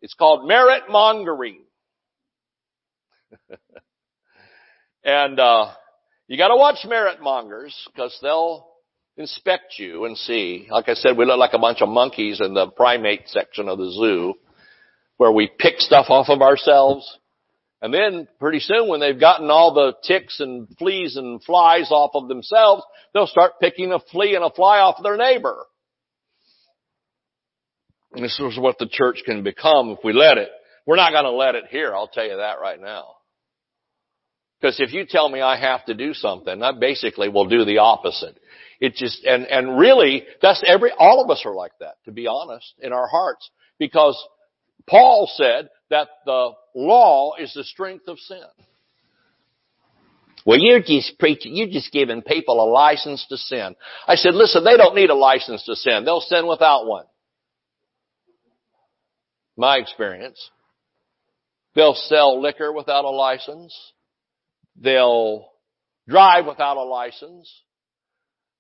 It's 0.03 0.15
called 0.15 0.47
merit 0.47 0.83
mongering. 0.89 1.63
and, 5.05 5.41
uh, 5.41 5.73
you 6.29 6.37
gotta 6.37 6.57
watch 6.57 6.85
merit 6.87 7.23
mongers 7.23 7.75
because 7.93 8.17
they'll 8.23 8.69
inspect 9.19 9.75
you 9.79 10.07
and 10.07 10.17
see. 10.17 10.69
Like 10.71 10.89
I 10.89 10.95
said, 10.95 11.17
we 11.17 11.27
look 11.27 11.39
like 11.39 11.53
a 11.53 11.59
bunch 11.59 11.83
of 11.83 11.89
monkeys 11.89 12.41
in 12.41 12.55
the 12.55 12.69
primate 12.69 13.29
section 13.29 13.69
of 13.69 13.79
the 13.79 13.91
zoo 13.91 14.35
where 15.19 15.33
we 15.33 15.51
pick 15.59 15.81
stuff 15.81 16.07
off 16.09 16.29
of 16.29 16.41
ourselves 16.41 17.19
and 17.81 17.95
then 17.95 18.27
pretty 18.41 18.59
soon 18.59 18.89
when 18.89 19.01
they've 19.01 19.19
gotten 19.19 19.51
all 19.51 19.73
the 19.73 19.95
ticks 20.03 20.41
and 20.41 20.67
fleas 20.79 21.17
and 21.17 21.43
flies 21.43 21.91
off 21.91 22.11
of 22.15 22.29
themselves, 22.29 22.83
they'll 23.15 23.27
start 23.27 23.61
picking 23.61 23.93
a 23.93 24.01
flea 24.01 24.35
and 24.35 24.45
a 24.45 24.51
fly 24.51 24.81
off 24.81 24.97
of 24.99 25.05
their 25.05 25.17
neighbor. 25.17 25.57
This 28.15 28.41
is 28.41 28.59
what 28.59 28.79
the 28.79 28.89
church 28.91 29.23
can 29.25 29.45
become 29.45 29.91
if 29.91 29.99
we 30.03 30.13
let 30.13 30.39
it. 30.39 30.49
We're 30.87 30.97
not 30.97 31.13
going 31.13 31.25
to 31.25 31.31
let 31.31 31.55
it 31.55 31.65
here, 31.71 31.95
I'll 31.95 32.09
tell 32.09 32.25
you 32.25 32.37
that 32.37 32.61
right 32.61 32.81
now. 32.81 33.17
Because 34.61 34.81
if 34.81 34.93
you 34.93 35.07
tell 35.07 35.29
me 35.29 35.41
I 35.41 35.57
have 35.61 35.85
to 35.85 35.95
do 35.95 36.15
something, 36.15 36.63
I 36.63 36.73
basically 36.73 37.29
will 37.29 37.47
do 37.47 37.65
the 37.65 37.79
opposite. 37.79 38.37
It 38.81 38.95
just, 38.95 39.25
and, 39.25 39.45
and 39.47 39.79
really, 39.79 40.25
that's 40.41 40.63
every, 40.67 40.91
all 40.97 41.23
of 41.23 41.31
us 41.31 41.43
are 41.45 41.55
like 41.55 41.73
that, 41.81 41.97
to 42.05 42.13
be 42.13 42.27
honest, 42.27 42.75
in 42.81 42.93
our 42.93 43.09
hearts. 43.09 43.51
Because 43.79 44.17
Paul 44.87 45.31
said 45.35 45.69
that 45.91 46.09
the 46.25 46.53
law 46.75 47.33
is 47.39 47.53
the 47.55 47.65
strength 47.65 48.07
of 48.09 48.19
sin. 48.19 48.43
Well, 50.47 50.59
you're 50.59 50.81
just 50.81 51.19
preaching, 51.19 51.57
you're 51.57 51.69
just 51.69 51.93
giving 51.93 52.23
people 52.23 52.63
a 52.63 52.71
license 52.71 53.27
to 53.29 53.37
sin. 53.37 53.75
I 54.07 54.15
said, 54.15 54.35
listen, 54.35 54.65
they 54.65 54.77
don't 54.77 54.95
need 54.95 55.11
a 55.11 55.15
license 55.15 55.65
to 55.65 55.75
sin. 55.75 56.05
They'll 56.05 56.21
sin 56.21 56.47
without 56.47 56.87
one. 56.87 57.05
My 59.57 59.79
experience. 59.79 60.51
They'll 61.75 61.95
sell 61.95 62.41
liquor 62.41 62.73
without 62.73 63.05
a 63.05 63.11
license. 63.11 63.77
They'll 64.81 65.49
drive 66.09 66.47
without 66.47 66.77
a 66.77 66.85
license. 66.85 67.53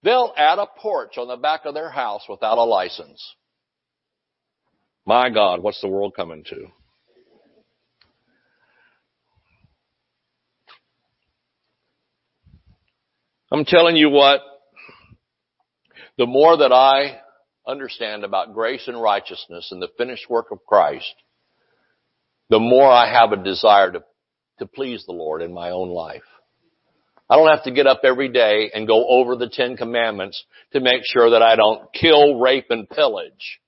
They'll 0.02 0.32
add 0.36 0.58
a 0.58 0.66
porch 0.66 1.18
on 1.18 1.28
the 1.28 1.36
back 1.36 1.64
of 1.64 1.74
their 1.74 1.90
house 1.90 2.22
without 2.28 2.58
a 2.58 2.64
license. 2.64 3.22
My 5.04 5.30
God, 5.30 5.62
what's 5.62 5.80
the 5.80 5.88
world 5.88 6.14
coming 6.14 6.44
to? 6.44 6.66
I'm 13.50 13.64
telling 13.64 13.96
you 13.96 14.10
what, 14.10 14.40
the 16.18 16.26
more 16.26 16.58
that 16.58 16.72
I 16.72 17.20
understand 17.66 18.24
about 18.24 18.52
grace 18.52 18.86
and 18.86 19.00
righteousness 19.00 19.68
and 19.70 19.80
the 19.80 19.88
finished 19.96 20.28
work 20.28 20.50
of 20.50 20.64
Christ, 20.66 21.14
the 22.50 22.58
more 22.58 22.90
I 22.90 23.10
have 23.10 23.32
a 23.32 23.42
desire 23.42 23.92
to, 23.92 24.02
to 24.58 24.66
please 24.66 25.04
the 25.06 25.12
Lord 25.12 25.40
in 25.42 25.52
my 25.54 25.70
own 25.70 25.88
life. 25.88 26.22
I 27.30 27.36
don't 27.36 27.48
have 27.48 27.64
to 27.64 27.70
get 27.70 27.86
up 27.86 28.00
every 28.04 28.28
day 28.28 28.70
and 28.72 28.86
go 28.86 29.06
over 29.06 29.36
the 29.36 29.50
Ten 29.50 29.76
Commandments 29.76 30.42
to 30.72 30.80
make 30.80 31.02
sure 31.04 31.30
that 31.30 31.42
I 31.42 31.56
don't 31.56 31.92
kill, 31.92 32.38
rape, 32.38 32.70
and 32.70 32.88
pillage. 32.88 33.60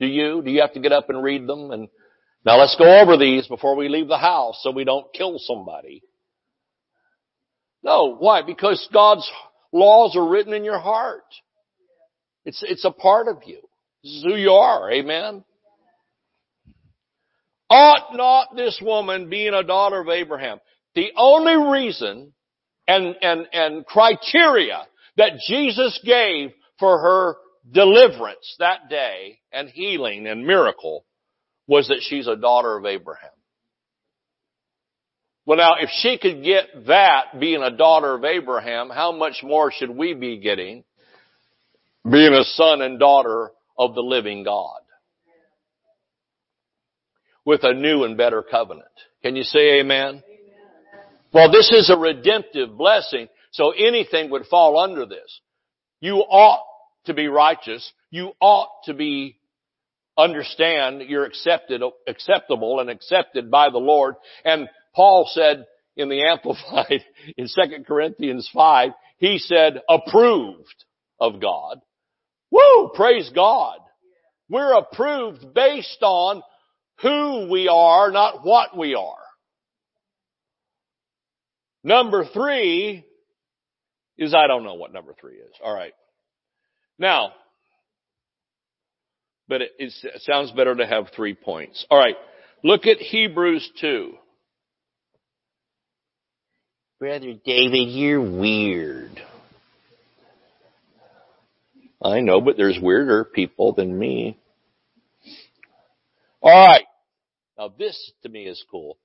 Do 0.00 0.06
you? 0.06 0.42
Do 0.42 0.50
you 0.50 0.60
have 0.62 0.72
to 0.74 0.80
get 0.80 0.92
up 0.92 1.08
and 1.08 1.22
read 1.22 1.46
them? 1.46 1.70
And 1.70 1.88
now 2.44 2.58
let's 2.58 2.76
go 2.76 3.00
over 3.00 3.16
these 3.16 3.46
before 3.46 3.76
we 3.76 3.88
leave 3.88 4.08
the 4.08 4.18
house 4.18 4.60
so 4.62 4.70
we 4.72 4.84
don't 4.84 5.12
kill 5.14 5.38
somebody. 5.38 6.02
No, 7.82 8.16
why? 8.16 8.42
Because 8.42 8.86
God's 8.92 9.30
laws 9.72 10.16
are 10.16 10.28
written 10.28 10.52
in 10.52 10.64
your 10.64 10.80
heart. 10.80 11.24
It's, 12.44 12.62
it's 12.66 12.84
a 12.84 12.90
part 12.90 13.28
of 13.28 13.42
you. 13.46 13.60
This 14.02 14.12
is 14.12 14.24
who 14.24 14.34
you 14.34 14.50
are. 14.50 14.90
Amen. 14.90 15.44
Ought 17.68 18.16
not 18.16 18.54
this 18.54 18.80
woman, 18.82 19.28
being 19.28 19.54
a 19.54 19.64
daughter 19.64 20.00
of 20.00 20.08
Abraham, 20.08 20.58
the 20.96 21.12
only 21.16 21.54
reason 21.70 22.32
and, 22.88 23.14
and, 23.22 23.46
and 23.52 23.86
criteria 23.86 24.86
that 25.16 25.38
Jesus 25.46 26.00
gave 26.04 26.50
for 26.80 26.98
her 27.00 27.36
deliverance 27.70 28.56
that 28.58 28.88
day 28.88 29.38
and 29.52 29.68
healing 29.68 30.26
and 30.26 30.46
miracle 30.46 31.04
was 31.68 31.88
that 31.88 32.00
she's 32.00 32.26
a 32.26 32.36
daughter 32.36 32.76
of 32.76 32.86
Abraham. 32.86 33.30
Well 35.44 35.58
now, 35.58 35.74
if 35.80 35.90
she 36.00 36.18
could 36.18 36.42
get 36.42 36.86
that 36.86 37.38
being 37.38 37.62
a 37.62 37.76
daughter 37.76 38.14
of 38.14 38.24
Abraham, 38.24 38.88
how 38.88 39.12
much 39.12 39.42
more 39.42 39.70
should 39.70 39.90
we 39.90 40.14
be 40.14 40.38
getting 40.38 40.82
being 42.08 42.32
a 42.32 42.44
son 42.44 42.82
and 42.82 42.98
daughter 42.98 43.50
of 43.78 43.94
the 43.94 44.00
living 44.00 44.44
God? 44.44 44.80
With 47.44 47.62
a 47.62 47.74
new 47.74 48.04
and 48.04 48.16
better 48.16 48.42
covenant. 48.42 48.88
Can 49.22 49.36
you 49.36 49.44
say 49.44 49.80
amen? 49.80 50.22
Well, 51.32 51.50
this 51.50 51.70
is 51.72 51.90
a 51.90 51.96
redemptive 51.98 52.76
blessing, 52.76 53.28
so 53.50 53.70
anything 53.70 54.30
would 54.30 54.46
fall 54.46 54.78
under 54.78 55.06
this. 55.06 55.40
You 56.00 56.16
ought 56.16 56.64
to 57.06 57.14
be 57.14 57.28
righteous. 57.28 57.92
You 58.10 58.32
ought 58.40 58.70
to 58.84 58.94
be 58.94 59.38
understand 60.18 61.02
you're 61.02 61.24
accepted, 61.24 61.82
acceptable 62.06 62.80
and 62.80 62.90
accepted 62.90 63.50
by 63.50 63.70
the 63.70 63.78
Lord. 63.78 64.14
And 64.44 64.68
Paul 64.94 65.28
said 65.30 65.66
in 65.96 66.08
the 66.08 66.22
Amplified 66.26 67.04
in 67.36 67.46
2 67.46 67.84
Corinthians 67.86 68.48
5, 68.52 68.90
he 69.18 69.38
said 69.38 69.80
approved 69.88 70.84
of 71.20 71.40
God. 71.40 71.80
Woo! 72.50 72.90
Praise 72.94 73.30
God. 73.34 73.78
We're 74.48 74.74
approved 74.74 75.54
based 75.54 76.02
on 76.02 76.42
who 77.02 77.48
we 77.50 77.68
are, 77.68 78.10
not 78.10 78.44
what 78.44 78.76
we 78.76 78.94
are. 78.94 79.25
Number 81.86 82.24
three 82.24 83.04
is 84.18 84.34
I 84.34 84.48
don't 84.48 84.64
know 84.64 84.74
what 84.74 84.92
number 84.92 85.14
three 85.20 85.36
is. 85.36 85.52
All 85.64 85.72
right. 85.72 85.92
Now, 86.98 87.30
but 89.46 89.62
it, 89.62 89.70
it 89.78 89.92
sounds 90.22 90.50
better 90.50 90.74
to 90.74 90.84
have 90.84 91.10
three 91.14 91.34
points. 91.34 91.86
All 91.88 91.96
right. 91.96 92.16
Look 92.64 92.86
at 92.86 92.96
Hebrews 92.96 93.70
2. 93.80 94.14
Brother 96.98 97.34
David, 97.44 97.90
you're 97.90 98.20
weird. 98.20 99.22
I 102.02 102.18
know, 102.18 102.40
but 102.40 102.56
there's 102.56 102.80
weirder 102.82 103.22
people 103.26 103.74
than 103.74 103.96
me. 103.96 104.36
All 106.40 106.66
right. 106.66 106.86
Now 107.56 107.72
this 107.78 108.10
to 108.24 108.28
me 108.28 108.46
is 108.46 108.60
cool. 108.72 108.98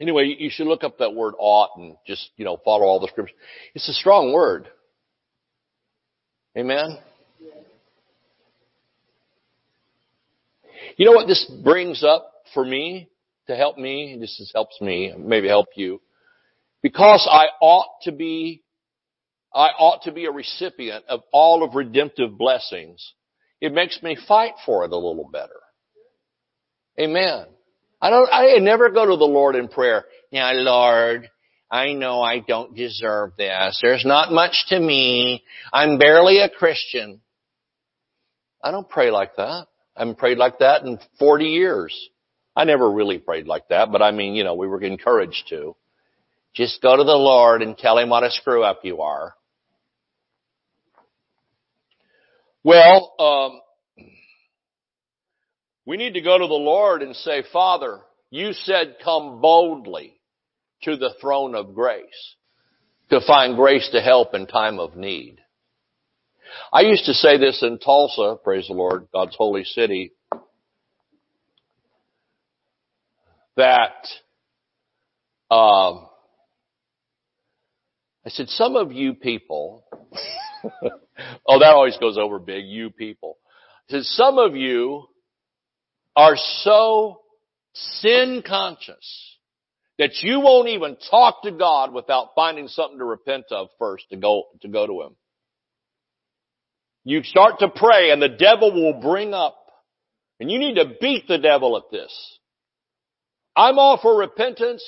Anyway, 0.00 0.34
you 0.38 0.48
should 0.50 0.66
look 0.66 0.82
up 0.82 0.98
that 0.98 1.14
word 1.14 1.34
ought 1.38 1.76
and 1.76 1.94
just, 2.06 2.30
you 2.36 2.44
know, 2.44 2.58
follow 2.64 2.84
all 2.84 3.00
the 3.00 3.08
scriptures. 3.08 3.36
It's 3.74 3.88
a 3.88 3.92
strong 3.92 4.32
word. 4.32 4.68
Amen? 6.56 6.98
You 10.96 11.06
know 11.06 11.12
what 11.12 11.26
this 11.28 11.50
brings 11.62 12.02
up 12.02 12.32
for 12.54 12.64
me 12.64 13.10
to 13.46 13.54
help 13.54 13.76
me? 13.76 14.16
This 14.18 14.50
helps 14.54 14.80
me, 14.80 15.12
maybe 15.18 15.48
help 15.48 15.68
you. 15.76 16.00
Because 16.82 17.28
I 17.30 17.46
ought 17.60 18.00
to 18.04 18.12
be, 18.12 18.62
I 19.54 19.68
ought 19.78 20.04
to 20.04 20.12
be 20.12 20.24
a 20.24 20.30
recipient 20.30 21.04
of 21.08 21.20
all 21.30 21.62
of 21.62 21.74
redemptive 21.74 22.38
blessings. 22.38 23.12
It 23.60 23.74
makes 23.74 24.02
me 24.02 24.16
fight 24.26 24.54
for 24.64 24.84
it 24.84 24.92
a 24.92 24.96
little 24.96 25.28
better. 25.30 25.60
Amen. 26.98 27.46
I 28.00 28.10
don't, 28.10 28.28
I 28.32 28.56
never 28.58 28.90
go 28.90 29.04
to 29.04 29.16
the 29.16 29.24
Lord 29.24 29.56
in 29.56 29.68
prayer. 29.68 30.04
Now 30.32 30.52
Lord, 30.52 31.28
I 31.70 31.92
know 31.92 32.20
I 32.22 32.40
don't 32.40 32.74
deserve 32.74 33.32
this. 33.36 33.78
There's 33.82 34.04
not 34.04 34.32
much 34.32 34.66
to 34.68 34.80
me. 34.80 35.44
I'm 35.72 35.98
barely 35.98 36.38
a 36.40 36.48
Christian. 36.48 37.20
I 38.62 38.70
don't 38.70 38.88
pray 38.88 39.10
like 39.10 39.36
that. 39.36 39.66
I 39.96 40.00
haven't 40.00 40.18
prayed 40.18 40.38
like 40.38 40.58
that 40.60 40.82
in 40.82 40.98
40 41.18 41.44
years. 41.44 41.96
I 42.56 42.64
never 42.64 42.90
really 42.90 43.18
prayed 43.18 43.46
like 43.46 43.68
that, 43.68 43.92
but 43.92 44.02
I 44.02 44.10
mean, 44.10 44.34
you 44.34 44.44
know, 44.44 44.54
we 44.54 44.66
were 44.66 44.82
encouraged 44.82 45.48
to. 45.50 45.76
Just 46.54 46.82
go 46.82 46.96
to 46.96 47.04
the 47.04 47.12
Lord 47.12 47.62
and 47.62 47.78
tell 47.78 47.96
Him 47.98 48.08
what 48.08 48.24
a 48.24 48.30
screw 48.30 48.64
up 48.64 48.80
you 48.82 49.02
are. 49.02 49.34
Well, 52.64 53.14
um, 53.18 53.60
we 55.86 55.96
need 55.96 56.14
to 56.14 56.20
go 56.20 56.38
to 56.38 56.46
the 56.46 56.52
Lord 56.52 57.02
and 57.02 57.14
say, 57.16 57.42
Father, 57.52 58.00
you 58.30 58.52
said 58.52 58.96
come 59.02 59.40
boldly 59.40 60.20
to 60.82 60.96
the 60.96 61.14
throne 61.20 61.54
of 61.54 61.74
grace 61.74 62.36
to 63.10 63.20
find 63.26 63.56
grace 63.56 63.88
to 63.92 64.00
help 64.00 64.34
in 64.34 64.46
time 64.46 64.78
of 64.78 64.96
need. 64.96 65.38
I 66.72 66.82
used 66.82 67.04
to 67.06 67.12
say 67.14 67.38
this 67.38 67.62
in 67.62 67.78
Tulsa, 67.78 68.36
praise 68.42 68.66
the 68.68 68.74
Lord, 68.74 69.08
God's 69.12 69.36
holy 69.36 69.64
city, 69.64 70.12
that 73.56 74.06
um, 75.50 76.06
I 78.24 78.28
said, 78.28 78.48
some 78.48 78.76
of 78.76 78.92
you 78.92 79.14
people, 79.14 79.84
oh, 81.48 81.58
that 81.58 81.72
always 81.72 81.96
goes 81.98 82.18
over 82.18 82.38
big, 82.38 82.64
you 82.66 82.90
people. 82.90 83.38
I 83.88 83.92
said, 83.92 84.02
some 84.04 84.38
of 84.38 84.54
you 84.54 85.08
are 86.16 86.36
so 86.36 87.20
sin 87.74 88.42
conscious 88.46 89.36
that 89.98 90.22
you 90.22 90.40
won't 90.40 90.68
even 90.68 90.96
talk 91.10 91.42
to 91.42 91.52
God 91.52 91.92
without 91.92 92.30
finding 92.34 92.68
something 92.68 92.98
to 92.98 93.04
repent 93.04 93.44
of 93.50 93.68
first 93.78 94.04
to 94.10 94.16
go, 94.16 94.44
to 94.62 94.68
go 94.68 94.86
to 94.86 95.02
Him. 95.02 95.16
You 97.04 97.22
start 97.22 97.60
to 97.60 97.68
pray 97.68 98.10
and 98.10 98.20
the 98.20 98.28
devil 98.28 98.72
will 98.72 99.00
bring 99.00 99.34
up, 99.34 99.56
and 100.38 100.50
you 100.50 100.58
need 100.58 100.74
to 100.76 100.94
beat 101.00 101.28
the 101.28 101.38
devil 101.38 101.76
at 101.76 101.84
this. 101.92 102.38
I'm 103.56 103.78
all 103.78 103.98
for 104.00 104.16
repentance. 104.16 104.82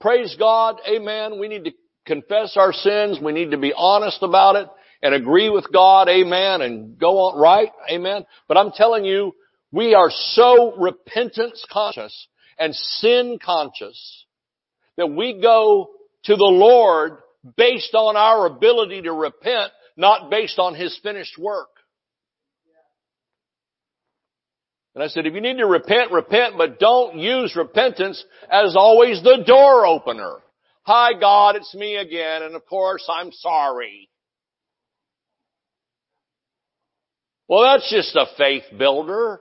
Praise 0.00 0.34
God. 0.38 0.80
Amen. 0.88 1.38
We 1.38 1.48
need 1.48 1.64
to 1.64 1.72
confess 2.06 2.56
our 2.56 2.72
sins. 2.72 3.18
We 3.22 3.32
need 3.32 3.52
to 3.52 3.58
be 3.58 3.72
honest 3.76 4.22
about 4.22 4.56
it 4.56 4.68
and 5.02 5.14
agree 5.14 5.50
with 5.50 5.70
God. 5.72 6.08
Amen. 6.08 6.62
And 6.62 6.98
go 6.98 7.18
on 7.18 7.40
right. 7.40 7.70
Amen. 7.90 8.24
But 8.48 8.56
I'm 8.56 8.72
telling 8.72 9.04
you, 9.04 9.34
we 9.72 9.94
are 9.94 10.10
so 10.10 10.74
repentance 10.76 11.64
conscious 11.70 12.28
and 12.58 12.74
sin 12.74 13.38
conscious 13.44 14.24
that 14.96 15.10
we 15.10 15.40
go 15.40 15.90
to 16.24 16.36
the 16.36 16.44
Lord 16.44 17.18
based 17.56 17.94
on 17.94 18.16
our 18.16 18.46
ability 18.46 19.02
to 19.02 19.12
repent, 19.12 19.70
not 19.96 20.30
based 20.30 20.58
on 20.58 20.74
His 20.74 20.98
finished 21.02 21.38
work. 21.38 21.68
And 24.94 25.04
I 25.04 25.08
said, 25.08 25.26
if 25.26 25.34
you 25.34 25.40
need 25.40 25.58
to 25.58 25.66
repent, 25.66 26.10
repent, 26.10 26.54
but 26.58 26.80
don't 26.80 27.18
use 27.18 27.54
repentance 27.54 28.24
as 28.50 28.74
always 28.74 29.22
the 29.22 29.44
door 29.46 29.86
opener. 29.86 30.38
Hi 30.82 31.12
God, 31.20 31.54
it's 31.54 31.72
me 31.74 31.96
again, 31.96 32.42
and 32.42 32.56
of 32.56 32.66
course 32.66 33.06
I'm 33.08 33.30
sorry. 33.30 34.08
Well, 37.46 37.62
that's 37.62 37.88
just 37.90 38.16
a 38.16 38.26
faith 38.36 38.64
builder. 38.76 39.40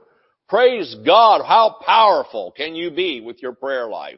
Praise 0.50 0.96
God. 1.06 1.44
How 1.46 1.78
powerful 1.86 2.54
can 2.56 2.76
you 2.76 2.92
be 2.92 3.22
with 3.22 3.42
your 3.42 3.54
prayer 3.54 3.88
life? 3.88 4.18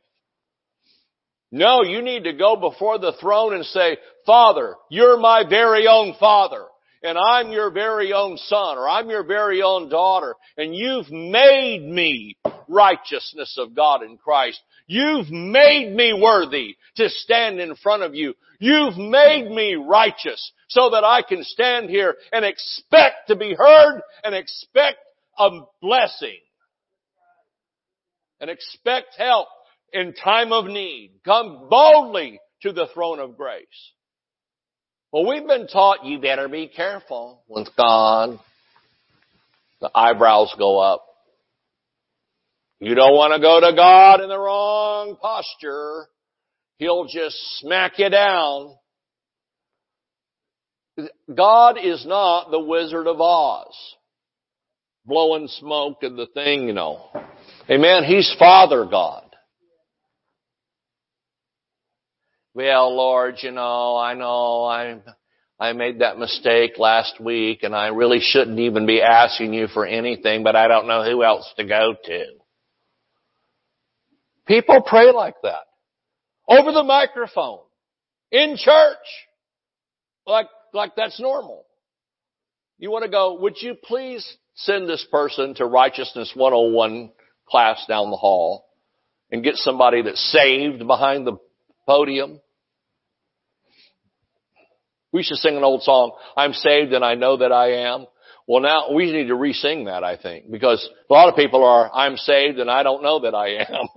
No, 1.52 1.82
you 1.82 2.04
need 2.04 2.26
to 2.26 2.34
go 2.34 2.56
before 2.56 3.00
the 3.00 3.14
throne 3.20 3.56
and 3.56 3.66
say, 3.66 3.98
Father, 4.26 4.76
you're 4.92 5.18
my 5.18 5.44
very 5.50 5.88
own 5.88 6.14
Father, 6.20 6.66
and 7.02 7.18
I'm 7.18 7.52
your 7.52 7.72
very 7.72 8.14
own 8.14 8.38
son, 8.38 8.78
or 8.78 8.88
I'm 8.88 9.10
your 9.10 9.24
very 9.24 9.64
own 9.64 9.90
daughter, 9.90 10.36
and 10.58 10.76
you've 10.76 11.10
made 11.10 11.82
me 11.82 12.38
righteousness 12.68 13.58
of 13.58 13.74
God 13.74 14.04
in 14.04 14.18
Christ. 14.18 14.62
You've 14.86 15.32
made 15.32 15.92
me 15.96 16.14
worthy 16.14 16.76
to 16.98 17.10
stand 17.10 17.60
in 17.60 17.76
front 17.76 18.04
of 18.04 18.14
you. 18.14 18.36
You've 18.60 18.98
made 18.98 19.50
me 19.50 19.74
righteous 19.74 20.52
so 20.68 20.92
that 20.92 21.04
I 21.04 21.24
can 21.24 21.44
stand 21.44 21.90
here 21.90 22.16
and 22.32 22.46
expect 22.46 23.30
to 23.30 23.36
be 23.36 23.56
heard 23.58 24.02
and 24.24 24.36
expect 24.36 25.00
a 25.40 25.50
blessing 25.82 26.40
and 28.40 28.50
expect 28.50 29.16
help 29.18 29.48
in 29.94 30.14
time 30.14 30.52
of 30.52 30.66
need. 30.66 31.20
Come 31.26 31.68
boldly 31.70 32.40
to 32.62 32.72
the 32.72 32.88
throne 32.94 33.20
of 33.20 33.38
grace. 33.38 33.66
Well, 35.12 35.28
we've 35.28 35.48
been 35.48 35.68
taught 35.68 36.06
you 36.06 36.20
better 36.20 36.48
be 36.48 36.68
careful 36.68 37.42
with 37.48 37.70
God. 37.76 38.40
The 39.82 39.90
eyebrows 39.96 40.54
go 40.58 40.80
up. 40.80 41.06
You 42.80 42.96
don't 42.96 43.16
want 43.16 43.34
to 43.34 43.40
go 43.40 43.60
to 43.60 43.76
God 43.76 44.22
in 44.22 44.30
the 44.30 44.40
wrong 44.40 45.18
posture. 45.22 46.08
He'll 46.78 47.06
just 47.06 47.36
smack 47.60 47.98
you 47.98 48.10
down. 48.10 48.76
God 51.34 51.78
is 51.82 52.06
not 52.06 52.52
the 52.52 52.60
Wizard 52.60 53.08
of 53.08 53.20
Oz. 53.20 53.76
Blowing 55.10 55.48
smoke 55.48 56.04
and 56.04 56.18
the 56.18 56.28
thing, 56.28 56.68
you 56.68 56.74
know. 56.74 57.10
Amen. 57.70 58.04
He's 58.04 58.34
Father 58.38 58.86
God. 58.86 59.30
well, 62.54 62.96
Lord, 62.96 63.36
you 63.42 63.52
know, 63.52 63.96
I 63.96 64.16
know 64.16 64.66
I 64.66 65.00
I 65.60 65.74
made 65.74 66.00
that 66.00 66.20
mistake 66.20 66.74
last 66.78 67.20
week 67.20 67.64
and 67.64 67.74
I 67.74 67.88
really 67.88 68.20
shouldn't 68.22 68.60
even 68.60 68.86
be 68.86 69.02
asking 69.02 69.54
you 69.54 69.68
for 69.68 69.86
anything, 69.86 70.44
but 70.44 70.56
I 70.56 70.68
don't 70.68 70.86
know 70.86 71.04
who 71.04 71.24
else 71.24 71.52
to 71.58 71.64
go 71.64 71.96
to. 72.04 72.26
People 74.46 74.84
pray 74.86 75.12
like 75.12 75.36
that. 75.44 75.64
Over 76.48 76.72
the 76.72 76.84
microphone. 76.84 77.62
In 78.32 78.58
church. 78.58 78.98
Like, 80.28 80.48
like 80.74 80.98
that's 80.98 81.20
normal. 81.20 81.66
You 82.78 82.92
want 82.92 83.06
to 83.06 83.10
go, 83.10 83.40
would 83.40 83.56
you 83.62 83.76
please 83.82 84.38
send 84.64 84.90
this 84.90 85.06
person 85.12 85.56
to 85.56 85.66
Righteousness 85.66 86.32
101 86.36 87.12
class 87.48 87.86
down 87.88 88.12
the 88.12 88.18
hall 88.18 88.66
and 89.32 89.44
get 89.44 89.56
somebody 89.56 90.02
that's 90.02 90.32
saved 90.32 90.86
behind 90.86 91.26
the 91.26 91.38
podium. 91.88 92.42
We 95.12 95.24
should 95.24 95.38
sing 95.38 95.56
an 95.56 95.64
old 95.64 95.84
song, 95.84 96.12
I'm 96.36 96.54
saved 96.54 96.94
and 96.94 97.04
I 97.06 97.16
know 97.16 97.38
that 97.38 97.52
I 97.52 97.88
am. 97.88 98.06
Well 98.48 98.62
now, 98.62 98.92
we 98.94 99.12
need 99.12 99.28
to 99.28 99.36
re-sing 99.36 99.86
that, 99.86 100.04
I 100.04 100.18
think, 100.18 100.52
because 100.52 100.88
a 101.10 101.14
lot 101.14 101.30
of 101.30 101.36
people 101.36 101.64
are, 101.64 101.90
I'm 101.94 102.18
saved 102.18 102.60
and 102.60 102.70
I 102.70 102.84
don't 102.84 103.04
know 103.04 103.22
that 103.22 103.36
I 103.36 103.60
am. 103.60 103.88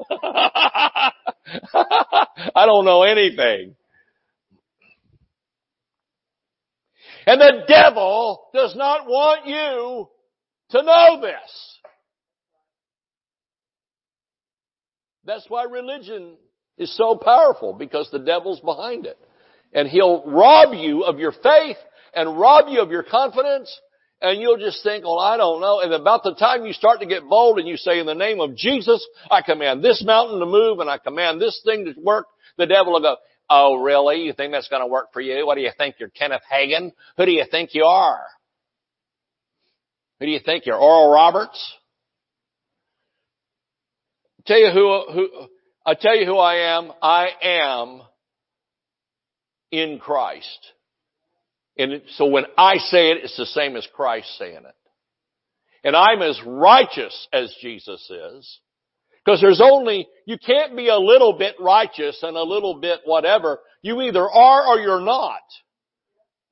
I 2.54 2.66
don't 2.66 2.84
know 2.84 3.02
anything. 3.02 3.74
And 7.26 7.40
the 7.40 7.64
devil 7.66 8.48
does 8.52 8.76
not 8.76 9.06
want 9.06 9.46
you 9.46 10.08
to 10.72 10.82
know 10.82 11.20
this. 11.20 11.78
That's 15.24 15.46
why 15.48 15.64
religion 15.64 16.36
is 16.76 16.94
so 16.96 17.16
powerful 17.16 17.72
because 17.72 18.08
the 18.10 18.18
devil's 18.18 18.60
behind 18.60 19.06
it. 19.06 19.18
And 19.72 19.88
he'll 19.88 20.24
rob 20.26 20.74
you 20.74 21.04
of 21.04 21.18
your 21.18 21.32
faith 21.32 21.76
and 22.14 22.38
rob 22.38 22.66
you 22.68 22.80
of 22.80 22.90
your 22.90 23.04
confidence 23.04 23.74
and 24.20 24.40
you'll 24.40 24.58
just 24.58 24.82
think, 24.82 25.04
well, 25.04 25.18
I 25.18 25.36
don't 25.36 25.60
know. 25.60 25.80
And 25.80 25.92
about 25.92 26.22
the 26.22 26.34
time 26.34 26.64
you 26.64 26.72
start 26.72 27.00
to 27.00 27.06
get 27.06 27.28
bold 27.28 27.58
and 27.58 27.66
you 27.66 27.76
say, 27.76 27.98
in 27.98 28.06
the 28.06 28.14
name 28.14 28.40
of 28.40 28.54
Jesus, 28.56 29.04
I 29.30 29.42
command 29.42 29.82
this 29.82 30.02
mountain 30.04 30.38
to 30.38 30.46
move 30.46 30.78
and 30.78 30.88
I 30.88 30.98
command 30.98 31.40
this 31.40 31.60
thing 31.64 31.84
to 31.84 32.00
work, 32.00 32.26
the 32.56 32.66
devil 32.66 32.92
will 32.92 33.00
go, 33.00 33.16
oh, 33.50 33.76
really? 33.76 34.22
You 34.22 34.32
think 34.32 34.52
that's 34.52 34.68
going 34.68 34.82
to 34.82 34.86
work 34.86 35.12
for 35.12 35.20
you? 35.20 35.44
What 35.44 35.56
do 35.56 35.62
you 35.62 35.72
think? 35.76 35.96
You're 35.98 36.10
Kenneth 36.10 36.42
Hagin? 36.50 36.92
Who 37.16 37.26
do 37.26 37.32
you 37.32 37.44
think 37.50 37.70
you 37.74 37.84
are? 37.84 38.22
Who 40.22 40.26
do 40.26 40.32
you 40.34 40.38
think 40.38 40.66
you're? 40.66 40.76
Oral 40.76 41.10
Roberts? 41.10 41.74
tell 44.46 44.56
you 44.56 44.70
who, 44.70 45.12
who, 45.12 45.28
I 45.84 45.94
tell 45.94 46.16
you 46.16 46.26
who 46.26 46.38
I 46.38 46.76
am. 46.76 46.92
I 47.02 47.30
am 47.42 48.02
in 49.72 49.98
Christ. 49.98 50.46
And 51.76 52.02
so 52.10 52.26
when 52.26 52.44
I 52.56 52.76
say 52.76 53.10
it, 53.10 53.24
it's 53.24 53.36
the 53.36 53.46
same 53.46 53.74
as 53.74 53.84
Christ 53.92 54.28
saying 54.38 54.58
it. 54.64 54.76
And 55.82 55.96
I'm 55.96 56.22
as 56.22 56.40
righteous 56.46 57.26
as 57.32 57.52
Jesus 57.60 58.08
is. 58.08 58.60
Because 59.24 59.40
there's 59.40 59.60
only, 59.60 60.06
you 60.24 60.36
can't 60.38 60.76
be 60.76 60.86
a 60.86 60.98
little 60.98 61.32
bit 61.32 61.56
righteous 61.58 62.20
and 62.22 62.36
a 62.36 62.44
little 62.44 62.78
bit 62.78 63.00
whatever. 63.06 63.58
You 63.82 64.00
either 64.02 64.30
are 64.30 64.68
or 64.68 64.78
you're 64.78 65.00
not. 65.00 65.42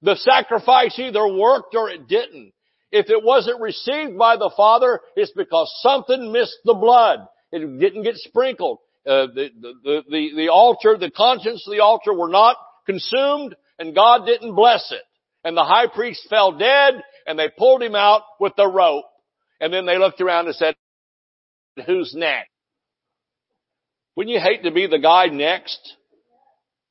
The 0.02 0.16
sacrifice 0.16 0.98
either 0.98 1.24
worked 1.24 1.76
or 1.76 1.88
it 1.88 2.08
didn't. 2.08 2.52
If 2.92 3.08
it 3.08 3.22
wasn't 3.22 3.60
received 3.60 4.18
by 4.18 4.36
the 4.36 4.50
Father, 4.56 5.00
it's 5.14 5.32
because 5.32 5.72
something 5.82 6.32
missed 6.32 6.58
the 6.64 6.74
blood. 6.74 7.20
It 7.52 7.78
didn't 7.78 8.02
get 8.02 8.16
sprinkled. 8.16 8.78
Uh, 9.06 9.26
the, 9.34 9.48
the, 9.60 10.02
the, 10.08 10.30
the 10.36 10.48
altar, 10.48 10.96
the 10.98 11.10
contents 11.10 11.66
of 11.66 11.72
the 11.72 11.80
altar 11.80 12.12
were 12.12 12.28
not 12.28 12.56
consumed 12.86 13.54
and 13.78 13.94
God 13.94 14.26
didn't 14.26 14.54
bless 14.54 14.92
it. 14.92 15.02
And 15.42 15.56
the 15.56 15.64
high 15.64 15.86
priest 15.86 16.26
fell 16.28 16.52
dead 16.52 17.02
and 17.26 17.38
they 17.38 17.48
pulled 17.48 17.82
him 17.82 17.94
out 17.94 18.22
with 18.38 18.54
the 18.56 18.66
rope. 18.66 19.06
And 19.60 19.72
then 19.72 19.86
they 19.86 19.98
looked 19.98 20.20
around 20.20 20.46
and 20.46 20.54
said, 20.54 20.74
who's 21.86 22.14
next? 22.14 22.50
Wouldn't 24.16 24.34
you 24.34 24.40
hate 24.40 24.64
to 24.64 24.70
be 24.70 24.86
the 24.86 24.98
guy 24.98 25.26
next? 25.26 25.96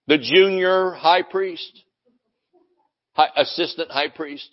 The 0.08 0.18
junior 0.18 0.92
high 0.92 1.22
priest? 1.22 1.84
High, 3.14 3.30
assistant 3.38 3.92
high 3.92 4.10
priest? 4.10 4.50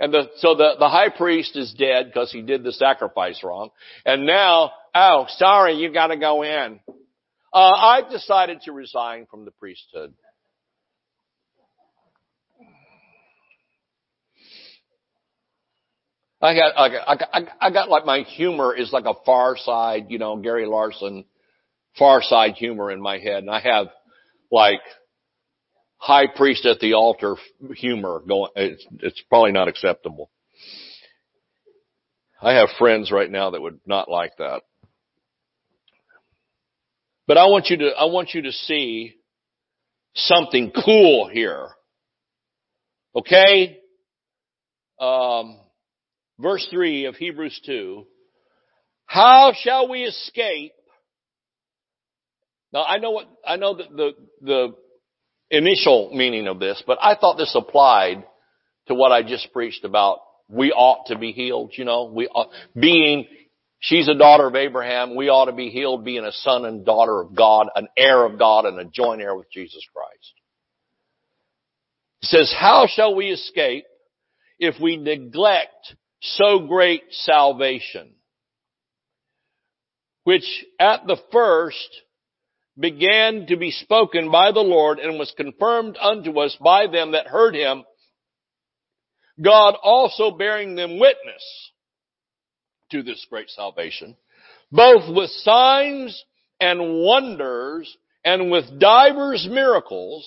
And 0.00 0.14
the, 0.14 0.30
so 0.38 0.54
the, 0.54 0.76
the 0.78 0.88
high 0.88 1.10
priest 1.10 1.56
is 1.56 1.74
dead 1.74 2.06
because 2.06 2.32
he 2.32 2.40
did 2.40 2.64
the 2.64 2.72
sacrifice 2.72 3.44
wrong. 3.44 3.68
And 4.06 4.26
now, 4.26 4.72
oh, 4.94 5.26
sorry, 5.36 5.74
you 5.74 5.92
gotta 5.92 6.16
go 6.16 6.42
in. 6.42 6.80
Uh, 7.52 7.70
I've 7.70 8.10
decided 8.10 8.62
to 8.62 8.72
resign 8.72 9.26
from 9.30 9.44
the 9.44 9.50
priesthood. 9.50 10.14
I 16.42 16.54
got, 16.54 16.78
I 16.78 16.88
got, 16.88 17.08
I 17.08 17.16
got, 17.16 17.56
I 17.60 17.70
got 17.70 17.90
like 17.90 18.06
my 18.06 18.20
humor 18.20 18.74
is 18.74 18.90
like 18.94 19.04
a 19.04 19.12
far 19.26 19.58
side, 19.58 20.06
you 20.08 20.18
know, 20.18 20.36
Gary 20.36 20.64
Larson, 20.64 21.26
far 21.98 22.22
side 22.22 22.54
humor 22.54 22.90
in 22.90 23.02
my 23.02 23.18
head. 23.18 23.42
And 23.42 23.50
I 23.50 23.60
have 23.60 23.88
like 24.50 24.80
high 26.00 26.26
priest 26.26 26.64
at 26.64 26.80
the 26.80 26.94
altar 26.94 27.36
humor 27.76 28.22
going, 28.26 28.50
it's, 28.56 28.84
it's 29.00 29.22
probably 29.28 29.52
not 29.52 29.68
acceptable. 29.68 30.30
I 32.42 32.54
have 32.54 32.70
friends 32.78 33.12
right 33.12 33.30
now 33.30 33.50
that 33.50 33.60
would 33.60 33.80
not 33.86 34.10
like 34.10 34.32
that. 34.38 34.62
But 37.26 37.36
I 37.36 37.44
want 37.46 37.66
you 37.68 37.76
to, 37.76 37.90
I 37.90 38.06
want 38.06 38.30
you 38.32 38.42
to 38.42 38.52
see 38.52 39.14
something 40.14 40.72
cool 40.84 41.28
here. 41.28 41.68
Okay? 43.14 43.78
Um, 44.98 45.60
verse 46.38 46.66
3 46.70 47.04
of 47.04 47.16
Hebrews 47.16 47.60
2. 47.66 48.06
How 49.04 49.52
shall 49.54 49.88
we 49.88 50.04
escape? 50.04 50.72
Now 52.72 52.84
I 52.84 52.98
know 52.98 53.10
what, 53.10 53.26
I 53.46 53.56
know 53.56 53.74
that 53.74 53.90
the, 53.94 54.12
the 54.40 54.74
initial 55.50 56.10
meaning 56.14 56.46
of 56.46 56.58
this, 56.58 56.82
but 56.86 56.98
I 57.02 57.14
thought 57.14 57.36
this 57.36 57.54
applied 57.54 58.24
to 58.86 58.94
what 58.94 59.12
I 59.12 59.22
just 59.22 59.52
preached 59.52 59.84
about 59.84 60.20
we 60.48 60.72
ought 60.72 61.06
to 61.06 61.18
be 61.18 61.32
healed, 61.32 61.72
you 61.76 61.84
know, 61.84 62.04
we 62.04 62.26
ought, 62.26 62.50
being, 62.74 63.26
she's 63.78 64.08
a 64.08 64.14
daughter 64.14 64.48
of 64.48 64.56
Abraham, 64.56 65.14
we 65.14 65.28
ought 65.28 65.44
to 65.44 65.52
be 65.52 65.70
healed 65.70 66.04
being 66.04 66.24
a 66.24 66.32
son 66.32 66.64
and 66.64 66.84
daughter 66.84 67.20
of 67.20 67.34
God, 67.34 67.68
an 67.74 67.86
heir 67.96 68.24
of 68.24 68.38
God 68.38 68.64
and 68.64 68.78
a 68.78 68.84
joint 68.84 69.20
heir 69.20 69.36
with 69.36 69.50
Jesus 69.52 69.84
Christ. 69.94 70.32
It 72.22 72.26
says, 72.26 72.54
how 72.58 72.86
shall 72.88 73.14
we 73.14 73.26
escape 73.26 73.84
if 74.58 74.74
we 74.80 74.96
neglect 74.96 75.94
so 76.20 76.66
great 76.66 77.04
salvation? 77.10 78.10
Which 80.24 80.44
at 80.78 81.06
the 81.06 81.16
first 81.32 81.88
began 82.78 83.46
to 83.48 83.56
be 83.56 83.70
spoken 83.70 84.30
by 84.30 84.52
the 84.52 84.60
Lord 84.60 84.98
and 84.98 85.18
was 85.18 85.32
confirmed 85.36 85.98
unto 86.00 86.38
us 86.40 86.56
by 86.62 86.86
them 86.86 87.12
that 87.12 87.26
heard 87.26 87.54
him, 87.54 87.84
God 89.42 89.74
also 89.82 90.30
bearing 90.30 90.74
them 90.74 90.98
witness 90.98 91.72
to 92.90 93.02
this 93.02 93.24
great 93.30 93.48
salvation, 93.50 94.16
both 94.70 95.14
with 95.14 95.30
signs 95.30 96.24
and 96.60 97.02
wonders 97.02 97.96
and 98.24 98.50
with 98.50 98.78
divers 98.78 99.48
miracles 99.50 100.26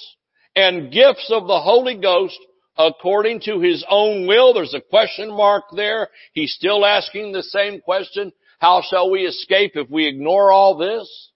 and 0.56 0.92
gifts 0.92 1.32
of 1.32 1.48
the 1.48 1.60
Holy 1.60 1.96
Ghost 1.96 2.40
according 2.78 3.42
to 3.42 3.60
his 3.60 3.86
own 3.88 4.28
will. 4.28 4.54
There's 4.54 4.74
a 4.74 4.82
question 4.82 5.30
mark 5.30 5.66
there. 5.76 6.10
He's 6.34 6.54
still 6.54 6.86
asking 6.86 7.32
the 7.32 7.44
same 7.44 7.82
question. 7.82 8.32
How 8.60 8.82
shall 8.82 9.12
we 9.12 9.22
escape 9.22 9.74
if 9.76 9.90
we 9.90 10.08
ignore 10.08 10.52
all 10.52 10.78
this? 10.78 11.32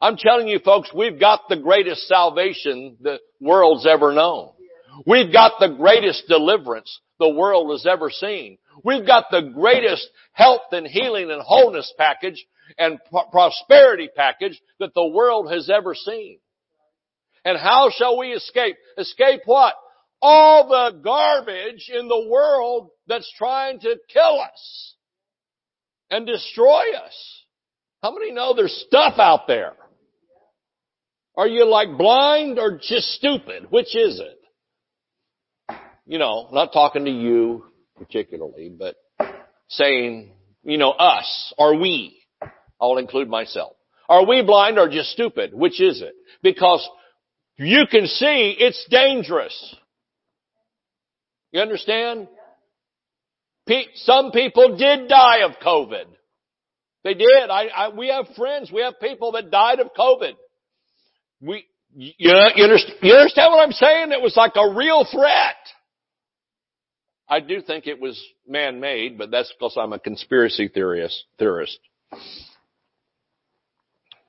I'm 0.00 0.16
telling 0.16 0.48
you 0.48 0.58
folks, 0.60 0.90
we've 0.94 1.20
got 1.20 1.42
the 1.48 1.56
greatest 1.56 2.08
salvation 2.08 2.96
the 3.00 3.18
world's 3.40 3.86
ever 3.86 4.12
known. 4.12 4.50
We've 5.06 5.32
got 5.32 5.52
the 5.60 5.74
greatest 5.76 6.26
deliverance 6.26 7.00
the 7.18 7.28
world 7.28 7.70
has 7.70 7.86
ever 7.86 8.10
seen. 8.10 8.58
We've 8.82 9.06
got 9.06 9.26
the 9.30 9.50
greatest 9.54 10.08
health 10.32 10.72
and 10.72 10.86
healing 10.86 11.30
and 11.30 11.42
wholeness 11.42 11.92
package 11.98 12.44
and 12.78 12.98
prosperity 13.30 14.08
package 14.14 14.60
that 14.78 14.94
the 14.94 15.06
world 15.06 15.52
has 15.52 15.68
ever 15.68 15.94
seen. 15.94 16.38
And 17.44 17.58
how 17.58 17.90
shall 17.94 18.18
we 18.18 18.28
escape? 18.28 18.76
Escape 18.96 19.42
what? 19.44 19.74
All 20.22 20.68
the 20.68 21.00
garbage 21.02 21.90
in 21.92 22.08
the 22.08 22.28
world 22.28 22.90
that's 23.06 23.30
trying 23.36 23.80
to 23.80 23.96
kill 24.12 24.40
us 24.40 24.94
and 26.10 26.26
destroy 26.26 26.82
us. 27.04 27.44
How 28.02 28.12
many 28.12 28.32
know 28.32 28.54
there's 28.54 28.84
stuff 28.86 29.14
out 29.18 29.46
there? 29.46 29.72
Are 31.36 31.48
you 31.48 31.64
like 31.64 31.96
blind 31.96 32.58
or 32.58 32.78
just 32.78 33.08
stupid? 33.12 33.70
Which 33.70 33.94
is 33.96 34.20
it? 34.20 35.76
You 36.06 36.18
know, 36.18 36.48
not 36.52 36.72
talking 36.72 37.04
to 37.04 37.10
you 37.10 37.64
particularly, 37.96 38.70
but 38.76 38.96
saying, 39.68 40.32
you 40.64 40.78
know, 40.78 40.90
us, 40.90 41.54
are 41.58 41.74
we? 41.74 42.16
I'll 42.80 42.98
include 42.98 43.28
myself. 43.28 43.76
Are 44.08 44.26
we 44.26 44.42
blind 44.42 44.78
or 44.78 44.88
just 44.88 45.10
stupid? 45.10 45.54
Which 45.54 45.80
is 45.80 46.02
it? 46.02 46.14
Because 46.42 46.86
you 47.56 47.84
can 47.88 48.06
see 48.06 48.56
it's 48.58 48.84
dangerous. 48.90 49.76
You 51.52 51.60
understand? 51.60 52.28
Some 53.94 54.32
people 54.32 54.76
did 54.76 55.08
die 55.08 55.44
of 55.44 55.52
COVID. 55.64 56.06
They 57.04 57.14
did. 57.14 57.50
I, 57.50 57.66
I, 57.66 57.88
we 57.90 58.08
have 58.08 58.26
friends, 58.36 58.72
we 58.72 58.82
have 58.82 58.98
people 59.00 59.32
that 59.32 59.50
died 59.50 59.78
of 59.78 59.94
COVID. 59.96 60.32
We, 61.40 61.66
you, 61.94 62.12
you, 62.18 62.30
understand, 62.32 62.98
you 63.02 63.14
understand 63.14 63.52
what 63.52 63.66
I'm 63.66 63.72
saying? 63.72 64.12
It 64.12 64.20
was 64.20 64.36
like 64.36 64.52
a 64.56 64.74
real 64.74 65.06
threat. 65.10 65.56
I 67.28 67.40
do 67.40 67.62
think 67.62 67.86
it 67.86 68.00
was 68.00 68.20
man-made, 68.46 69.16
but 69.16 69.30
that's 69.30 69.52
because 69.52 69.76
I'm 69.76 69.92
a 69.92 69.98
conspiracy 69.98 70.68
theorist. 70.68 71.24
theorist. 71.38 71.78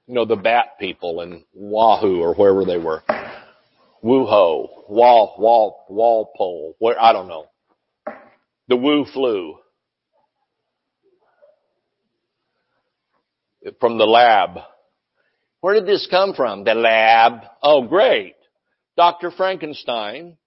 You 0.08 0.16
know, 0.16 0.26
the 0.26 0.36
bat 0.36 0.78
people 0.80 1.22
in 1.22 1.44
Wahoo 1.54 2.22
or 2.22 2.36
wherever 2.36 2.64
they 2.64 2.78
were. 2.78 3.02
Wuho, 4.04 4.90
Wall, 4.90 5.36
Wall, 5.38 5.86
Walpole, 5.90 6.76
where, 6.80 7.02
I 7.02 7.14
don't 7.14 7.28
know. 7.28 7.46
The 8.68 8.78
Wu 8.78 9.06
flu. 9.14 9.56
From 13.80 13.98
the 13.98 14.06
lab. 14.06 14.60
Where 15.62 15.76
did 15.76 15.86
this 15.86 16.08
come 16.10 16.34
from? 16.34 16.64
The 16.64 16.74
lab. 16.74 17.44
Oh, 17.62 17.84
great. 17.88 18.36
Dr. 18.98 19.32
Frankenstein, 19.32 20.38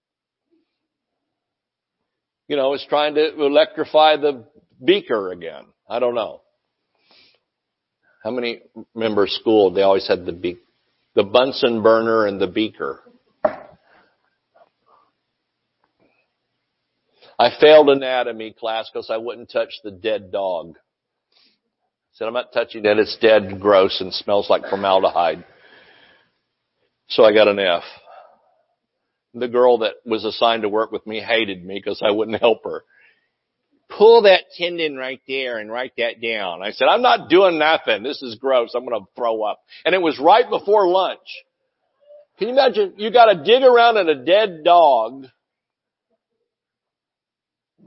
you 2.48 2.56
know, 2.56 2.74
is 2.74 2.84
trying 2.88 3.14
to 3.14 3.34
electrify 3.42 4.16
the 4.16 4.44
beaker 4.84 5.30
again. 5.30 5.64
I 5.88 6.00
don't 6.00 6.14
know. 6.14 6.42
How 8.22 8.30
many 8.30 8.62
remember 8.94 9.26
school? 9.26 9.70
They 9.70 9.82
always 9.82 10.06
had 10.08 10.26
the 10.26 10.32
be- 10.32 10.58
the 11.14 11.24
Bunsen 11.24 11.82
burner 11.82 12.26
and 12.26 12.40
the 12.40 12.46
beaker. 12.46 13.00
I 17.38 17.50
failed 17.60 17.88
anatomy 17.90 18.52
class 18.52 18.88
because 18.92 19.10
I 19.10 19.16
wouldn't 19.16 19.50
touch 19.50 19.74
the 19.82 19.90
dead 19.90 20.30
dog. 20.30 20.76
Said, 22.14 22.28
I'm 22.28 22.34
not 22.34 22.52
touching 22.52 22.84
it. 22.84 22.98
It's 22.98 23.16
dead, 23.20 23.60
gross, 23.60 24.00
and 24.00 24.12
smells 24.12 24.48
like 24.48 24.66
formaldehyde. 24.70 25.44
So 27.08 27.24
I 27.24 27.34
got 27.34 27.48
an 27.48 27.58
F. 27.58 27.82
The 29.34 29.48
girl 29.48 29.78
that 29.78 29.94
was 30.06 30.24
assigned 30.24 30.62
to 30.62 30.68
work 30.68 30.92
with 30.92 31.04
me 31.08 31.20
hated 31.20 31.64
me 31.64 31.74
because 31.74 32.00
I 32.06 32.12
wouldn't 32.12 32.40
help 32.40 32.62
her. 32.64 32.84
Pull 33.88 34.22
that 34.22 34.44
tendon 34.56 34.96
right 34.96 35.20
there 35.26 35.58
and 35.58 35.70
write 35.70 35.94
that 35.98 36.22
down. 36.22 36.62
I 36.62 36.70
said, 36.70 36.86
I'm 36.86 37.02
not 37.02 37.28
doing 37.28 37.58
nothing. 37.58 38.04
This 38.04 38.22
is 38.22 38.36
gross. 38.36 38.74
I'm 38.74 38.86
going 38.86 39.00
to 39.00 39.08
throw 39.16 39.42
up. 39.42 39.60
And 39.84 39.92
it 39.92 40.00
was 40.00 40.18
right 40.20 40.48
before 40.48 40.86
lunch. 40.86 41.18
Can 42.38 42.48
you 42.48 42.54
imagine? 42.54 42.94
You 42.96 43.12
got 43.12 43.26
to 43.26 43.42
dig 43.44 43.62
around 43.62 43.96
in 43.96 44.08
a 44.08 44.24
dead 44.24 44.62
dog 44.64 45.26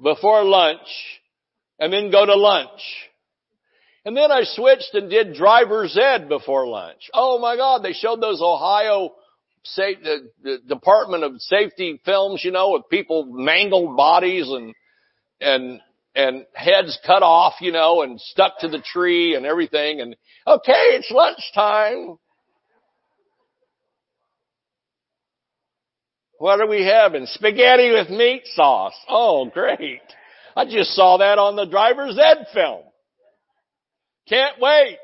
before 0.04 0.44
lunch 0.44 0.88
and 1.80 1.94
then 1.94 2.12
go 2.12 2.26
to 2.26 2.36
lunch. 2.36 3.07
And 4.08 4.16
then 4.16 4.32
I 4.32 4.44
switched 4.46 4.94
and 4.94 5.10
did 5.10 5.34
driver's 5.34 5.98
ed 6.02 6.30
before 6.30 6.66
lunch. 6.66 7.10
Oh 7.14 7.40
my 7.40 7.58
God, 7.58 7.84
they 7.84 7.92
showed 7.92 8.22
those 8.22 8.42
Ohio 8.42 9.16
safe, 9.64 9.98
the, 10.02 10.30
the 10.42 10.60
Department 10.66 11.26
of 11.26 11.42
Safety 11.42 12.00
films, 12.06 12.40
you 12.42 12.52
know, 12.52 12.72
with 12.72 12.84
people 12.90 13.26
mangled 13.26 13.98
bodies 13.98 14.48
and, 14.48 14.74
and, 15.42 15.82
and 16.16 16.46
heads 16.54 16.98
cut 17.06 17.22
off, 17.22 17.56
you 17.60 17.74
know, 17.74 18.02
and 18.02 18.18
stuck 18.22 18.60
to 18.60 18.70
the 18.70 18.80
tree 18.80 19.36
and 19.36 19.46
everything. 19.46 20.00
And 20.00 20.16
okay, 20.48 20.72
it's 20.72 21.12
lunchtime. 21.12 22.18
What 26.38 26.62
are 26.62 26.68
we 26.70 26.86
having? 26.86 27.26
Spaghetti 27.26 27.92
with 27.92 28.10
meat 28.10 28.44
sauce. 28.56 28.96
Oh, 29.10 29.50
great. 29.54 30.00
I 30.56 30.64
just 30.64 30.92
saw 30.92 31.18
that 31.18 31.40
on 31.40 31.58
the 31.58 31.66
driver's 31.66 32.18
ed 32.18 32.48
film. 32.54 32.84
Can't 34.30 34.60
wait. 34.60 34.98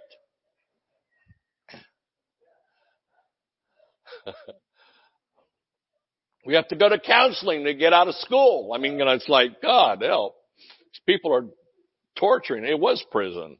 we 6.45 6.55
have 6.55 6.67
to 6.69 6.75
go 6.75 6.89
to 6.89 6.99
counseling 6.99 7.63
to 7.65 7.73
get 7.73 7.93
out 7.93 8.07
of 8.07 8.15
school. 8.15 8.71
I 8.75 8.77
mean, 8.79 8.99
it's 8.99 9.29
like, 9.29 9.61
God 9.61 10.01
help. 10.01 10.35
These 10.57 11.01
people 11.05 11.33
are 11.33 11.45
torturing. 12.17 12.65
It 12.65 12.79
was 12.79 13.03
prison. 13.11 13.57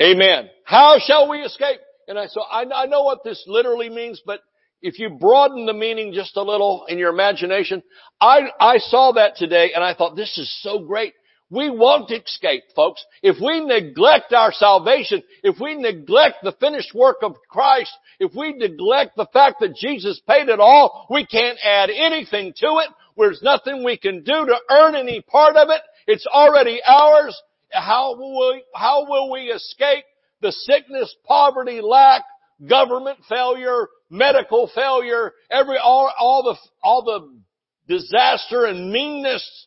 Amen. 0.00 0.48
How 0.64 0.98
shall 1.04 1.28
we 1.28 1.38
escape? 1.38 1.80
And 2.06 2.18
I, 2.18 2.26
so 2.28 2.40
I, 2.40 2.64
I 2.74 2.86
know 2.86 3.02
what 3.02 3.24
this 3.24 3.44
literally 3.46 3.90
means, 3.90 4.22
but 4.24 4.40
if 4.80 4.98
you 4.98 5.10
broaden 5.10 5.66
the 5.66 5.72
meaning 5.72 6.12
just 6.14 6.36
a 6.36 6.42
little 6.42 6.86
in 6.88 6.98
your 6.98 7.10
imagination, 7.10 7.82
I, 8.20 8.42
I 8.60 8.78
saw 8.78 9.12
that 9.12 9.36
today 9.36 9.72
and 9.74 9.82
I 9.82 9.94
thought 9.94 10.14
this 10.14 10.38
is 10.38 10.62
so 10.62 10.78
great. 10.78 11.14
We 11.50 11.70
won't 11.70 12.10
escape, 12.10 12.64
folks. 12.76 13.02
If 13.22 13.36
we 13.40 13.64
neglect 13.64 14.34
our 14.34 14.52
salvation, 14.52 15.22
if 15.42 15.58
we 15.58 15.76
neglect 15.76 16.36
the 16.42 16.52
finished 16.52 16.94
work 16.94 17.18
of 17.22 17.36
Christ, 17.48 17.92
if 18.20 18.34
we 18.34 18.52
neglect 18.52 19.16
the 19.16 19.28
fact 19.32 19.60
that 19.60 19.74
Jesus 19.74 20.20
paid 20.28 20.48
it 20.48 20.60
all, 20.60 21.06
we 21.08 21.24
can't 21.24 21.58
add 21.64 21.88
anything 21.88 22.52
to 22.58 22.66
it. 22.78 22.90
There's 23.16 23.42
nothing 23.42 23.82
we 23.82 23.96
can 23.96 24.22
do 24.22 24.46
to 24.46 24.56
earn 24.70 24.94
any 24.94 25.22
part 25.22 25.56
of 25.56 25.70
it. 25.70 25.80
It's 26.06 26.26
already 26.26 26.80
ours. 26.86 27.40
How 27.72 28.16
will 28.16 28.52
we, 28.52 28.62
how 28.74 29.06
will 29.08 29.30
we 29.30 29.44
escape 29.44 30.04
the 30.40 30.52
sickness, 30.52 31.14
poverty, 31.26 31.80
lack, 31.80 32.22
government 32.66 33.18
failure, 33.28 33.88
medical 34.10 34.70
failure, 34.74 35.32
every, 35.50 35.78
all, 35.78 36.12
all 36.18 36.42
the, 36.42 36.56
all 36.82 37.02
the 37.04 37.94
disaster 37.94 38.64
and 38.64 38.92
meanness 38.92 39.66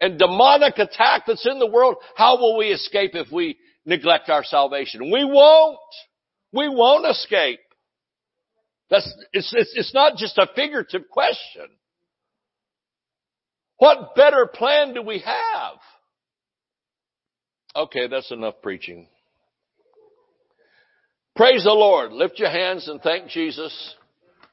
and 0.00 0.18
demonic 0.18 0.78
attack 0.78 1.22
that's 1.26 1.46
in 1.46 1.58
the 1.58 1.66
world, 1.66 1.96
how 2.16 2.38
will 2.38 2.56
we 2.56 2.66
escape 2.66 3.12
if 3.14 3.30
we 3.32 3.56
neglect 3.84 4.28
our 4.28 4.44
salvation? 4.44 5.10
We 5.10 5.24
won't. 5.24 5.78
We 6.52 6.68
won't 6.68 7.06
escape. 7.06 7.60
That's, 8.90 9.06
it's, 9.32 9.52
it's, 9.56 9.72
it's 9.74 9.94
not 9.94 10.16
just 10.16 10.38
a 10.38 10.48
figurative 10.54 11.08
question. 11.10 11.66
What 13.78 14.14
better 14.14 14.46
plan 14.52 14.94
do 14.94 15.02
we 15.02 15.18
have? 15.18 15.74
Okay, 17.74 18.06
that's 18.06 18.30
enough 18.30 18.54
preaching. 18.62 19.08
Praise 21.34 21.64
the 21.64 21.72
Lord. 21.72 22.12
Lift 22.12 22.38
your 22.38 22.48
hands 22.48 22.88
and 22.88 23.02
thank 23.02 23.28
Jesus 23.28 23.94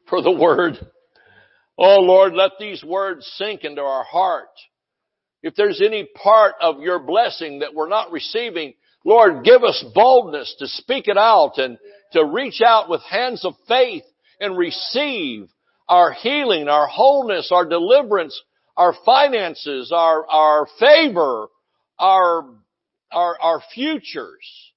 for 0.09 0.21
the 0.21 0.31
word. 0.37 0.73
Oh 1.77 1.99
Lord, 2.01 2.33
let 2.33 2.51
these 2.59 2.83
words 2.83 3.25
sink 3.37 3.63
into 3.63 3.81
our 3.81 4.03
heart. 4.03 4.49
If 5.43 5.55
there's 5.55 5.81
any 5.81 6.05
part 6.05 6.55
of 6.61 6.79
your 6.79 6.99
blessing 6.99 7.59
that 7.59 7.75
we're 7.75 7.89
not 7.89 8.11
receiving, 8.11 8.73
Lord, 9.03 9.43
give 9.43 9.63
us 9.63 9.83
boldness 9.93 10.55
to 10.59 10.67
speak 10.67 11.09
it 11.09 11.17
out 11.17 11.57
and 11.57 11.77
to 12.13 12.23
reach 12.23 12.61
out 12.65 12.89
with 12.89 13.01
hands 13.01 13.43
of 13.43 13.53
faith 13.67 14.03
and 14.39 14.57
receive 14.57 15.49
our 15.89 16.13
healing, 16.13 16.69
our 16.69 16.87
wholeness, 16.87 17.51
our 17.51 17.65
deliverance, 17.65 18.41
our 18.77 18.93
finances, 19.05 19.91
our, 19.93 20.25
our 20.27 20.67
favor, 20.79 21.47
our, 21.99 22.45
our, 23.11 23.37
our 23.41 23.61
futures 23.73 24.71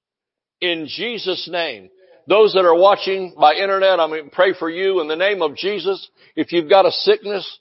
in 0.61 0.89
Jesus' 0.89 1.49
name. 1.51 1.91
Those 2.29 2.55
that 2.55 2.65
are 2.65 2.77
watching 2.77 3.35
by 3.39 3.55
internet, 3.55 3.99
going 3.99 4.25
to 4.25 4.31
pray 4.31 4.53
for 4.59 4.69
you 4.69 5.01
in 5.01 5.07
the 5.07 5.15
name 5.15 5.43
of 5.43 5.55
Jesus. 5.55 6.09
If 6.35 6.51
you've 6.51 6.69
got 6.69 6.85
a 6.85 6.91
sickness 6.91 7.59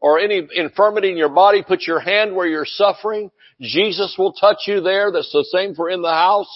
or 0.00 0.18
any 0.18 0.46
infirmity 0.54 1.10
in 1.10 1.16
your 1.16 1.28
body, 1.28 1.62
put 1.66 1.82
your 1.86 2.00
hand 2.00 2.34
where 2.34 2.46
you're 2.46 2.64
suffering. 2.66 3.30
Jesus 3.60 4.14
will 4.18 4.32
touch 4.32 4.58
you 4.66 4.80
there. 4.80 5.10
That's 5.10 5.32
the 5.32 5.46
same 5.50 5.74
for 5.74 5.90
in 5.90 6.02
the 6.02 6.12
house. 6.12 6.48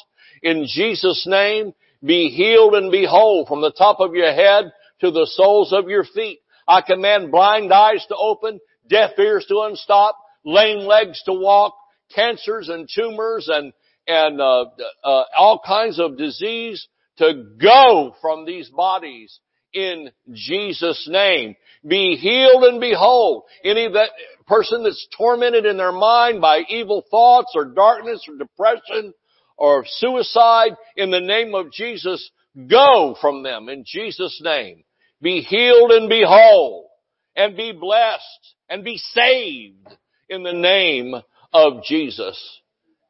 In 0.42 0.66
Jesus' 0.68 1.26
name, 1.26 1.74
be 2.04 2.28
healed 2.28 2.74
and 2.74 2.90
be 2.90 3.06
whole 3.06 3.46
from 3.46 3.60
the 3.60 3.72
top 3.72 4.00
of 4.00 4.14
your 4.14 4.32
head 4.32 4.72
to 5.00 5.10
the 5.10 5.26
soles 5.26 5.72
of 5.72 5.88
your 5.88 6.04
feet. 6.04 6.40
I 6.66 6.80
command 6.80 7.32
blind 7.32 7.72
eyes 7.72 8.04
to 8.08 8.16
open, 8.16 8.60
deaf 8.88 9.10
ears 9.18 9.46
to 9.48 9.54
unstop, 9.54 10.12
lame 10.44 10.86
legs 10.86 11.22
to 11.24 11.32
walk, 11.32 11.74
cancers 12.14 12.68
and 12.68 12.88
tumors 12.92 13.48
and 13.50 13.72
and 14.06 14.40
uh, 14.40 14.64
uh, 15.04 15.24
all 15.36 15.60
kinds 15.64 16.00
of 16.00 16.18
disease 16.18 16.88
to 17.18 17.44
go 17.60 18.14
from 18.20 18.44
these 18.44 18.68
bodies 18.68 19.38
in 19.72 20.10
Jesus' 20.32 21.08
name. 21.10 21.56
Be 21.86 22.16
healed 22.16 22.64
and 22.64 22.80
be 22.80 22.94
whole. 22.96 23.46
Any 23.64 23.90
that 23.92 24.10
person 24.46 24.82
that's 24.84 25.06
tormented 25.16 25.66
in 25.66 25.76
their 25.76 25.92
mind 25.92 26.40
by 26.40 26.60
evil 26.68 27.04
thoughts 27.10 27.52
or 27.54 27.64
darkness 27.64 28.24
or 28.28 28.36
depression 28.36 29.14
or 29.56 29.84
suicide, 29.86 30.72
in 30.96 31.10
the 31.10 31.20
name 31.20 31.54
of 31.54 31.72
Jesus, 31.72 32.30
go 32.68 33.16
from 33.20 33.42
them 33.42 33.68
in 33.68 33.84
Jesus' 33.86 34.40
name. 34.42 34.84
Be 35.20 35.40
healed 35.40 35.90
and 35.92 36.08
be 36.08 36.24
whole 36.26 36.90
and 37.36 37.56
be 37.56 37.72
blessed 37.72 38.54
and 38.68 38.84
be 38.84 38.96
saved 38.96 39.88
in 40.28 40.42
the 40.42 40.52
name 40.52 41.14
of 41.52 41.84
Jesus. 41.84 42.60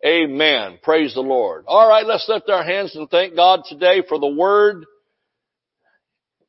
Amen. 0.05 0.79
Praise 0.83 1.15
the 1.15 1.21
Lord. 1.21 1.65
All 1.69 1.89
right, 1.89 2.05
let's 2.05 2.29
lift 2.29 2.51
our 2.51 2.65
hands 2.65 2.97
and 2.97 3.09
thank 3.09 3.37
God 3.37 3.63
today 3.69 4.03
for 4.09 4.19
the 4.19 4.27
word. 4.27 4.85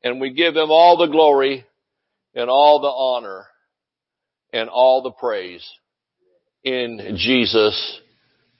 And 0.04 0.20
we 0.20 0.32
give 0.32 0.54
him 0.54 0.70
all 0.70 0.96
the 0.96 1.06
glory 1.06 1.64
and 2.34 2.48
all 2.48 2.80
the 2.80 2.88
honor 2.88 3.46
and 4.52 4.68
all 4.68 5.02
the 5.02 5.10
praise 5.10 5.66
in 6.62 7.16
Jesus' 7.16 8.00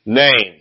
name. 0.05 0.61